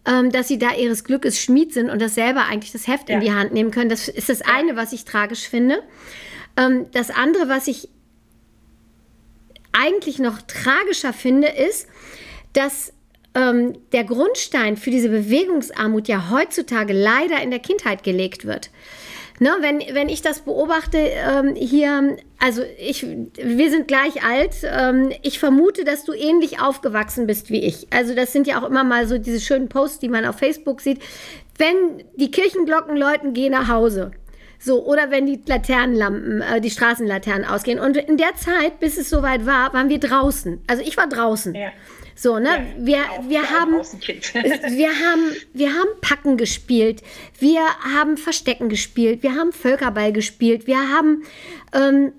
ähm, 0.05 0.31
dass 0.31 0.47
sie 0.47 0.57
da 0.57 0.73
ihres 0.73 1.03
Glückes 1.03 1.39
Schmied 1.39 1.73
sind 1.73 1.89
und 1.89 2.01
das 2.01 2.15
selber 2.15 2.45
eigentlich 2.45 2.71
das 2.71 2.87
Heft 2.87 3.09
ja. 3.09 3.15
in 3.15 3.21
die 3.21 3.33
Hand 3.33 3.53
nehmen 3.53 3.71
können. 3.71 3.89
Das 3.89 4.07
ist 4.07 4.29
das 4.29 4.41
eine, 4.41 4.75
was 4.75 4.93
ich 4.93 5.05
tragisch 5.05 5.47
finde. 5.47 5.83
Ähm, 6.57 6.87
das 6.91 7.11
andere, 7.11 7.49
was 7.49 7.67
ich 7.67 7.89
eigentlich 9.71 10.19
noch 10.19 10.41
tragischer 10.41 11.13
finde, 11.13 11.47
ist, 11.47 11.87
dass 12.53 12.93
ähm, 13.35 13.77
der 13.91 14.03
Grundstein 14.03 14.77
für 14.77 14.89
diese 14.89 15.09
Bewegungsarmut 15.09 16.07
ja 16.07 16.29
heutzutage 16.31 16.93
leider 16.93 17.41
in 17.41 17.51
der 17.51 17.59
Kindheit 17.59 18.03
gelegt 18.03 18.45
wird. 18.45 18.71
Ne, 19.41 19.49
wenn, 19.61 19.79
wenn 19.95 20.09
ich 20.09 20.21
das 20.21 20.41
beobachte, 20.41 20.97
ähm, 20.97 21.55
hier, 21.55 22.17
also 22.39 22.61
ich, 22.77 23.05
wir 23.05 23.69
sind 23.69 23.87
gleich 23.87 24.21
alt. 24.23 24.55
Ähm, 24.63 25.11
ich 25.21 25.39
vermute, 25.39 25.85
dass 25.85 26.03
du 26.03 26.11
ähnlich 26.11 26.61
aufgewachsen 26.61 27.25
bist 27.25 27.49
wie 27.49 27.63
ich. 27.63 27.87
Also 27.91 28.13
das 28.13 28.33
sind 28.33 28.47
ja 28.47 28.61
auch 28.61 28.67
immer 28.67 28.83
mal 28.83 29.07
so 29.07 29.17
diese 29.17 29.39
schönen 29.39 29.69
Posts, 29.69 29.99
die 29.99 30.09
man 30.09 30.25
auf 30.25 30.37
Facebook 30.39 30.81
sieht. 30.81 31.01
Wenn 31.57 32.03
die 32.15 32.31
Kirchenglocken 32.31 32.97
läuten, 32.97 33.33
geh 33.33 33.49
nach 33.49 33.69
Hause. 33.69 34.11
So, 34.61 34.85
oder 34.85 35.09
wenn 35.09 35.25
die 35.25 35.41
Laternenlampen, 35.45 36.41
äh, 36.41 36.59
die 36.59 36.69
Straßenlaternen 36.69 37.45
ausgehen. 37.45 37.79
Und 37.79 37.95
in 37.95 38.17
der 38.17 38.35
Zeit, 38.35 38.81
bis 38.81 38.97
es 38.97 39.09
soweit 39.09 39.45
war, 39.45 39.73
waren 39.73 39.87
wir 39.87 39.99
draußen. 39.99 40.61
Also 40.67 40.83
ich 40.83 40.97
war 40.97 41.07
draußen. 41.07 41.55
Ja. 41.55 41.69
So, 42.21 42.37
ne? 42.37 42.49
Ja, 42.49 42.59
wir, 42.77 43.29
wir, 43.29 43.49
haben, 43.49 43.71
wir, 43.71 44.89
haben, 44.89 45.35
wir 45.53 45.69
haben 45.73 45.89
Packen 46.01 46.35
gespielt, 46.35 47.01
wir 47.39 47.61
haben 47.95 48.17
Verstecken 48.17 48.67
gespielt, 48.67 49.23
wir 49.23 49.35
haben 49.35 49.53
Völkerball 49.53 50.11
gespielt, 50.11 50.67
wir 50.67 50.89
haben 50.89 51.23
ähm, 51.71 52.11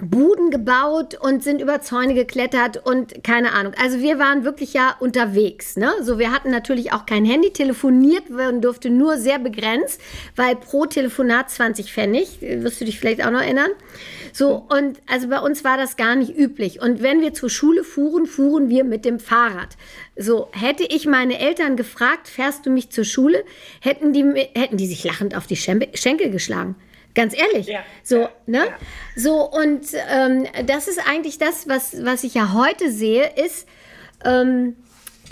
Buden 0.00 0.50
gebaut 0.50 1.14
und 1.20 1.44
sind 1.44 1.60
über 1.60 1.82
Zäune 1.82 2.14
geklettert 2.14 2.78
und 2.86 3.22
keine 3.22 3.52
Ahnung. 3.52 3.74
Also 3.78 4.00
wir 4.00 4.18
waren 4.18 4.44
wirklich 4.44 4.72
ja 4.72 4.96
unterwegs. 4.98 5.76
Ne? 5.76 5.92
So, 6.00 6.18
wir 6.18 6.32
hatten 6.32 6.50
natürlich 6.50 6.92
auch 6.94 7.04
kein 7.04 7.26
Handy, 7.26 7.50
telefoniert 7.50 8.34
werden 8.34 8.62
durfte 8.62 8.88
nur 8.88 9.18
sehr 9.18 9.38
begrenzt, 9.38 10.00
weil 10.36 10.56
pro 10.56 10.86
Telefonat 10.86 11.50
20 11.50 11.92
Pfennig, 11.92 12.38
wirst 12.40 12.80
du 12.80 12.86
dich 12.86 12.98
vielleicht 12.98 13.22
auch 13.22 13.30
noch 13.30 13.42
erinnern. 13.42 13.72
So, 14.38 14.64
und 14.68 15.02
also 15.08 15.26
bei 15.26 15.40
uns 15.40 15.64
war 15.64 15.76
das 15.76 15.96
gar 15.96 16.14
nicht 16.14 16.38
üblich. 16.38 16.80
Und 16.80 17.02
wenn 17.02 17.20
wir 17.20 17.34
zur 17.34 17.50
Schule 17.50 17.82
fuhren, 17.82 18.24
fuhren 18.24 18.68
wir 18.68 18.84
mit 18.84 19.04
dem 19.04 19.18
Fahrrad. 19.18 19.76
So, 20.14 20.48
hätte 20.52 20.84
ich 20.84 21.06
meine 21.06 21.40
Eltern 21.40 21.76
gefragt, 21.76 22.28
fährst 22.28 22.64
du 22.64 22.70
mich 22.70 22.90
zur 22.90 23.02
Schule, 23.02 23.42
hätten 23.80 24.12
die, 24.12 24.22
hätten 24.54 24.76
die 24.76 24.86
sich 24.86 25.02
lachend 25.02 25.36
auf 25.36 25.48
die 25.48 25.56
Schenkel 25.56 26.30
geschlagen. 26.30 26.76
Ganz 27.16 27.36
ehrlich. 27.36 27.66
Ja. 27.66 27.80
So, 28.04 28.28
ne? 28.46 28.66
Ja. 28.66 28.78
So, 29.16 29.42
und 29.42 29.88
ähm, 30.08 30.46
das 30.66 30.86
ist 30.86 31.00
eigentlich 31.04 31.38
das, 31.38 31.68
was, 31.68 32.04
was 32.04 32.22
ich 32.22 32.34
ja 32.34 32.52
heute 32.52 32.92
sehe, 32.92 33.32
ist 33.44 33.66
ähm, 34.24 34.76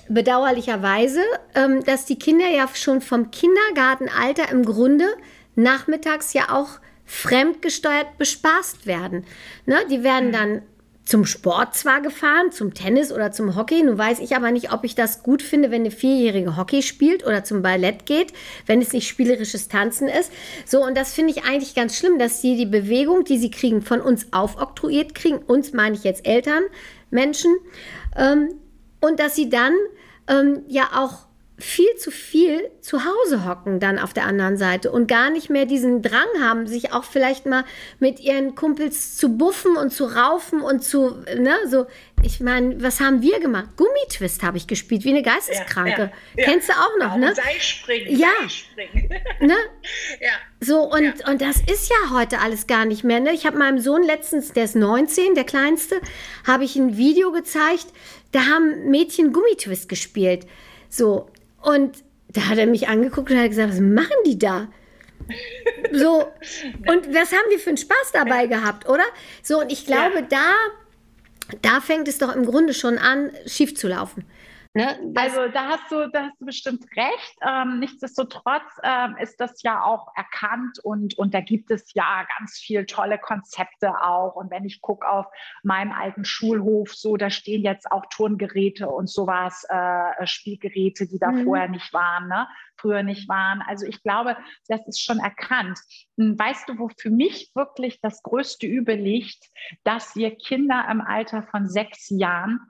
bedauerlicherweise, 0.08 1.22
ähm, 1.54 1.84
dass 1.84 2.06
die 2.06 2.18
Kinder 2.18 2.48
ja 2.48 2.68
schon 2.74 3.00
vom 3.00 3.30
Kindergartenalter 3.30 4.50
im 4.50 4.64
Grunde 4.64 5.06
nachmittags 5.54 6.32
ja 6.32 6.50
auch 6.50 6.80
fremdgesteuert 7.06 8.18
bespaßt 8.18 8.86
werden. 8.86 9.24
Ne? 9.64 9.78
Die 9.90 10.02
werden 10.02 10.28
mhm. 10.28 10.32
dann 10.32 10.62
zum 11.06 11.24
Sport 11.24 11.76
zwar 11.76 12.00
gefahren, 12.02 12.50
zum 12.50 12.74
Tennis 12.74 13.12
oder 13.12 13.30
zum 13.30 13.54
Hockey. 13.54 13.82
Nun 13.82 13.96
weiß 13.96 14.18
ich 14.18 14.34
aber 14.34 14.50
nicht, 14.50 14.72
ob 14.72 14.82
ich 14.82 14.96
das 14.96 15.22
gut 15.22 15.40
finde, 15.40 15.70
wenn 15.70 15.82
eine 15.82 15.92
Vierjährige 15.92 16.56
Hockey 16.56 16.82
spielt 16.82 17.24
oder 17.24 17.44
zum 17.44 17.62
Ballett 17.62 18.06
geht, 18.06 18.32
wenn 18.66 18.82
es 18.82 18.92
nicht 18.92 19.08
spielerisches 19.08 19.68
Tanzen 19.68 20.08
ist. 20.08 20.32
So, 20.64 20.84
und 20.84 20.96
das 20.96 21.14
finde 21.14 21.32
ich 21.32 21.44
eigentlich 21.44 21.76
ganz 21.76 21.96
schlimm, 21.96 22.18
dass 22.18 22.42
sie 22.42 22.56
die 22.56 22.66
Bewegung, 22.66 23.22
die 23.22 23.38
sie 23.38 23.52
kriegen, 23.52 23.82
von 23.82 24.00
uns 24.00 24.32
aufoktroyiert 24.32 25.14
kriegen. 25.14 25.38
Uns 25.38 25.72
meine 25.72 25.94
ich 25.94 26.02
jetzt 26.02 26.26
Eltern, 26.26 26.64
Menschen. 27.10 27.54
Ähm, 28.16 28.54
und 29.00 29.20
dass 29.20 29.36
sie 29.36 29.48
dann 29.48 29.74
ähm, 30.26 30.62
ja 30.66 30.90
auch 30.92 31.25
viel 31.58 31.94
zu 31.96 32.10
viel 32.10 32.70
zu 32.82 33.04
Hause 33.04 33.46
hocken 33.46 33.80
dann 33.80 33.98
auf 33.98 34.12
der 34.12 34.26
anderen 34.26 34.58
Seite 34.58 34.90
und 34.90 35.06
gar 35.06 35.30
nicht 35.30 35.48
mehr 35.48 35.64
diesen 35.64 36.02
Drang 36.02 36.26
haben, 36.40 36.66
sich 36.66 36.92
auch 36.92 37.04
vielleicht 37.04 37.46
mal 37.46 37.64
mit 37.98 38.20
ihren 38.20 38.54
Kumpels 38.54 39.16
zu 39.16 39.38
buffen 39.38 39.76
und 39.76 39.90
zu 39.90 40.04
raufen 40.04 40.60
und 40.60 40.84
zu, 40.84 41.16
ne, 41.34 41.56
so, 41.66 41.86
ich 42.22 42.40
meine, 42.40 42.82
was 42.82 43.00
haben 43.00 43.22
wir 43.22 43.40
gemacht? 43.40 43.70
Gummitwist 43.76 44.42
habe 44.42 44.58
ich 44.58 44.66
gespielt, 44.66 45.04
wie 45.04 45.10
eine 45.10 45.22
Geisteskranke. 45.22 46.02
Ja, 46.02 46.12
ja, 46.36 46.44
Kennst 46.44 46.68
du 46.68 46.72
auch 46.74 46.98
noch, 46.98 47.12
ja, 47.12 47.18
ne? 47.18 47.34
Seilspringen, 47.34 48.18
ja. 48.18 48.28
Seilspringen. 48.40 49.08
ne? 49.40 49.54
ja. 50.20 50.32
So, 50.60 50.80
und, 50.80 51.26
und 51.26 51.40
das 51.40 51.62
ist 51.70 51.88
ja 51.88 52.10
heute 52.12 52.40
alles 52.40 52.66
gar 52.66 52.84
nicht 52.84 53.02
mehr, 53.02 53.20
ne? 53.20 53.32
Ich 53.32 53.46
habe 53.46 53.56
meinem 53.56 53.78
Sohn 53.78 54.02
letztens, 54.02 54.52
der 54.52 54.64
ist 54.64 54.76
19, 54.76 55.34
der 55.34 55.44
Kleinste, 55.44 56.00
habe 56.46 56.64
ich 56.64 56.76
ein 56.76 56.98
Video 56.98 57.32
gezeigt, 57.32 57.86
da 58.32 58.40
haben 58.40 58.90
Mädchen 58.90 59.32
Gummitwist 59.32 59.88
gespielt. 59.88 60.46
So, 60.88 61.30
und 61.66 62.04
da 62.28 62.48
hat 62.48 62.58
er 62.58 62.66
mich 62.66 62.86
angeguckt 62.88 63.30
und 63.30 63.38
hat 63.38 63.48
gesagt, 63.48 63.70
was 63.70 63.80
machen 63.80 64.16
die 64.24 64.38
da? 64.38 64.68
So, 65.92 66.20
und 66.20 67.14
was 67.14 67.32
haben 67.32 67.50
wir 67.50 67.58
für 67.58 67.70
einen 67.70 67.76
Spaß 67.76 68.12
dabei 68.12 68.46
gehabt, 68.46 68.88
oder? 68.88 69.04
So, 69.42 69.60
und 69.60 69.72
ich 69.72 69.86
glaube, 69.86 70.16
ja. 70.16 70.26
da, 70.28 71.56
da 71.62 71.80
fängt 71.80 72.06
es 72.08 72.18
doch 72.18 72.34
im 72.34 72.44
Grunde 72.44 72.74
schon 72.74 72.98
an, 72.98 73.30
schief 73.46 73.76
zu 73.76 73.88
laufen. 73.88 74.24
Ne? 74.76 74.94
Also 75.14 75.48
da 75.48 75.68
hast 75.68 75.90
du, 75.90 76.06
da 76.10 76.24
hast 76.24 76.38
du 76.38 76.44
bestimmt 76.44 76.84
recht. 76.94 77.36
Ähm, 77.40 77.78
nichtsdestotrotz 77.78 78.62
ähm, 78.82 79.16
ist 79.18 79.40
das 79.40 79.62
ja 79.62 79.82
auch 79.82 80.08
erkannt 80.14 80.80
und, 80.84 81.16
und 81.16 81.32
da 81.32 81.40
gibt 81.40 81.70
es 81.70 81.94
ja 81.94 82.26
ganz 82.38 82.58
viele 82.58 82.84
tolle 82.84 83.16
Konzepte 83.18 84.02
auch. 84.02 84.36
Und 84.36 84.50
wenn 84.50 84.66
ich 84.66 84.82
gucke 84.82 85.08
auf 85.08 85.24
meinem 85.62 85.92
alten 85.92 86.26
Schulhof, 86.26 86.94
so 86.94 87.16
da 87.16 87.30
stehen 87.30 87.62
jetzt 87.62 87.90
auch 87.90 88.04
Turngeräte 88.10 88.90
und 88.90 89.08
sowas, 89.08 89.64
äh, 89.70 90.26
Spielgeräte, 90.26 91.06
die 91.06 91.18
da 91.18 91.30
mhm. 91.30 91.44
vorher 91.44 91.68
nicht 91.68 91.94
waren, 91.94 92.28
ne? 92.28 92.46
früher 92.76 93.02
nicht 93.02 93.30
waren. 93.30 93.62
Also 93.62 93.86
ich 93.86 94.02
glaube, 94.02 94.36
das 94.68 94.86
ist 94.86 95.02
schon 95.02 95.20
erkannt. 95.20 95.78
Hm, 96.18 96.38
weißt 96.38 96.68
du, 96.68 96.78
wo 96.78 96.90
für 97.00 97.08
mich 97.10 97.50
wirklich 97.54 97.98
das 98.02 98.22
größte 98.22 98.66
Übel 98.66 98.96
liegt, 98.96 99.42
dass 99.84 100.14
wir 100.16 100.36
Kinder 100.36 100.86
im 100.90 101.00
Alter 101.00 101.44
von 101.44 101.66
sechs 101.66 102.10
Jahren 102.10 102.60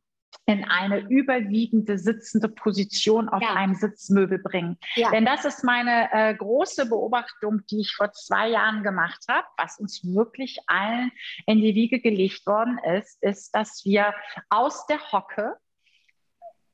in 0.46 0.64
eine 0.64 1.00
überwiegende 1.00 1.98
sitzende 1.98 2.48
Position 2.48 3.28
auf 3.28 3.42
ja. 3.42 3.54
einem 3.54 3.74
Sitzmöbel 3.74 4.38
bringen. 4.38 4.78
Ja. 4.94 5.10
Denn 5.10 5.24
das 5.24 5.44
ist 5.44 5.64
meine 5.64 6.08
äh, 6.12 6.34
große 6.34 6.88
Beobachtung, 6.88 7.62
die 7.68 7.80
ich 7.80 7.94
vor 7.94 8.12
zwei 8.12 8.48
Jahren 8.48 8.84
gemacht 8.84 9.24
habe, 9.28 9.46
was 9.58 9.78
uns 9.80 10.04
wirklich 10.04 10.58
allen 10.68 11.10
in 11.46 11.60
die 11.60 11.74
Wiege 11.74 12.00
gelegt 12.00 12.46
worden 12.46 12.78
ist, 12.78 13.20
ist, 13.22 13.54
dass 13.56 13.84
wir 13.84 14.14
aus 14.48 14.86
der 14.86 15.00
Hocke 15.12 15.56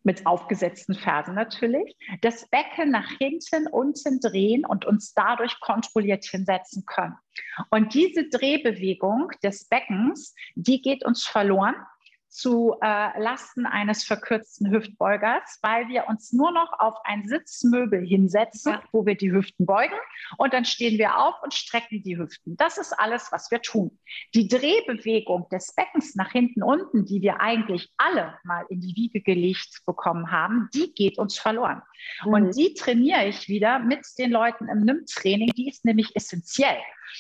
mit 0.05 0.27
aufgesetzten 0.27 0.95
Fersen 0.95 1.35
natürlich, 1.35 1.97
das 2.23 2.49
Becken 2.49 2.91
nach 2.91 3.09
hinten, 3.19 3.69
unten 3.69 4.21
drehen 4.21 4.67
und 4.67 4.85
uns 4.85 5.15
dadurch 5.15 5.61
kontrolliert 5.61 6.25
hinsetzen 6.25 6.85
können. 6.87 7.15
Und 7.71 7.95
diese 7.95 8.29
Drehbewegung 8.29 9.31
des 9.43 9.69
Beckens, 9.69 10.35
die 10.57 10.83
geht 10.83 11.05
uns 11.05 11.25
verloren 11.25 11.77
zu 12.33 12.77
äh, 12.81 13.21
Lasten 13.21 13.67
eines 13.67 14.05
verkürzten 14.05 14.71
Hüftbeugers, 14.71 15.59
weil 15.61 15.89
wir 15.89 16.09
uns 16.09 16.33
nur 16.33 16.51
noch 16.51 16.73
auf 16.79 16.95
ein 17.05 17.29
Sitzmöbel 17.29 18.07
hinsetzen, 18.07 18.73
ja. 18.73 18.83
wo 18.91 19.05
wir 19.05 19.17
die 19.17 19.31
Hüften 19.31 19.67
beugen 19.67 19.95
und 20.39 20.55
dann 20.55 20.65
stehen 20.65 20.99
wir 20.99 21.19
auf 21.19 21.35
und 21.43 21.53
strecken 21.53 22.03
die 22.03 22.17
Hüften. 22.17 22.57
Das 22.57 22.79
ist 22.79 22.95
alles, 22.99 23.31
was 23.33 23.51
wir 23.51 23.61
tun. 23.61 23.99
Die 24.35 24.49
Drehbewegung 24.49 25.47
des 25.51 25.75
Beckens 25.75 26.15
nach 26.15 26.33
hinten 26.33 26.63
unten, 26.63 27.05
die 27.05 27.21
wir 27.21 27.41
eigentlich 27.41 27.91
alle 27.99 28.39
mal 28.45 28.65
in 28.71 28.81
die 28.81 28.97
Wiege 28.97 29.21
gelegt 29.21 29.83
bekommen 29.85 30.31
haben, 30.31 30.71
die 30.75 30.95
geht 30.95 31.19
uns 31.19 31.39
verloren. 31.39 31.83
Mhm. 32.25 32.33
Und 32.33 32.57
die 32.57 32.73
trainiere 32.73 33.27
ich 33.27 33.49
wieder 33.49 33.79
mit 33.79 34.07
den 34.19 34.31
Leuten 34.31 34.69
im 34.69 34.85
NIM-Training. 34.85 35.51
Die 35.55 35.69
ist 35.69 35.85
nämlich 35.85 36.17
essentiell 36.17 36.79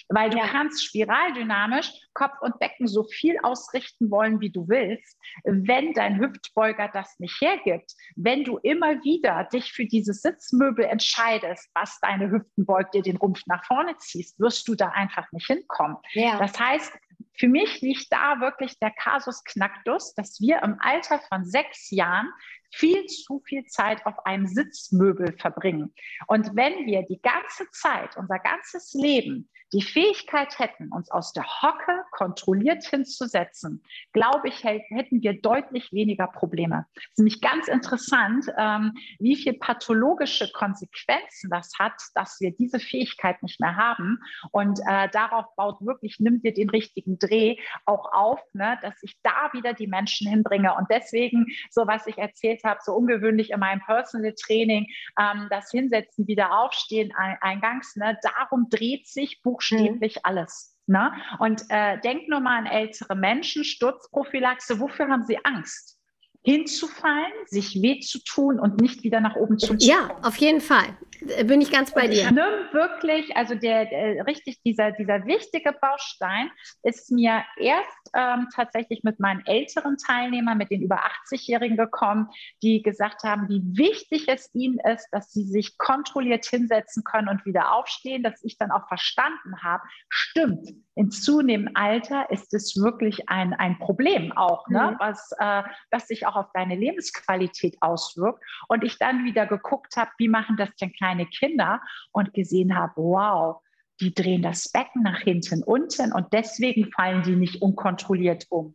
weil 0.08 0.30
du 0.30 0.38
ja. 0.38 0.46
kannst 0.46 0.84
spiraldynamisch 0.84 1.92
Kopf 2.14 2.40
und 2.40 2.58
Becken 2.58 2.86
so 2.86 3.04
viel 3.04 3.36
ausrichten 3.42 4.10
wollen, 4.10 4.40
wie 4.40 4.50
du 4.50 4.68
willst, 4.68 5.01
wenn 5.44 5.92
dein 5.92 6.20
Hüftbeuger 6.20 6.88
das 6.92 7.18
nicht 7.18 7.40
hergibt. 7.40 7.92
Wenn 8.16 8.44
du 8.44 8.58
immer 8.58 9.02
wieder 9.02 9.44
dich 9.52 9.72
für 9.72 9.86
dieses 9.86 10.22
Sitzmöbel 10.22 10.84
entscheidest, 10.84 11.70
was 11.74 11.98
deine 12.00 12.30
Hüften 12.30 12.66
beugt, 12.66 12.94
dir 12.94 13.02
den 13.02 13.16
Rumpf 13.16 13.42
nach 13.46 13.64
vorne 13.64 13.96
ziehst, 13.98 14.38
wirst 14.40 14.68
du 14.68 14.74
da 14.74 14.88
einfach 14.88 15.30
nicht 15.32 15.46
hinkommen. 15.46 15.96
Ja. 16.12 16.38
Das 16.38 16.58
heißt, 16.58 16.92
für 17.34 17.48
mich 17.48 17.80
liegt 17.80 18.12
da 18.12 18.40
wirklich 18.40 18.78
der 18.78 18.90
Kasus 18.90 19.42
Knacktus, 19.44 20.14
dass 20.14 20.40
wir 20.40 20.62
im 20.62 20.76
Alter 20.80 21.20
von 21.28 21.44
sechs 21.44 21.90
Jahren 21.90 22.28
viel 22.74 23.06
zu 23.06 23.40
viel 23.46 23.64
Zeit 23.66 24.04
auf 24.06 24.24
einem 24.26 24.46
Sitzmöbel 24.46 25.36
verbringen. 25.38 25.94
Und 26.26 26.56
wenn 26.56 26.86
wir 26.86 27.02
die 27.02 27.20
ganze 27.20 27.70
Zeit, 27.70 28.16
unser 28.16 28.38
ganzes 28.38 28.94
Leben, 28.94 29.48
die 29.72 29.82
Fähigkeit 29.82 30.58
hätten, 30.58 30.92
uns 30.92 31.10
aus 31.10 31.32
der 31.32 31.44
Hocke 31.44 32.04
kontrolliert 32.10 32.84
hinzusetzen, 32.84 33.82
glaube 34.12 34.48
ich, 34.48 34.64
hätten 34.64 35.22
wir 35.22 35.40
deutlich 35.40 35.92
weniger 35.92 36.26
Probleme. 36.26 36.86
Es 36.96 37.04
ist 37.12 37.18
nämlich 37.18 37.40
ganz 37.40 37.68
interessant, 37.68 38.46
ähm, 38.58 38.92
wie 39.18 39.36
viel 39.36 39.54
pathologische 39.54 40.50
Konsequenzen 40.52 41.50
das 41.50 41.72
hat, 41.78 41.94
dass 42.14 42.38
wir 42.40 42.52
diese 42.54 42.80
Fähigkeit 42.80 43.42
nicht 43.42 43.60
mehr 43.60 43.76
haben. 43.76 44.18
Und 44.50 44.80
äh, 44.86 45.08
darauf 45.10 45.46
baut 45.56 45.80
wirklich, 45.80 46.20
nimmt 46.20 46.44
dir 46.44 46.52
den 46.52 46.70
richtigen 46.70 47.18
Dreh 47.18 47.56
auch 47.86 48.12
auf, 48.12 48.40
ne, 48.52 48.78
dass 48.82 48.94
ich 49.02 49.16
da 49.22 49.50
wieder 49.52 49.72
die 49.72 49.86
Menschen 49.86 50.28
hinbringe. 50.28 50.74
Und 50.74 50.88
deswegen, 50.90 51.46
so 51.70 51.86
was 51.86 52.06
ich 52.06 52.18
erzählt 52.18 52.62
habe, 52.64 52.80
so 52.82 52.92
ungewöhnlich 52.92 53.50
in 53.50 53.60
meinem 53.60 53.80
Personal 53.80 54.34
Training, 54.34 54.86
ähm, 55.18 55.46
das 55.50 55.70
Hinsetzen, 55.70 56.26
wieder 56.26 56.58
aufstehen 56.58 57.12
eingangs, 57.40 57.96
ne, 57.96 58.18
darum 58.22 58.68
dreht 58.68 59.06
sich 59.06 59.40
buchstäblich 59.62 60.16
mhm. 60.16 60.20
alles. 60.24 60.76
Ne? 60.86 61.12
Und 61.38 61.62
äh, 61.68 62.00
denk 62.00 62.28
nur 62.28 62.40
mal 62.40 62.58
an 62.58 62.66
ältere 62.66 63.14
Menschen, 63.14 63.64
Sturzprophylaxe, 63.64 64.80
wofür 64.80 65.08
haben 65.08 65.22
sie 65.22 65.38
Angst? 65.44 65.98
Hinzufallen, 66.44 67.32
sich 67.46 67.80
weh 67.82 68.00
zu 68.00 68.18
tun 68.24 68.58
und 68.58 68.80
nicht 68.80 69.02
wieder 69.04 69.20
nach 69.20 69.36
oben 69.36 69.58
zu 69.58 69.68
kommen. 69.68 69.80
Ja, 69.80 70.10
auf 70.22 70.36
jeden 70.36 70.60
Fall. 70.60 70.96
Bin 71.44 71.60
ich 71.60 71.70
ganz 71.70 71.92
bei 71.92 72.08
dir. 72.08 72.32
Nimm 72.32 72.72
wirklich, 72.72 73.36
also 73.36 73.54
der, 73.54 73.86
der, 73.86 74.26
richtig 74.26 74.60
dieser, 74.62 74.90
dieser 74.90 75.24
wichtige 75.24 75.72
Baustein 75.72 76.50
ist 76.82 77.12
mir 77.12 77.44
erst 77.58 78.10
ähm, 78.14 78.48
tatsächlich 78.52 79.04
mit 79.04 79.20
meinen 79.20 79.46
älteren 79.46 79.96
Teilnehmern, 79.98 80.58
mit 80.58 80.70
den 80.70 80.82
über 80.82 80.98
80-Jährigen 81.30 81.76
gekommen, 81.76 82.28
die 82.62 82.82
gesagt 82.82 83.22
haben, 83.22 83.48
wie 83.48 83.62
wichtig 83.78 84.26
es 84.26 84.50
ihnen 84.52 84.80
ist, 84.80 85.08
dass 85.12 85.32
sie 85.32 85.44
sich 85.44 85.78
kontrolliert 85.78 86.44
hinsetzen 86.44 87.04
können 87.04 87.28
und 87.28 87.46
wieder 87.46 87.72
aufstehen, 87.72 88.24
dass 88.24 88.42
ich 88.42 88.58
dann 88.58 88.72
auch 88.72 88.88
verstanden 88.88 89.62
habe, 89.62 89.84
stimmt, 90.08 90.70
in 90.94 91.10
zunehmendem 91.10 91.74
Alter 91.74 92.30
ist 92.30 92.52
es 92.52 92.76
wirklich 92.76 93.28
ein, 93.28 93.54
ein 93.54 93.78
Problem 93.78 94.32
auch, 94.32 94.68
ne? 94.68 94.92
Mhm. 94.92 94.96
was, 94.98 95.30
äh, 95.38 95.62
was 95.90 96.08
sich 96.08 96.26
auch 96.26 96.31
auf 96.36 96.46
deine 96.52 96.76
Lebensqualität 96.76 97.76
auswirkt. 97.80 98.42
Und 98.68 98.84
ich 98.84 98.98
dann 98.98 99.24
wieder 99.24 99.46
geguckt 99.46 99.96
habe, 99.96 100.10
wie 100.18 100.28
machen 100.28 100.56
das 100.56 100.74
denn 100.76 100.92
kleine 100.92 101.26
Kinder 101.26 101.80
und 102.12 102.34
gesehen 102.34 102.76
habe, 102.76 102.94
wow, 102.96 103.62
die 104.00 104.14
drehen 104.14 104.42
das 104.42 104.70
Becken 104.70 105.02
nach 105.02 105.20
hinten 105.20 105.62
unten 105.62 106.12
und 106.12 106.32
deswegen 106.32 106.90
fallen 106.90 107.22
die 107.22 107.36
nicht 107.36 107.62
unkontrolliert 107.62 108.46
um. 108.50 108.74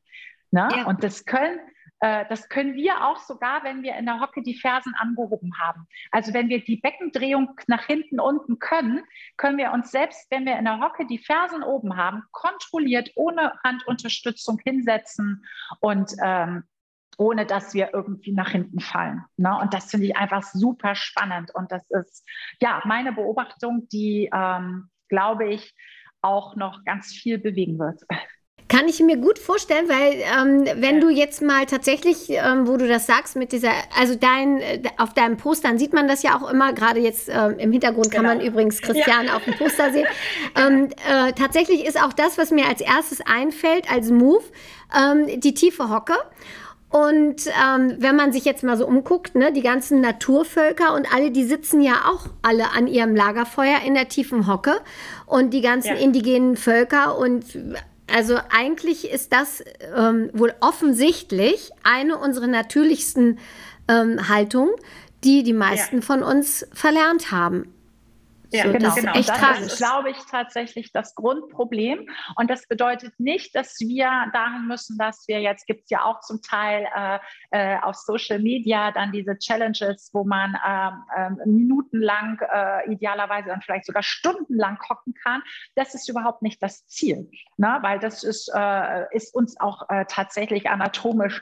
Ne? 0.52 0.68
Ja. 0.72 0.86
Und 0.86 1.04
das 1.04 1.26
können, 1.26 1.60
äh, 2.00 2.26
das 2.30 2.48
können 2.48 2.76
wir 2.76 3.06
auch 3.06 3.20
sogar, 3.20 3.64
wenn 3.64 3.84
wir 3.84 3.96
in 3.96 4.06
der 4.06 4.22
Hocke 4.22 4.42
die 4.42 4.56
Fersen 4.56 4.94
angehoben 4.98 5.52
haben. 5.60 5.88
Also 6.12 6.34
wenn 6.34 6.48
wir 6.48 6.64
die 6.64 6.78
Beckendrehung 6.78 7.60
nach 7.68 7.86
hinten 7.86 8.20
unten 8.20 8.60
können, 8.60 9.04
können 9.36 9.58
wir 9.58 9.74
uns 9.74 9.92
selbst, 9.92 10.32
wenn 10.32 10.46
wir 10.46 10.58
in 10.58 10.66
der 10.66 10.80
Hocke 10.80 11.06
die 11.06 11.20
Fersen 11.20 11.64
oben 11.64 11.98
haben, 11.98 12.24
kontrolliert 12.32 13.12
ohne 13.16 13.54
Handunterstützung 13.64 14.60
hinsetzen 14.64 15.46
und 15.82 16.12
ähm, 16.24 16.64
ohne 17.18 17.46
dass 17.46 17.74
wir 17.74 17.90
irgendwie 17.94 18.32
nach 18.32 18.50
hinten 18.50 18.80
fallen. 18.80 19.24
Ne? 19.38 19.58
Und 19.60 19.74
das 19.74 19.90
finde 19.90 20.06
ich 20.06 20.16
einfach 20.16 20.44
super 20.44 20.96
spannend. 20.96 21.54
Und 21.54 21.72
das 21.72 21.84
ist 21.90 22.24
ja 22.62 22.82
meine 22.86 23.12
Beobachtung, 23.12 23.88
die, 23.92 24.30
ähm, 24.34 24.90
glaube 25.10 25.48
ich, 25.50 25.76
auch 26.22 26.56
noch 26.56 26.84
ganz 26.86 27.14
viel 27.14 27.38
bewegen 27.38 27.80
wird. 27.80 28.02
Kann 28.70 28.90
ich 28.90 29.00
mir 29.00 29.16
gut 29.16 29.40
vorstellen, 29.40 29.88
weil 29.88 30.16
ähm, 30.16 30.82
wenn 30.82 30.96
ja. 30.96 31.02
du 31.02 31.10
jetzt 31.10 31.42
mal 31.42 31.66
tatsächlich, 31.66 32.30
ähm, 32.30 32.68
wo 32.68 32.76
du 32.76 32.86
das 32.86 33.08
sagst, 33.08 33.38
mit 33.38 33.54
dieser, 33.54 33.72
also 33.98 34.16
dein, 34.16 34.62
auf 34.98 35.14
deinem 35.14 35.38
Postern 35.38 35.80
sieht 35.80 35.94
man 35.94 36.10
das 36.10 36.22
ja 36.22 36.38
auch 36.38 36.52
immer, 36.52 36.74
gerade 36.74 37.00
jetzt 37.00 37.30
ähm, 37.30 37.58
im 37.60 37.72
Hintergrund 37.72 38.12
genau. 38.12 38.28
kann 38.28 38.38
man 38.38 38.46
übrigens 38.46 38.82
Christian 38.82 39.28
ja. 39.28 39.38
auf 39.38 39.46
dem 39.46 39.56
Poster 39.56 39.92
sehen. 39.92 40.08
Ähm, 40.56 40.90
äh, 41.08 41.34
tatsächlich 41.34 41.86
ist 41.86 42.02
auch 42.02 42.14
das, 42.14 42.38
was 42.38 42.50
mir 42.50 42.68
als 42.68 42.82
erstes 42.82 43.22
einfällt, 43.22 43.92
als 43.92 44.10
Move, 44.10 44.44
ähm, 44.98 45.40
die 45.40 45.54
tiefe 45.54 45.90
Hocke. 45.90 46.16
Und 46.90 47.48
ähm, 47.48 47.96
wenn 48.00 48.16
man 48.16 48.32
sich 48.32 48.46
jetzt 48.46 48.64
mal 48.64 48.78
so 48.78 48.88
umguckt, 48.88 49.36
ne, 49.36 49.52
die 49.52 49.62
ganzen 49.62 50.00
Naturvölker 50.00 50.94
und 50.94 51.14
alle, 51.14 51.32
die 51.32 51.44
sitzen 51.44 51.82
ja 51.82 52.06
auch 52.08 52.28
alle 52.42 52.72
an 52.72 52.88
ihrem 52.88 53.16
Lagerfeuer 53.16 53.80
in 53.86 53.94
der 53.94 54.08
tiefen 54.08 54.48
Hocke. 54.48 54.80
Und 55.26 55.54
die 55.54 55.62
ganzen 55.62 55.96
ja. 55.96 56.02
indigenen 56.02 56.56
Völker 56.56 57.18
und 57.18 57.46
also 58.14 58.38
eigentlich 58.50 59.12
ist 59.12 59.34
das 59.34 59.62
ähm, 59.96 60.30
wohl 60.32 60.54
offensichtlich 60.62 61.72
eine 61.84 62.18
unserer 62.18 62.48
natürlichsten 62.48 63.38
ähm, 63.90 64.30
Haltungen, 64.30 64.74
die 65.26 65.44
die 65.44 65.54
meisten 65.54 65.98
ja. 65.98 66.02
von 66.02 66.24
uns 66.24 66.66
verlernt 66.74 67.32
haben. 67.32 67.74
Ja, 68.52 68.64
so, 68.64 68.72
genau. 68.72 68.86
Das 68.88 68.96
genau. 68.96 69.12
Ist 69.14 69.30
echt 69.30 69.42
das 69.42 69.60
ist, 69.60 69.78
glaube 69.78 70.10
ich, 70.12 70.18
tatsächlich 70.30 70.92
das 70.92 71.16
Grundproblem. 71.16 72.08
Und 72.36 72.50
das 72.50 72.68
bedeutet 72.68 73.14
nicht, 73.20 73.56
dass 73.56 73.80
wir 73.80 74.10
dahin 74.34 74.68
müssen, 74.68 74.98
dass 74.98 75.28
wir 75.28 75.42
jetzt 75.42 75.68
gibt 75.68 75.84
es 75.84 75.90
ja 75.90 76.06
auch 76.06 76.22
zum 76.22 76.42
Teil 76.42 76.88
äh, 76.96 77.20
äh, 77.52 77.78
auf 77.82 77.96
Social 77.96 78.40
Media 78.40 78.92
dann 78.92 79.12
diese 79.12 79.38
Challenges, 79.38 80.12
wo 80.14 80.24
man 80.24 80.56
äh, 80.56 81.30
minutenlang, 81.46 82.40
äh, 82.54 82.92
idealerweise 82.92 83.50
dann 83.50 83.62
vielleicht 83.62 83.86
sogar 83.86 84.04
stundenlang 84.04 84.78
hocken 84.90 85.14
kann. 85.14 85.42
Das 85.76 85.94
ist 85.94 86.10
überhaupt 86.10 86.42
nicht 86.42 86.64
das 86.64 86.88
Ziel, 86.88 87.30
ne? 87.58 87.80
weil 87.82 88.00
das 88.00 88.24
ist, 88.24 88.50
äh, 88.54 89.16
ist 89.16 89.36
uns 89.36 89.60
auch 89.60 89.90
äh, 89.90 90.06
tatsächlich 90.08 90.70
anatomisch 90.70 91.42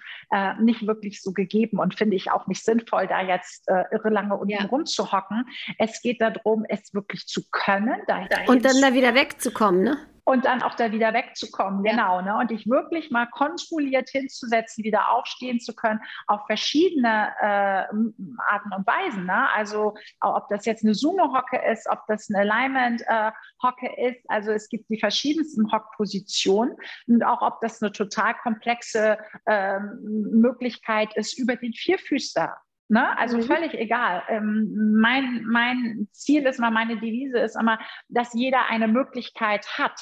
nicht 0.59 0.85
wirklich 0.87 1.21
so 1.21 1.31
gegeben 1.31 1.79
und 1.79 1.95
finde 1.95 2.15
ich 2.15 2.31
auch 2.31 2.47
nicht 2.47 2.63
sinnvoll, 2.63 3.07
da 3.07 3.21
jetzt 3.21 3.67
irre 3.67 4.09
lange 4.09 4.35
unten 4.35 4.53
ja. 4.53 4.65
rumzuhocken. 4.65 5.45
Es 5.77 6.01
geht 6.01 6.19
darum, 6.19 6.65
es 6.67 6.93
wirklich 6.95 7.27
zu 7.27 7.43
können. 7.51 8.01
Und 8.47 8.65
dann 8.65 8.81
da 8.81 8.93
wieder 8.93 9.13
wegzukommen, 9.13 9.83
ne? 9.83 9.97
und 10.25 10.45
dann 10.45 10.63
auch 10.63 10.73
da 10.73 10.91
wieder 10.91 11.13
wegzukommen, 11.13 11.83
genau. 11.83 12.19
Ne? 12.21 12.35
Und 12.37 12.49
dich 12.49 12.67
wirklich 12.67 13.11
mal 13.11 13.27
kontrolliert 13.27 14.09
hinzusetzen, 14.09 14.83
wieder 14.83 15.11
aufstehen 15.11 15.59
zu 15.59 15.73
können, 15.75 16.01
auf 16.27 16.45
verschiedene 16.47 17.31
äh, 17.39 17.85
Arten 17.85 18.73
und 18.75 18.87
Weisen. 18.87 19.25
Ne? 19.25 19.49
Also 19.53 19.95
ob 20.21 20.49
das 20.49 20.65
jetzt 20.65 20.83
eine 20.83 20.95
Sumo-Hocke 20.95 21.61
ist, 21.71 21.87
ob 21.87 21.99
das 22.07 22.27
eine 22.29 22.39
Alignment-Hocke 22.39 23.97
äh, 23.97 24.09
ist. 24.09 24.25
Also 24.27 24.51
es 24.51 24.67
gibt 24.67 24.89
die 24.89 24.99
verschiedensten 24.99 25.71
Hockpositionen 25.71 26.75
und 27.07 27.23
auch 27.23 27.43
ob 27.43 27.61
das 27.61 27.81
eine 27.81 27.91
total 27.91 28.33
komplexe 28.33 29.19
äh, 29.45 29.79
Möglichkeit 29.79 31.15
ist 31.15 31.37
über 31.37 31.55
den 31.55 31.73
Vierfüßer 31.73 32.55
Ne? 32.87 33.17
Also 33.17 33.37
mhm. 33.37 33.43
völlig 33.43 33.73
egal. 33.73 34.23
Ähm, 34.27 34.93
mein, 34.99 35.43
mein 35.45 36.07
Ziel 36.11 36.45
ist 36.45 36.59
immer, 36.59 36.71
meine 36.71 36.99
Devise 36.99 37.39
ist 37.39 37.55
immer, 37.59 37.79
dass 38.09 38.33
jeder 38.33 38.67
eine 38.69 38.87
Möglichkeit 38.87 39.67
hat, 39.77 39.99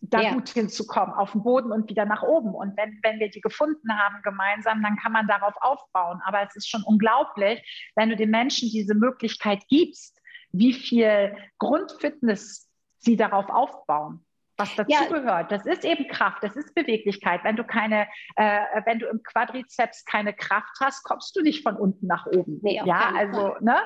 da 0.00 0.20
ja. 0.22 0.32
gut 0.32 0.48
hinzukommen, 0.48 1.14
auf 1.14 1.32
den 1.32 1.42
Boden 1.42 1.72
und 1.72 1.88
wieder 1.88 2.06
nach 2.06 2.22
oben. 2.22 2.54
Und 2.54 2.76
wenn, 2.76 2.98
wenn 3.02 3.20
wir 3.20 3.30
die 3.30 3.40
gefunden 3.40 3.96
haben 3.96 4.22
gemeinsam, 4.22 4.82
dann 4.82 4.96
kann 4.96 5.12
man 5.12 5.28
darauf 5.28 5.54
aufbauen. 5.60 6.20
Aber 6.24 6.42
es 6.42 6.56
ist 6.56 6.68
schon 6.68 6.82
unglaublich, 6.82 7.62
wenn 7.94 8.08
du 8.08 8.16
den 8.16 8.30
Menschen 8.30 8.70
diese 8.70 8.94
Möglichkeit 8.94 9.66
gibst, 9.68 10.18
wie 10.52 10.72
viel 10.72 11.36
Grundfitness 11.58 12.68
sie 12.98 13.16
darauf 13.16 13.48
aufbauen 13.50 14.24
was 14.60 14.76
dazugehört. 14.76 15.50
Ja. 15.50 15.58
Das 15.58 15.66
ist 15.66 15.84
eben 15.84 16.06
Kraft, 16.08 16.42
das 16.42 16.54
ist 16.54 16.74
Beweglichkeit. 16.74 17.42
Wenn 17.44 17.56
du 17.56 17.64
keine, 17.64 18.06
äh, 18.36 18.60
wenn 18.84 18.98
du 18.98 19.06
im 19.06 19.22
Quadrizeps 19.22 20.04
keine 20.04 20.32
Kraft 20.32 20.76
hast, 20.80 21.02
kommst 21.04 21.34
du 21.36 21.42
nicht 21.42 21.62
von 21.62 21.76
unten 21.76 22.06
nach 22.06 22.26
oben. 22.26 22.60
Nee, 22.62 22.80
ja, 22.84 23.12
also, 23.16 23.56
ne? 23.60 23.76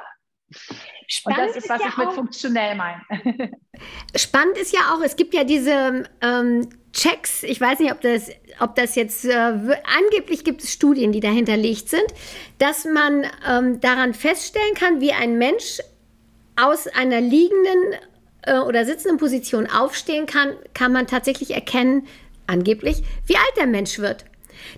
Spannend 1.07 1.41
und 1.41 1.49
das 1.49 1.57
ist, 1.57 1.69
was 1.69 1.79
ist 1.79 1.85
ja 1.85 1.91
ich 1.91 1.97
mit 1.97 2.13
funktionell 2.13 2.77
meine. 2.77 3.03
Spannend 4.17 4.59
ist 4.59 4.73
ja 4.73 4.95
auch, 4.95 5.03
es 5.03 5.17
gibt 5.17 5.35
ja 5.35 5.45
diese 5.45 6.05
ähm, 6.21 6.69
Checks, 6.93 7.43
ich 7.43 7.61
weiß 7.61 7.81
nicht, 7.81 7.93
ob 7.93 8.01
das, 8.03 8.31
ob 8.61 8.75
das 8.77 8.95
jetzt, 8.95 9.25
äh, 9.25 9.33
angeblich 9.35 10.45
gibt 10.45 10.63
es 10.63 10.73
Studien, 10.73 11.13
die 11.13 11.21
dahinterlegt 11.21 11.89
sind, 11.89 12.07
dass 12.59 12.85
man 12.85 13.27
ähm, 13.49 13.81
daran 13.81 14.15
feststellen 14.15 14.75
kann, 14.75 15.01
wie 15.01 15.13
ein 15.13 15.39
Mensch 15.39 15.81
aus 16.57 16.87
einer 16.87 17.21
liegenden 17.21 17.97
äh, 18.47 18.59
oder 18.59 18.85
sitzenden 18.85 19.19
Position 19.19 19.69
aufstehen 19.69 20.27
kann, 20.27 20.51
kann 20.75 20.93
man 20.93 21.07
tatsächlich 21.07 21.55
erkennen, 21.55 22.07
angeblich, 22.47 23.03
wie 23.27 23.37
alt 23.37 23.57
der 23.57 23.67
Mensch 23.67 23.99
wird. 23.99 24.25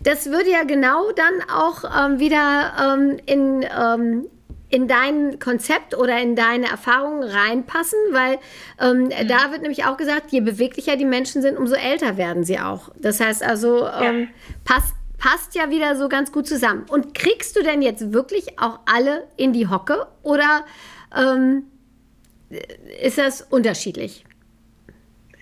Das 0.03 0.27
würde 0.27 0.51
ja 0.51 0.64
genau 0.64 1.11
dann 1.12 1.51
auch 1.51 1.85
ähm, 1.85 2.19
wieder 2.19 2.73
ähm, 2.81 3.19
in, 3.27 3.64
ähm, 3.64 4.27
in 4.69 4.89
dein 4.89 5.39
Konzept 5.39 5.97
oder 5.97 6.21
in 6.21 6.35
deine 6.35 6.67
Erfahrungen 6.67 7.23
reinpassen, 7.23 7.99
weil 8.12 8.39
ähm, 8.81 9.05
mhm. 9.05 9.29
da 9.29 9.51
wird 9.51 9.62
nämlich 9.62 9.85
auch 9.85 9.97
gesagt, 9.97 10.33
je 10.33 10.41
beweglicher 10.41 10.97
die 10.97 11.05
Menschen 11.05 11.43
sind, 11.43 11.57
umso 11.57 11.75
älter 11.75 12.17
werden 12.17 12.45
sie 12.45 12.59
auch. 12.59 12.91
Das 12.99 13.21
heißt 13.21 13.43
also, 13.43 13.87
ähm, 13.87 14.21
ja. 14.21 14.27
passt, 14.64 14.95
passt 15.19 15.55
ja 15.55 15.71
wieder 15.71 15.97
so 15.97 16.09
ganz 16.09 16.33
gut 16.33 16.47
zusammen. 16.47 16.85
Und 16.89 17.14
kriegst 17.14 17.57
du 17.57 17.62
denn 17.62 17.83
jetzt 17.83 18.12
wirklich 18.12 18.59
auch 18.59 18.81
alle 18.87 19.27
in 19.37 19.53
die 19.53 19.69
Hocke 19.69 20.07
oder 20.23 20.64
ähm, 21.17 21.64
ist 22.49 23.19
das 23.19 23.43
unterschiedlich? 23.43 24.25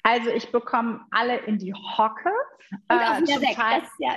Also 0.02 0.30
ich 0.30 0.50
bekomme 0.52 1.00
alle 1.10 1.38
in 1.38 1.58
die 1.58 1.72
Hocke. 1.72 2.30
Und 2.88 2.96
äh, 2.96 3.22
wieder 3.22 3.40
weg. 3.40 3.56
Teil, 3.56 3.82
ja. 3.98 4.16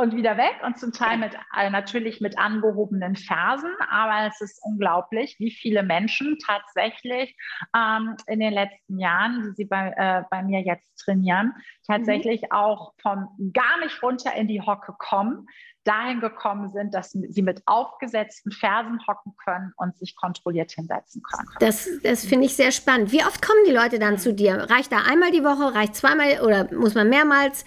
Und 0.00 0.16
wieder 0.16 0.38
weg 0.38 0.54
und 0.64 0.78
zum 0.78 0.92
Teil 0.92 1.18
mit, 1.18 1.34
äh, 1.54 1.68
natürlich 1.68 2.22
mit 2.22 2.38
angehobenen 2.38 3.16
Fersen. 3.16 3.70
Aber 3.90 4.26
es 4.26 4.40
ist 4.40 4.58
unglaublich, 4.62 5.36
wie 5.38 5.50
viele 5.50 5.82
Menschen 5.82 6.38
tatsächlich 6.44 7.36
ähm, 7.76 8.16
in 8.26 8.40
den 8.40 8.54
letzten 8.54 8.98
Jahren, 8.98 9.42
die 9.42 9.50
sie 9.54 9.66
bei, 9.66 9.92
äh, 9.94 10.22
bei 10.30 10.42
mir 10.42 10.62
jetzt 10.62 10.96
trainieren, 11.04 11.52
tatsächlich 11.86 12.42
mhm. 12.42 12.52
auch 12.52 12.94
von 13.02 13.28
gar 13.52 13.78
nicht 13.80 14.02
runter 14.02 14.34
in 14.34 14.48
die 14.48 14.62
Hocke 14.62 14.94
kommen, 14.98 15.46
dahin 15.84 16.20
gekommen 16.20 16.70
sind, 16.70 16.94
dass 16.94 17.10
sie 17.10 17.42
mit 17.42 17.62
aufgesetzten 17.66 18.52
Fersen 18.52 19.00
hocken 19.06 19.34
können 19.44 19.72
und 19.76 19.98
sich 19.98 20.16
kontrolliert 20.16 20.72
hinsetzen 20.72 21.22
können. 21.22 21.48
Das, 21.58 21.88
das 22.02 22.24
finde 22.24 22.46
ich 22.46 22.56
sehr 22.56 22.72
spannend. 22.72 23.12
Wie 23.12 23.22
oft 23.22 23.42
kommen 23.42 23.60
die 23.66 23.72
Leute 23.72 23.98
dann 23.98 24.18
zu 24.18 24.32
dir? 24.32 24.70
Reicht 24.70 24.92
da 24.92 25.02
einmal 25.06 25.30
die 25.30 25.44
Woche, 25.44 25.74
reicht 25.74 25.94
zweimal 25.94 26.40
oder 26.40 26.72
muss 26.72 26.94
man 26.94 27.08
mehrmals? 27.08 27.64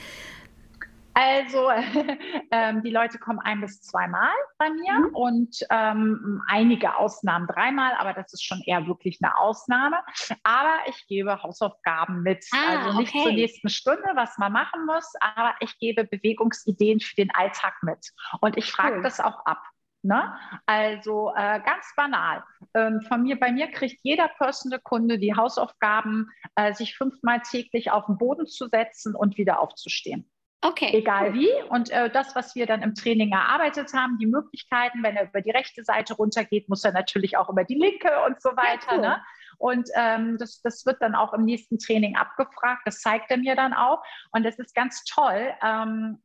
Also 1.14 1.70
ähm, 2.52 2.82
die 2.84 2.90
Leute 2.90 3.20
kommen 3.20 3.40
ein 3.40 3.62
bis 3.62 3.82
zweimal 3.82 4.32
bei 4.58 4.70
mir 4.70 4.94
mhm. 4.94 5.16
und 5.16 5.58
ähm, 5.70 6.42
einige 6.48 6.98
Ausnahmen 6.98 7.48
dreimal, 7.48 7.94
aber 7.98 8.14
das 8.14 8.34
ist 8.34 8.44
schon 8.44 8.62
eher 8.66 8.88
wirklich 8.88 9.20
eine 9.22 9.38
Ausnahme. 9.38 9.98
Aber 10.44 10.76
ich 10.88 11.06
gebe 11.08 11.42
Hausaufgaben 11.42 12.24
mit. 12.24 12.46
Ah, 12.52 12.78
also 12.78 13.00
nicht 13.00 13.14
okay. 13.14 13.24
zur 13.24 13.34
nächsten 13.34 13.70
Stunde, 13.70 14.12
was 14.16 14.38
man 14.38 14.52
machen 14.52 14.86
muss, 14.86 15.12
aber 15.20 15.56
ich 15.60 15.78
gebe 15.80 16.04
Bewegungsideen 16.04 17.00
für 17.00 17.16
den 17.16 17.32
Alltag 17.34 17.76
mit. 17.84 18.12
Und 18.42 18.58
ich 18.58 18.72
frage 18.72 18.98
cool. 18.98 19.04
das 19.04 19.20
auch 19.20 19.46
ab. 19.46 19.62
Ne? 20.06 20.38
Also 20.66 21.32
äh, 21.34 21.62
ganz 21.62 21.86
banal. 21.96 22.44
Ähm, 22.74 23.02
von 23.08 23.24
mir, 23.24 23.40
bei 23.40 23.54
mir 23.54 23.72
kriegt 23.72 24.02
jeder 24.04 24.28
Personal 24.28 24.82
Kunde 24.84 25.18
die 25.18 25.34
Hausaufgaben, 25.34 26.30
äh, 26.56 26.74
sich 26.74 26.98
fünfmal 26.98 27.42
täglich 27.42 27.90
auf 27.90 28.08
den 28.08 28.18
Boden 28.18 28.46
zu 28.46 28.68
setzen 28.68 29.16
und 29.16 29.38
wieder 29.38 29.62
aufzustehen. 29.62 30.30
Okay. 30.64 30.92
Egal 30.94 31.34
wie. 31.34 31.50
Und 31.70 31.90
äh, 31.92 32.10
das, 32.10 32.36
was 32.36 32.56
wir 32.56 32.66
dann 32.66 32.82
im 32.82 32.96
Training 32.96 33.32
erarbeitet 33.32 33.94
haben, 33.94 34.18
die 34.18 34.26
Möglichkeiten, 34.26 35.04
wenn 35.04 35.18
er 35.18 35.26
über 35.26 35.42
die 35.42 35.52
rechte 35.52 35.84
Seite 35.84 36.14
runtergeht, 36.14 36.70
muss 36.70 36.86
er 36.86 36.94
natürlich 36.94 37.36
auch 37.36 37.50
über 37.50 37.66
die 37.66 37.76
linke 37.76 38.12
und 38.26 38.42
so 38.42 38.50
weiter. 38.52 38.92
Ja, 38.92 38.96
cool. 38.96 39.02
ne? 39.02 39.22
Und 39.58 39.90
ähm, 39.96 40.38
das, 40.38 40.62
das 40.62 40.86
wird 40.86 41.02
dann 41.02 41.16
auch 41.16 41.34
im 41.34 41.46
nächsten 41.46 41.80
Training 41.80 42.16
abgefragt. 42.16 42.82
Das 42.86 43.02
zeigt 43.02 43.30
er 43.30 43.38
mir 43.38 43.56
dann 43.56 43.74
auch. 43.74 44.04
Und 44.32 44.46
es 44.46 44.58
ist 44.58 44.74
ganz 44.74 45.04
toll, 45.04 45.54
ähm, 45.62 46.20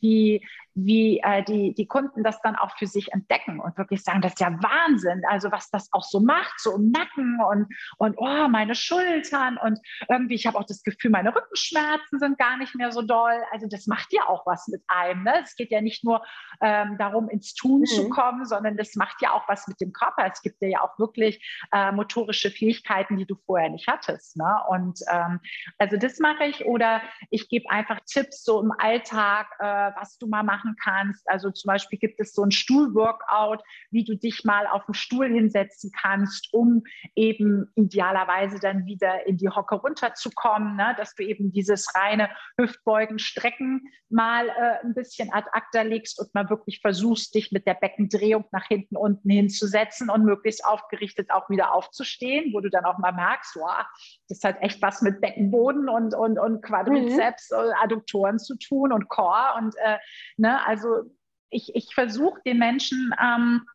wie 0.00 0.46
wie 0.74 1.20
äh, 1.20 1.42
die, 1.42 1.74
die 1.74 1.86
Kunden 1.86 2.22
das 2.22 2.40
dann 2.42 2.56
auch 2.56 2.76
für 2.76 2.86
sich 2.86 3.12
entdecken 3.12 3.60
und 3.60 3.76
wirklich 3.78 4.02
sagen, 4.02 4.20
das 4.20 4.32
ist 4.32 4.40
ja 4.40 4.50
Wahnsinn, 4.62 5.22
also 5.28 5.50
was 5.52 5.70
das 5.70 5.88
auch 5.92 6.04
so 6.04 6.20
macht, 6.20 6.58
so 6.58 6.76
im 6.76 6.90
Nacken 6.90 7.38
und, 7.48 7.66
und 7.98 8.16
oh, 8.18 8.48
meine 8.48 8.74
Schultern 8.74 9.56
und 9.56 9.78
irgendwie, 10.08 10.34
ich 10.34 10.46
habe 10.46 10.58
auch 10.58 10.64
das 10.64 10.82
Gefühl, 10.82 11.10
meine 11.10 11.34
Rückenschmerzen 11.34 12.18
sind 12.18 12.38
gar 12.38 12.56
nicht 12.56 12.74
mehr 12.74 12.92
so 12.92 13.02
doll. 13.02 13.40
Also 13.52 13.66
das 13.68 13.86
macht 13.86 14.12
ja 14.12 14.28
auch 14.28 14.46
was 14.46 14.68
mit 14.68 14.82
einem. 14.88 15.24
Ne? 15.24 15.34
Es 15.42 15.56
geht 15.56 15.70
ja 15.70 15.80
nicht 15.80 16.04
nur 16.04 16.22
ähm, 16.60 16.96
darum, 16.98 17.28
ins 17.28 17.54
Tun 17.54 17.80
mhm. 17.80 17.86
zu 17.86 18.08
kommen, 18.08 18.44
sondern 18.44 18.76
das 18.76 18.94
macht 18.94 19.22
ja 19.22 19.32
auch 19.32 19.48
was 19.48 19.68
mit 19.68 19.80
dem 19.80 19.92
Körper. 19.92 20.26
Es 20.30 20.42
gibt 20.42 20.60
dir 20.60 20.70
ja 20.70 20.80
auch 20.82 20.98
wirklich 20.98 21.44
äh, 21.72 21.92
motorische 21.92 22.50
Fähigkeiten, 22.50 23.16
die 23.16 23.26
du 23.26 23.36
vorher 23.46 23.70
nicht 23.70 23.86
hattest. 23.86 24.36
Ne? 24.36 24.56
Und 24.68 25.00
ähm, 25.10 25.40
also 25.78 25.96
das 25.96 26.18
mache 26.18 26.44
ich 26.44 26.64
oder 26.64 27.02
ich 27.30 27.48
gebe 27.48 27.70
einfach 27.70 28.00
Tipps 28.06 28.44
so 28.44 28.60
im 28.60 28.72
Alltag, 28.78 29.48
äh, 29.58 29.64
was 29.96 30.18
du 30.18 30.26
mal 30.26 30.42
machen 30.42 30.63
kannst. 30.82 31.28
Also 31.28 31.50
zum 31.50 31.68
Beispiel 31.68 31.98
gibt 31.98 32.20
es 32.20 32.32
so 32.32 32.42
ein 32.42 32.50
Stuhlworkout, 32.50 33.62
wie 33.90 34.04
du 34.04 34.16
dich 34.16 34.44
mal 34.44 34.66
auf 34.66 34.84
den 34.86 34.94
Stuhl 34.94 35.28
hinsetzen 35.28 35.90
kannst, 36.00 36.52
um 36.52 36.82
eben 37.14 37.70
idealerweise 37.74 38.58
dann 38.58 38.86
wieder 38.86 39.26
in 39.26 39.36
die 39.36 39.48
Hocke 39.48 39.76
runterzukommen, 39.76 40.76
ne? 40.76 40.94
dass 40.96 41.14
du 41.14 41.22
eben 41.22 41.52
dieses 41.52 41.94
reine 41.94 42.30
Hüftbeugen, 42.58 43.18
Strecken 43.18 43.82
mal 44.08 44.48
äh, 44.48 44.84
ein 44.84 44.94
bisschen 44.94 45.32
ad 45.32 45.48
acta 45.52 45.82
legst 45.82 46.20
und 46.20 46.32
mal 46.34 46.48
wirklich 46.48 46.80
versuchst, 46.80 47.34
dich 47.34 47.52
mit 47.52 47.66
der 47.66 47.74
Beckendrehung 47.74 48.44
nach 48.52 48.66
hinten 48.66 48.96
unten 48.96 49.28
hinzusetzen 49.28 50.08
und 50.08 50.24
möglichst 50.24 50.64
aufgerichtet 50.64 51.30
auch 51.30 51.50
wieder 51.50 51.72
aufzustehen, 51.72 52.52
wo 52.52 52.60
du 52.60 52.70
dann 52.70 52.84
auch 52.84 52.98
mal 52.98 53.12
merkst, 53.12 53.56
wow, 53.56 53.84
das 54.28 54.42
hat 54.42 54.56
echt 54.60 54.80
was 54.82 55.02
mit 55.02 55.20
Beckenboden 55.20 55.88
und, 55.88 56.14
und, 56.14 56.38
und 56.38 56.62
Quadrizeps 56.62 57.50
mhm. 57.50 57.58
und 57.58 57.74
Adduktoren 57.82 58.38
zu 58.38 58.56
tun 58.56 58.92
und 58.92 59.08
Core. 59.08 59.54
Und 59.58 59.74
äh, 59.76 59.98
ne, 60.36 60.66
also 60.66 61.10
ich, 61.50 61.74
ich 61.74 61.94
versuche 61.94 62.40
den 62.44 62.58
Menschen 62.58 63.14
ähm, 63.22 63.66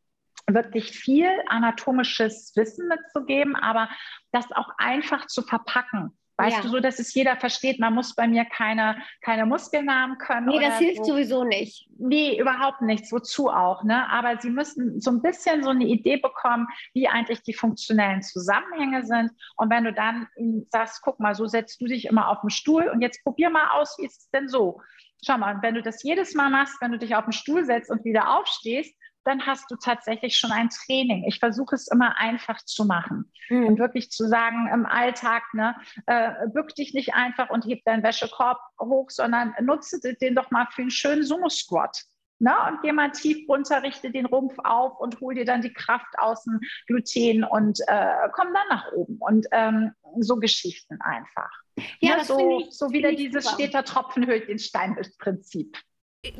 wirklich 0.47 0.91
viel 0.91 1.29
anatomisches 1.47 2.53
Wissen 2.55 2.87
mitzugeben, 2.87 3.55
aber 3.55 3.89
das 4.31 4.51
auch 4.51 4.69
einfach 4.77 5.27
zu 5.27 5.43
verpacken. 5.43 6.17
Weißt 6.39 6.55
ja. 6.55 6.63
du, 6.63 6.69
so 6.69 6.79
dass 6.79 6.99
es 6.99 7.13
jeder 7.13 7.35
versteht, 7.35 7.81
man 7.81 7.93
muss 7.93 8.15
bei 8.15 8.25
mir 8.25 8.45
keine, 8.45 8.95
keine 9.21 9.45
Muskelnamen 9.45 10.17
können. 10.19 10.47
Nee, 10.47 10.61
das 10.61 10.77
hilft 10.77 11.05
so. 11.05 11.11
sowieso 11.11 11.43
nicht. 11.43 11.89
Nee, 11.97 12.39
überhaupt 12.39 12.81
nichts. 12.81 13.11
Wozu 13.11 13.49
auch, 13.49 13.83
ne? 13.83 14.09
Aber 14.09 14.39
sie 14.39 14.49
müssen 14.49 15.01
so 15.01 15.11
ein 15.11 15.21
bisschen 15.21 15.63
so 15.63 15.71
eine 15.71 15.83
Idee 15.83 16.15
bekommen, 16.15 16.67
wie 16.93 17.09
eigentlich 17.09 17.43
die 17.43 17.53
funktionellen 17.53 18.21
Zusammenhänge 18.21 19.05
sind. 19.05 19.31
Und 19.57 19.69
wenn 19.69 19.83
du 19.83 19.91
dann 19.91 20.29
sagst, 20.69 21.01
guck 21.01 21.19
mal, 21.19 21.35
so 21.35 21.45
setzt 21.45 21.81
du 21.81 21.87
dich 21.87 22.05
immer 22.05 22.29
auf 22.29 22.39
den 22.39 22.51
Stuhl 22.51 22.87
und 22.87 23.01
jetzt 23.01 23.21
probier 23.25 23.49
mal 23.49 23.71
aus, 23.71 23.97
wie 23.99 24.05
ist 24.05 24.21
es 24.21 24.29
denn 24.29 24.47
so? 24.47 24.79
Schau 25.25 25.37
mal, 25.37 25.61
wenn 25.61 25.75
du 25.75 25.81
das 25.81 26.01
jedes 26.03 26.35
Mal 26.35 26.49
machst, 26.49 26.77
wenn 26.79 26.93
du 26.93 26.97
dich 26.97 27.17
auf 27.17 27.25
den 27.25 27.33
Stuhl 27.33 27.65
setzt 27.65 27.91
und 27.91 28.05
wieder 28.05 28.39
aufstehst, 28.39 28.95
dann 29.23 29.45
hast 29.45 29.69
du 29.69 29.75
tatsächlich 29.75 30.37
schon 30.37 30.51
ein 30.51 30.69
Training. 30.69 31.25
Ich 31.27 31.39
versuche 31.39 31.75
es 31.75 31.87
immer 31.87 32.17
einfach 32.17 32.63
zu 32.63 32.85
machen 32.85 33.31
mhm. 33.49 33.67
und 33.67 33.79
wirklich 33.79 34.11
zu 34.11 34.27
sagen 34.27 34.69
im 34.73 34.85
Alltag, 34.85 35.43
ne, 35.53 35.75
äh, 36.05 36.47
bück 36.53 36.75
dich 36.75 36.93
nicht 36.93 37.13
einfach 37.13 37.49
und 37.49 37.65
heb 37.65 37.83
deinen 37.85 38.03
Wäschekorb 38.03 38.59
hoch, 38.79 39.09
sondern 39.09 39.53
nutze 39.61 39.99
den 40.15 40.35
doch 40.35 40.51
mal 40.51 40.67
für 40.71 40.81
einen 40.81 40.91
schönen 40.91 41.23
Sumo-Squat. 41.23 42.03
Ne? 42.41 42.53
Und 42.69 42.81
geh 42.81 42.93
mal 42.93 43.11
tief 43.11 43.49
runter, 43.49 43.83
richte 43.83 44.11
den 44.11 44.25
Rumpf 44.25 44.55
auf 44.63 44.97
und 44.99 45.19
hol 45.19 45.35
dir 45.35 45.43
dann 45.43 45.61
die 45.61 45.73
Kraft 45.73 46.17
aus 46.17 46.45
dem 46.45 46.61
Gluten 46.87 47.43
und 47.43 47.81
äh, 47.87 48.29
komm 48.31 48.53
dann 48.53 48.67
nach 48.69 48.91
oben. 48.93 49.17
Und 49.19 49.45
ähm, 49.51 49.91
so 50.19 50.37
Geschichten 50.37 50.99
einfach. 51.01 51.51
Ja, 51.99 52.17
ne? 52.17 52.23
so, 52.23 52.59
ich, 52.61 52.71
so 52.71 52.91
wieder 52.91 53.11
dieses 53.11 53.43
super. 53.43 53.55
steter 53.55 53.83
Tropfen 53.83 54.25
hüllt 54.25 54.47
den 54.47 54.59
Stein 54.59 54.97
Prinzip. 55.17 55.77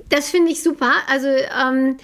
Das 0.10 0.30
finde 0.30 0.52
ich 0.52 0.64
super. 0.64 0.94
Also 1.08 1.28
ähm, 1.28 1.98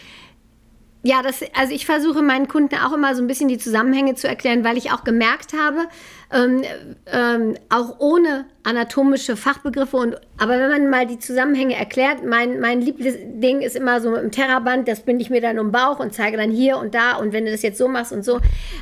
ja, 1.05 1.21
das, 1.21 1.41
also 1.53 1.71
ich 1.71 1.85
versuche 1.85 2.23
meinen 2.23 2.47
Kunden 2.47 2.75
auch 2.75 2.91
immer 2.91 3.13
so 3.13 3.21
ein 3.21 3.27
bisschen 3.27 3.47
die 3.47 3.59
Zusammenhänge 3.59 4.15
zu 4.15 4.27
erklären, 4.27 4.63
weil 4.63 4.75
ich 4.75 4.91
auch 4.91 5.03
gemerkt 5.03 5.53
habe, 5.53 5.87
ähm, 6.31 6.63
ähm, 7.05 7.55
auch 7.69 7.99
ohne 7.99 8.45
anatomische 8.65 9.37
Fachbegriffe 9.37 9.97
und 9.97 10.17
aber 10.37 10.59
wenn 10.59 10.69
man 10.69 10.89
mal 10.89 11.07
die 11.07 11.17
Zusammenhänge 11.17 11.75
erklärt, 11.75 12.25
mein, 12.25 12.59
mein 12.59 12.81
Lieblingsding 12.81 13.61
ist 13.61 13.75
immer 13.75 14.01
so 14.01 14.15
im 14.15 14.31
Terraband, 14.31 14.85
das 14.87 14.99
binde 15.01 15.21
ich 15.21 15.29
mir 15.29 15.39
dann 15.39 15.59
um 15.59 15.67
den 15.67 15.71
Bauch 15.71 15.99
und 15.99 16.13
zeige 16.13 16.35
dann 16.35 16.51
hier 16.51 16.77
und 16.77 16.93
da 16.93 17.15
und 17.15 17.31
wenn 17.31 17.45
du 17.45 17.51
das 17.51 17.61
jetzt 17.61 17.77
so 17.77 17.87
machst 17.87 18.11
und 18.11 18.25
so. 18.25 18.41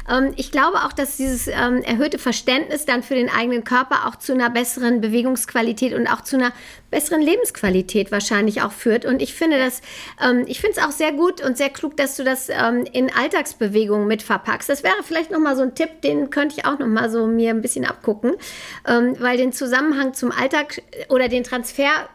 Ähm, 0.10 0.34
ich 0.36 0.52
glaube 0.52 0.78
auch, 0.78 0.94
dass 0.94 1.18
dieses 1.18 1.48
ähm, 1.48 1.84
erhöhte 1.84 2.18
Verständnis 2.18 2.86
dann 2.86 3.04
für 3.04 3.14
den 3.14 3.30
eigenen 3.30 3.64
Körper 3.64 4.08
auch 4.08 4.16
zu 4.16 4.34
einer 4.34 4.50
besseren 4.50 5.00
Bewegungsqualität 5.00 5.94
und 5.94 6.08
auch 6.08 6.22
zu 6.22 6.38
einer 6.38 6.54
besseren 6.90 7.22
Lebensqualität 7.22 8.12
wahrscheinlich 8.12 8.64
auch 8.64 8.72
führt. 8.72 9.06
Und 9.06 9.22
ich 9.22 9.36
finde 9.36 9.60
das, 9.60 9.82
ähm, 10.24 10.46
ich 10.48 10.60
finde 10.60 10.80
es 10.80 10.84
auch 10.84 10.92
sehr 10.92 11.12
gut 11.12 11.40
und 11.46 11.56
sehr 11.56 11.70
klug, 11.70 11.98
dass 11.98 12.16
du 12.16 12.24
das 12.24 12.50
ähm, 12.50 12.86
in 12.92 13.12
Alltagsbewegungen 13.14 14.08
mit 14.08 14.24
verpackst. 14.24 14.70
Das 14.70 14.82
wäre 14.82 14.96
vielleicht 15.04 15.30
nochmal 15.30 15.56
so 15.56 15.62
ein 15.62 15.76
Tipp, 15.76 16.02
den 16.02 16.32
könnte 16.32 16.56
ich 16.58 16.66
auch 16.66 16.80
nochmal 16.80 17.12
so 17.12 17.28
mir 17.28 17.52
ein 17.52 17.62
bisschen 17.62 17.86
abgucken, 17.86 18.34
ähm, 18.88 19.16
weil 19.20 19.38
den 19.38 19.52
Zusammenhang 19.52 19.73
zum 20.14 20.32
Alltag 20.32 20.82
oder 21.10 21.28
den 21.28 21.44
Transfer 21.44 22.10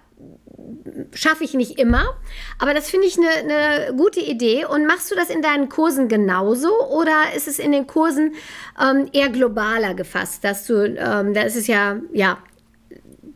schaffe 1.12 1.44
ich 1.44 1.54
nicht 1.54 1.78
immer, 1.78 2.16
aber 2.58 2.74
das 2.74 2.90
finde 2.90 3.06
ich 3.06 3.16
eine 3.18 3.46
ne 3.46 3.94
gute 3.96 4.20
Idee. 4.20 4.64
Und 4.64 4.86
machst 4.86 5.10
du 5.10 5.14
das 5.14 5.30
in 5.30 5.42
deinen 5.42 5.68
Kursen 5.68 6.08
genauso 6.08 6.68
oder 6.90 7.34
ist 7.36 7.48
es 7.48 7.58
in 7.58 7.72
den 7.72 7.86
Kursen 7.86 8.34
ähm, 8.80 9.08
eher 9.12 9.28
globaler 9.28 9.94
gefasst, 9.94 10.44
dass 10.44 10.66
du, 10.66 10.84
ähm, 10.84 11.34
da 11.34 11.42
ist 11.42 11.56
es 11.56 11.66
ja, 11.66 12.00
ja, 12.12 12.38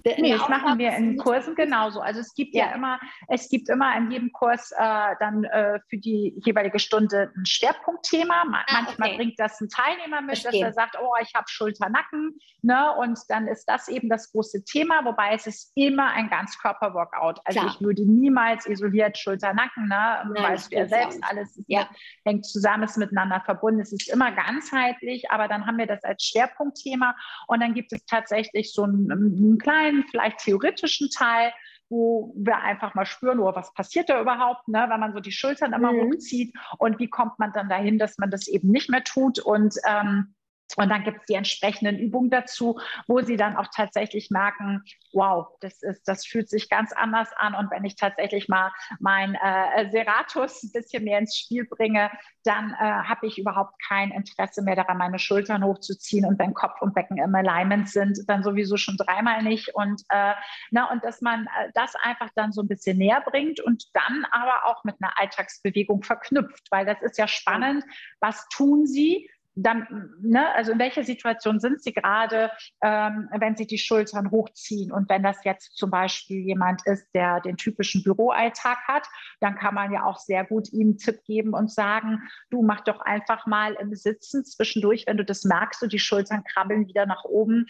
Nee, 0.05 0.33
das 0.33 0.49
machen 0.49 0.79
wir 0.79 0.93
in 0.97 1.17
Kursen 1.17 1.55
genauso. 1.55 2.01
Also 2.01 2.21
es 2.21 2.35
gibt 2.35 2.55
ja, 2.55 2.67
ja 2.67 2.75
immer, 2.75 2.99
es 3.29 3.49
gibt 3.49 3.69
immer 3.69 3.97
in 3.97 4.11
jedem 4.11 4.33
Kurs 4.33 4.73
äh, 4.73 5.15
dann 5.21 5.45
äh, 5.45 5.81
für 5.89 5.99
die 5.99 6.35
jeweilige 6.45 6.79
Stunde 6.79 7.33
ein 7.37 7.47
Schwerpunktthema. 7.47 8.45
Ma 8.45 8.65
ah, 8.67 8.83
manchmal 8.83 9.09
okay. 9.09 9.17
bringt 9.17 9.39
das 9.39 9.61
ein 9.61 9.69
Teilnehmer 9.69 10.21
mit, 10.21 10.39
Verstehen. 10.39 10.63
dass 10.63 10.71
er 10.77 10.83
sagt, 10.83 10.97
oh, 11.01 11.13
ich 11.23 11.35
habe 11.35 11.45
Schulter-Nacken, 11.49 12.39
ne? 12.63 12.93
Und 12.99 13.19
dann 13.29 13.47
ist 13.47 13.67
das 13.67 13.89
eben 13.89 14.09
das 14.09 14.33
große 14.33 14.65
Thema, 14.65 15.05
wobei 15.05 15.35
es 15.35 15.47
ist 15.47 15.73
immer 15.75 16.11
ein 16.11 16.29
Ganzkörper-Workout. 16.29 17.41
Also 17.45 17.61
Klar. 17.61 17.75
ich 17.75 17.85
würde 17.85 18.03
niemals 18.05 18.67
isoliert 18.67 19.17
Schulter-Nacken, 19.19 19.89
ne? 19.89 20.33
Nein, 20.35 20.43
weißt 20.43 20.73
du 20.73 20.77
ja 20.77 20.87
selbst, 20.87 21.23
alles 21.23 21.57
ist, 21.57 21.65
ja. 21.69 21.89
hängt 22.25 22.47
zusammen, 22.47 22.85
ist 22.85 22.97
miteinander 22.97 23.41
verbunden. 23.45 23.81
Es 23.81 23.93
ist 23.93 24.13
immer 24.13 24.33
ganzheitlich, 24.33 25.31
aber 25.31 25.49
dann 25.49 25.67
haben 25.67 25.79
wir 25.79 25.87
das 25.87 26.03
als 26.05 26.25
Schwerpunktthema 26.25 27.15
und 27.47 27.61
dann 27.61 27.75
gibt 27.75 27.93
es 27.93 28.05
tatsächlich 28.07 28.73
so 28.73 28.85
einen, 28.85 29.11
einen 29.11 29.59
kleinen 29.59 29.92
kleinen, 29.93 30.05
vielleicht 30.11 30.39
theoretischen 30.39 31.11
Teil, 31.11 31.53
wo 31.89 32.33
wir 32.37 32.57
einfach 32.59 32.95
mal 32.95 33.05
spüren, 33.05 33.39
oh, 33.39 33.55
was 33.55 33.75
passiert 33.75 34.09
da 34.09 34.21
überhaupt, 34.21 34.67
ne, 34.69 34.87
wenn 34.89 35.01
man 35.01 35.13
so 35.13 35.21
die 35.21 35.33
Schultern 35.33 35.73
immer 35.73 35.93
mhm. 35.93 36.13
hochzieht 36.13 36.55
und 36.79 36.99
wie 36.99 37.09
kommt 37.09 37.39
man 37.39 37.53
dann 37.53 37.69
dahin, 37.69 37.99
dass 37.99 38.19
man 38.19 38.31
das 38.31 38.49
eben 38.49 38.71
nicht 38.71 38.89
mehr 38.89 39.05
tut 39.05 39.39
und 39.39 39.75
ähm, 39.87 40.35
und 40.77 40.89
dann 40.89 41.05
gibt 41.05 41.21
es 41.21 41.27
die 41.27 41.35
entsprechenden 41.35 41.99
Übungen 41.99 42.31
dazu, 42.31 42.81
wo 43.07 43.21
sie 43.21 43.37
dann 43.37 43.57
auch 43.57 43.69
tatsächlich 43.75 44.31
merken, 44.31 44.83
wow, 45.13 45.49
das 45.61 45.83
ist, 45.83 46.07
das 46.09 46.27
fühlt 46.27 46.49
sich 46.49 46.69
ganz 46.69 46.93
anders 46.93 47.31
an. 47.37 47.55
Und 47.55 47.71
wenn 47.71 47.85
ich 47.85 47.97
tatsächlich 47.97 48.49
mal 48.49 48.73
mein 48.99 49.35
äh, 49.35 49.91
Seratus 49.91 50.63
ein 50.63 50.73
bisschen 50.73 51.05
mehr 51.05 51.19
ins 51.19 51.37
Spiel 51.37 51.67
bringe, 51.67 52.11
dann 52.45 52.73
äh, 52.73 52.85
habe 52.85 53.27
ich 53.27 53.39
überhaupt 53.39 53.75
kein 53.87 54.11
Interesse 54.11 54.63
mehr 54.63 54.77
daran, 54.77 54.99
meine 54.99 55.19
Schultern 55.19 55.65
hochzuziehen. 55.65 56.27
Und 56.27 56.39
wenn 56.39 56.55
Kopf 56.55 56.81
und 56.81 56.95
Becken 56.95 57.19
im 57.19 57.35
Alignment 57.35 57.89
sind, 57.89 58.19
dann 58.27 58.43
sowieso 58.43 58.77
schon 58.77 58.97
dreimal 58.97 59.43
nicht. 59.43 59.75
Und, 59.75 60.03
äh, 60.09 60.35
na, 60.71 60.91
und 60.91 61.05
dass 61.05 61.21
man 61.21 61.47
äh, 61.47 61.71
das 61.75 61.95
einfach 62.03 62.31
dann 62.35 62.53
so 62.53 62.63
ein 62.63 62.69
bisschen 62.69 62.99
näher 62.99 63.23
bringt 63.25 63.61
und 63.61 63.85
dann 63.95 64.27
aber 64.31 64.67
auch 64.67 64.85
mit 64.85 64.97
einer 65.01 65.19
Alltagsbewegung 65.19 66.03
verknüpft, 66.03 66.69
weil 66.71 66.87
das 66.87 67.01
ist 67.03 67.19
ja 67.19 67.29
spannend. 67.29 67.85
Was 68.21 68.49
tun 68.49 68.87
sie? 68.87 69.29
Dann, 69.55 70.15
ne, 70.21 70.55
also 70.55 70.73
in 70.73 70.79
welcher 70.79 71.05
Situation 71.05 71.61
sind 71.61 71.83
Sie 71.83 71.93
gerade, 71.93 72.51
ähm, 72.83 73.29
wenn 73.39 73.57
Sie 73.57 73.67
die 73.67 73.79
Schultern 73.79 74.31
hochziehen? 74.31 74.91
Und 74.93 75.09
wenn 75.09 75.23
das 75.23 75.45
jetzt 75.45 75.77
zum 75.77 75.91
Beispiel 75.91 76.41
jemand 76.41 76.83
ist, 76.87 77.07
der 77.15 77.41
den 77.41 77.57
typischen 77.57 78.03
Büroalltag 78.03 78.79
hat, 78.89 79.07
dann 79.41 79.57
kann 79.57 79.75
man 79.75 79.93
ja 79.93 80.05
auch 80.05 80.19
sehr 80.19 80.45
gut 80.45 80.73
ihm 80.73 80.89
einen 80.89 80.99
Tipp 80.99 81.23
geben 81.25 81.53
und 81.53 81.71
sagen, 81.71 82.23
du 82.51 82.63
mach 82.63 82.81
doch 82.83 83.01
einfach 83.01 83.47
mal 83.47 83.75
im 83.75 83.95
Sitzen 83.95 84.45
zwischendurch, 84.45 85.05
wenn 85.07 85.19
du 85.19 85.25
das 85.25 85.45
merkst 85.45 85.83
und 85.83 85.93
die 85.93 85.99
Schultern 85.99 86.45
krabbeln 86.45 86.89
wieder 86.89 87.07
nach 87.07 87.25
oben, 87.25 87.67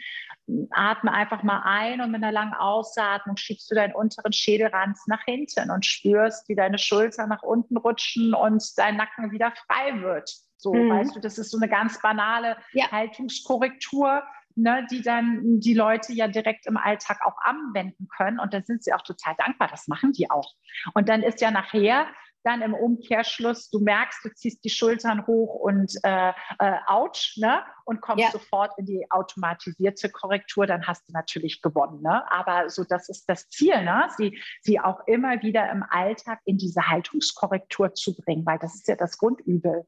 atme 0.71 1.13
einfach 1.13 1.43
mal 1.43 1.63
ein 1.65 2.01
und 2.01 2.11
mit 2.11 2.23
einer 2.23 2.33
langen 2.33 2.55
Ausatmung 2.55 3.37
schiebst 3.37 3.71
du 3.71 3.75
deinen 3.75 3.95
unteren 3.95 4.33
Schädelrand 4.33 4.99
nach 5.07 5.25
hinten 5.25 5.71
und 5.71 5.87
spürst, 5.87 6.49
wie 6.49 6.55
deine 6.55 6.79
Schultern 6.79 7.29
nach 7.29 7.43
unten 7.43 7.77
rutschen 7.77 8.35
und 8.35 8.63
dein 8.77 8.97
Nacken 8.97 9.31
wieder 9.31 9.53
frei 9.67 10.01
wird. 10.01 10.31
So, 10.57 10.75
mhm. 10.75 10.91
weißt 10.91 11.17
du, 11.17 11.21
das 11.21 11.39
ist 11.39 11.51
so 11.51 11.59
eine 11.59 11.69
ganz 11.69 12.01
banale 12.01 12.57
ja. 12.73 12.91
Haltungskorrektur, 12.91 14.23
ne, 14.55 14.87
die 14.91 15.03
dann 15.03 15.61
die 15.61 15.75
Leute 15.75 16.13
ja 16.13 16.29
direkt 16.29 16.67
im 16.67 16.77
Alltag 16.77 17.21
auch 17.25 17.37
anwenden 17.43 18.09
können. 18.17 18.39
Und 18.39 18.53
da 18.55 18.63
sind 18.63 18.85
sie 18.85 18.93
auch 18.93 19.03
total 19.03 19.35
dankbar. 19.39 19.69
Das 19.69 19.89
machen 19.89 20.13
die 20.13 20.31
auch. 20.31 20.55
Und 20.95 21.09
dann 21.09 21.23
ist 21.23 21.41
ja 21.41 21.51
nachher 21.51 22.07
dann 22.45 22.63
im 22.63 22.75
Umkehrschluss, 22.75 23.71
du 23.71 23.81
merkst, 23.81 24.25
du 24.25 24.35
ziehst 24.35 24.65
die 24.65 24.71
Schultern 24.71 25.27
hoch 25.27 25.55
und 25.55 25.95
äh, 26.03 26.31
äh, 26.59 26.77
ouch, 26.87 27.37
ne? 27.37 27.63
Und 27.85 28.01
kommst 28.01 28.25
ja. 28.25 28.31
sofort 28.31 28.73
in 28.79 28.87
die 28.87 29.07
automatisierte 29.11 30.09
Korrektur, 30.09 30.67
dann 30.67 30.87
hast 30.87 31.09
du 31.09 31.13
natürlich 31.13 31.63
gewonnen. 31.63 32.01
Ne? 32.03 32.31
Aber 32.31 32.71
so, 32.71 32.85
das 32.85 33.09
ist 33.09 33.29
das 33.29 33.49
Ziel, 33.49 33.83
ne? 33.83 34.09
Sie, 34.17 34.39
sie 34.61 34.81
auch 34.81 35.07
immer 35.07 35.43
wieder 35.43 35.71
im 35.71 35.85
Alltag 35.91 36.41
in 36.45 36.59
diese 36.59 36.89
Haltungskorrektur 36.89 37.95
zu 37.95 38.15
bringen, 38.15 38.47
weil 38.47 38.59
das 38.59 38.75
ist 38.75 38.89
ja 38.89 38.97
das 38.97 39.19
Grundübel. 39.19 39.85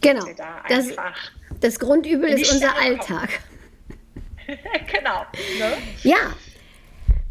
Genau. 0.00 0.24
Da 0.36 0.62
das, 0.68 0.96
das 1.60 1.78
Grundübel 1.78 2.30
ist 2.30 2.52
unser 2.52 2.76
Alltag. 2.76 3.40
genau. 4.46 5.24
Ne? 5.58 5.76
Ja, 6.02 6.16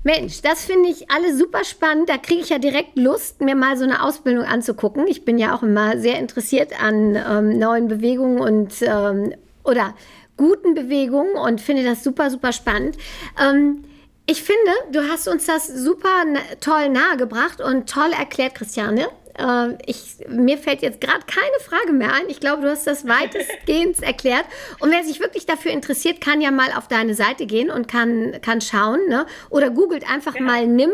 Mensch, 0.03 0.41
das 0.41 0.63
finde 0.63 0.89
ich 0.89 1.11
alles 1.11 1.37
super 1.37 1.63
spannend. 1.65 2.09
Da 2.09 2.17
kriege 2.17 2.41
ich 2.41 2.49
ja 2.49 2.57
direkt 2.57 2.97
Lust, 2.97 3.41
mir 3.41 3.55
mal 3.55 3.77
so 3.77 3.83
eine 3.83 4.01
Ausbildung 4.01 4.45
anzugucken. 4.45 5.07
Ich 5.07 5.25
bin 5.25 5.37
ja 5.37 5.55
auch 5.55 5.63
immer 5.63 5.97
sehr 5.97 6.19
interessiert 6.19 6.81
an 6.81 7.15
ähm, 7.15 7.59
neuen 7.59 7.87
Bewegungen 7.89 8.39
und 8.39 8.81
ähm, 8.81 9.33
oder 9.63 9.93
guten 10.37 10.73
Bewegungen 10.73 11.35
und 11.35 11.59
finde 11.59 11.83
das 11.83 12.03
super, 12.03 12.29
super 12.29 12.53
spannend. 12.53 12.97
Ähm, 13.39 13.83
ich 14.25 14.43
finde, 14.43 14.71
du 14.91 15.09
hast 15.09 15.27
uns 15.27 15.47
das 15.47 15.67
super 15.67 16.23
toll 16.61 16.89
nahegebracht 16.89 17.61
und 17.61 17.89
toll 17.89 18.11
erklärt, 18.17 18.55
Christiane. 18.55 19.07
Äh, 19.39 19.77
ich, 19.85 20.17
mir 20.27 20.57
fällt 20.57 20.81
jetzt 20.81 21.01
gerade 21.01 21.25
keine 21.25 21.59
Frage 21.61 21.93
mehr 21.93 22.13
ein. 22.13 22.29
Ich 22.29 22.39
glaube, 22.39 22.63
du 22.63 22.69
hast 22.69 22.85
das 22.87 23.07
weitestgehend 23.07 24.01
erklärt. 24.03 24.45
Und 24.79 24.91
wer 24.91 25.03
sich 25.03 25.19
wirklich 25.19 25.45
dafür 25.45 25.71
interessiert, 25.71 26.21
kann 26.21 26.41
ja 26.41 26.51
mal 26.51 26.71
auf 26.75 26.87
deine 26.87 27.15
Seite 27.15 27.45
gehen 27.45 27.71
und 27.71 27.87
kann, 27.87 28.37
kann 28.41 28.61
schauen. 28.61 28.99
Ne? 29.07 29.25
Oder 29.49 29.69
googelt 29.69 30.09
einfach 30.09 30.33
genau. 30.33 30.51
mal 30.51 30.67
NIM, 30.67 30.91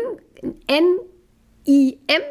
N-I-M 0.66 2.22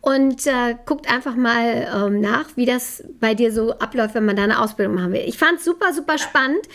und 0.00 0.46
äh, 0.46 0.76
guckt 0.86 1.10
einfach 1.12 1.34
mal 1.34 1.88
ähm, 1.94 2.20
nach, 2.20 2.56
wie 2.56 2.66
das 2.66 3.04
bei 3.20 3.34
dir 3.34 3.52
so 3.52 3.72
abläuft, 3.78 4.14
wenn 4.14 4.24
man 4.24 4.36
da 4.36 4.44
eine 4.44 4.60
Ausbildung 4.60 4.94
machen 4.94 5.12
will. 5.12 5.24
Ich 5.26 5.38
fand 5.38 5.58
es 5.58 5.64
super, 5.64 5.92
super 5.92 6.18
spannend. 6.18 6.66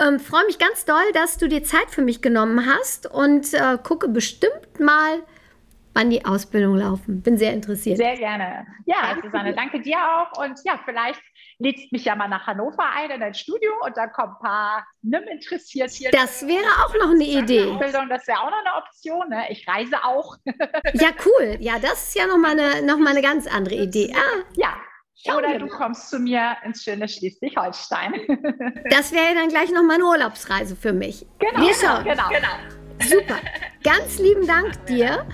Ähm, 0.00 0.20
Freue 0.20 0.44
mich 0.46 0.58
ganz 0.58 0.84
doll, 0.84 1.12
dass 1.14 1.38
du 1.38 1.48
dir 1.48 1.64
Zeit 1.64 1.90
für 1.90 2.02
mich 2.02 2.20
genommen 2.20 2.66
hast 2.66 3.10
und 3.10 3.54
äh, 3.54 3.78
gucke 3.82 4.08
bestimmt 4.08 4.78
mal 4.78 5.22
wann 5.96 6.10
die 6.10 6.24
Ausbildung 6.24 6.76
laufen. 6.76 7.22
Bin 7.22 7.38
sehr 7.38 7.52
interessiert. 7.54 7.96
Sehr 7.96 8.16
gerne. 8.16 8.66
Ja, 8.84 9.16
Susanne, 9.22 9.54
danke 9.54 9.80
dir 9.80 9.96
auch. 9.96 10.44
Und 10.44 10.60
ja, 10.64 10.78
vielleicht 10.84 11.22
lädst 11.58 11.90
mich 11.90 12.04
ja 12.04 12.14
mal 12.14 12.28
nach 12.28 12.46
Hannover 12.46 12.84
ein 12.94 13.10
in 13.10 13.20
dein 13.20 13.32
Studio 13.32 13.72
und 13.84 13.96
dann 13.96 14.12
kommen 14.12 14.34
ein 14.34 14.46
paar 14.46 14.86
NIM 15.02 15.22
interessiert 15.22 15.90
hier. 15.90 16.10
Das 16.10 16.46
wäre 16.46 16.66
auch 16.84 16.94
noch 17.00 17.10
eine 17.10 17.24
Idee. 17.24 17.64
Ausbildung, 17.64 18.08
das 18.10 18.26
wäre 18.28 18.38
auch 18.40 18.50
noch 18.50 18.60
eine 18.60 18.84
Option. 18.84 19.28
Ne? 19.30 19.44
Ich 19.48 19.66
reise 19.66 19.96
auch. 20.04 20.36
ja, 20.92 21.08
cool. 21.24 21.56
Ja, 21.60 21.78
das 21.78 22.08
ist 22.08 22.14
ja 22.14 22.26
noch 22.26 22.36
mal 22.36 22.52
eine, 22.52 22.82
noch 22.82 22.98
mal 22.98 23.10
eine 23.10 23.22
ganz 23.22 23.46
andere 23.46 23.76
Idee. 23.76 24.12
Ah. 24.14 24.42
Ja, 24.54 24.74
oder 25.34 25.58
du 25.58 25.66
kommst 25.66 26.10
zu 26.10 26.18
mir 26.18 26.56
ins 26.62 26.84
schöne 26.84 27.08
Schleswig-Holstein. 27.08 28.12
das 28.90 29.12
wäre 29.12 29.34
dann 29.34 29.48
gleich 29.48 29.72
noch 29.72 29.82
mal 29.82 29.94
eine 29.94 30.04
Urlaubsreise 30.04 30.76
für 30.76 30.92
mich. 30.92 31.26
Genau, 31.38 31.66
Wir 31.66 31.74
schauen. 31.74 32.04
genau, 32.04 32.28
genau. 32.28 33.08
Super. 33.08 33.40
Ganz 33.82 34.18
lieben 34.18 34.46
Dank 34.46 34.86
dir 34.86 35.26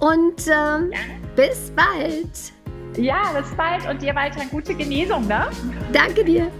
und 0.00 0.46
ähm, 0.48 0.90
bis 1.36 1.72
bald. 1.74 2.52
Ja, 2.96 3.32
bis 3.38 3.50
bald 3.56 3.88
und 3.88 4.02
dir 4.02 4.14
weiter 4.14 4.42
gute 4.50 4.74
Genesung, 4.74 5.26
ne? 5.26 5.48
Danke 5.92 6.24
dir. 6.24 6.50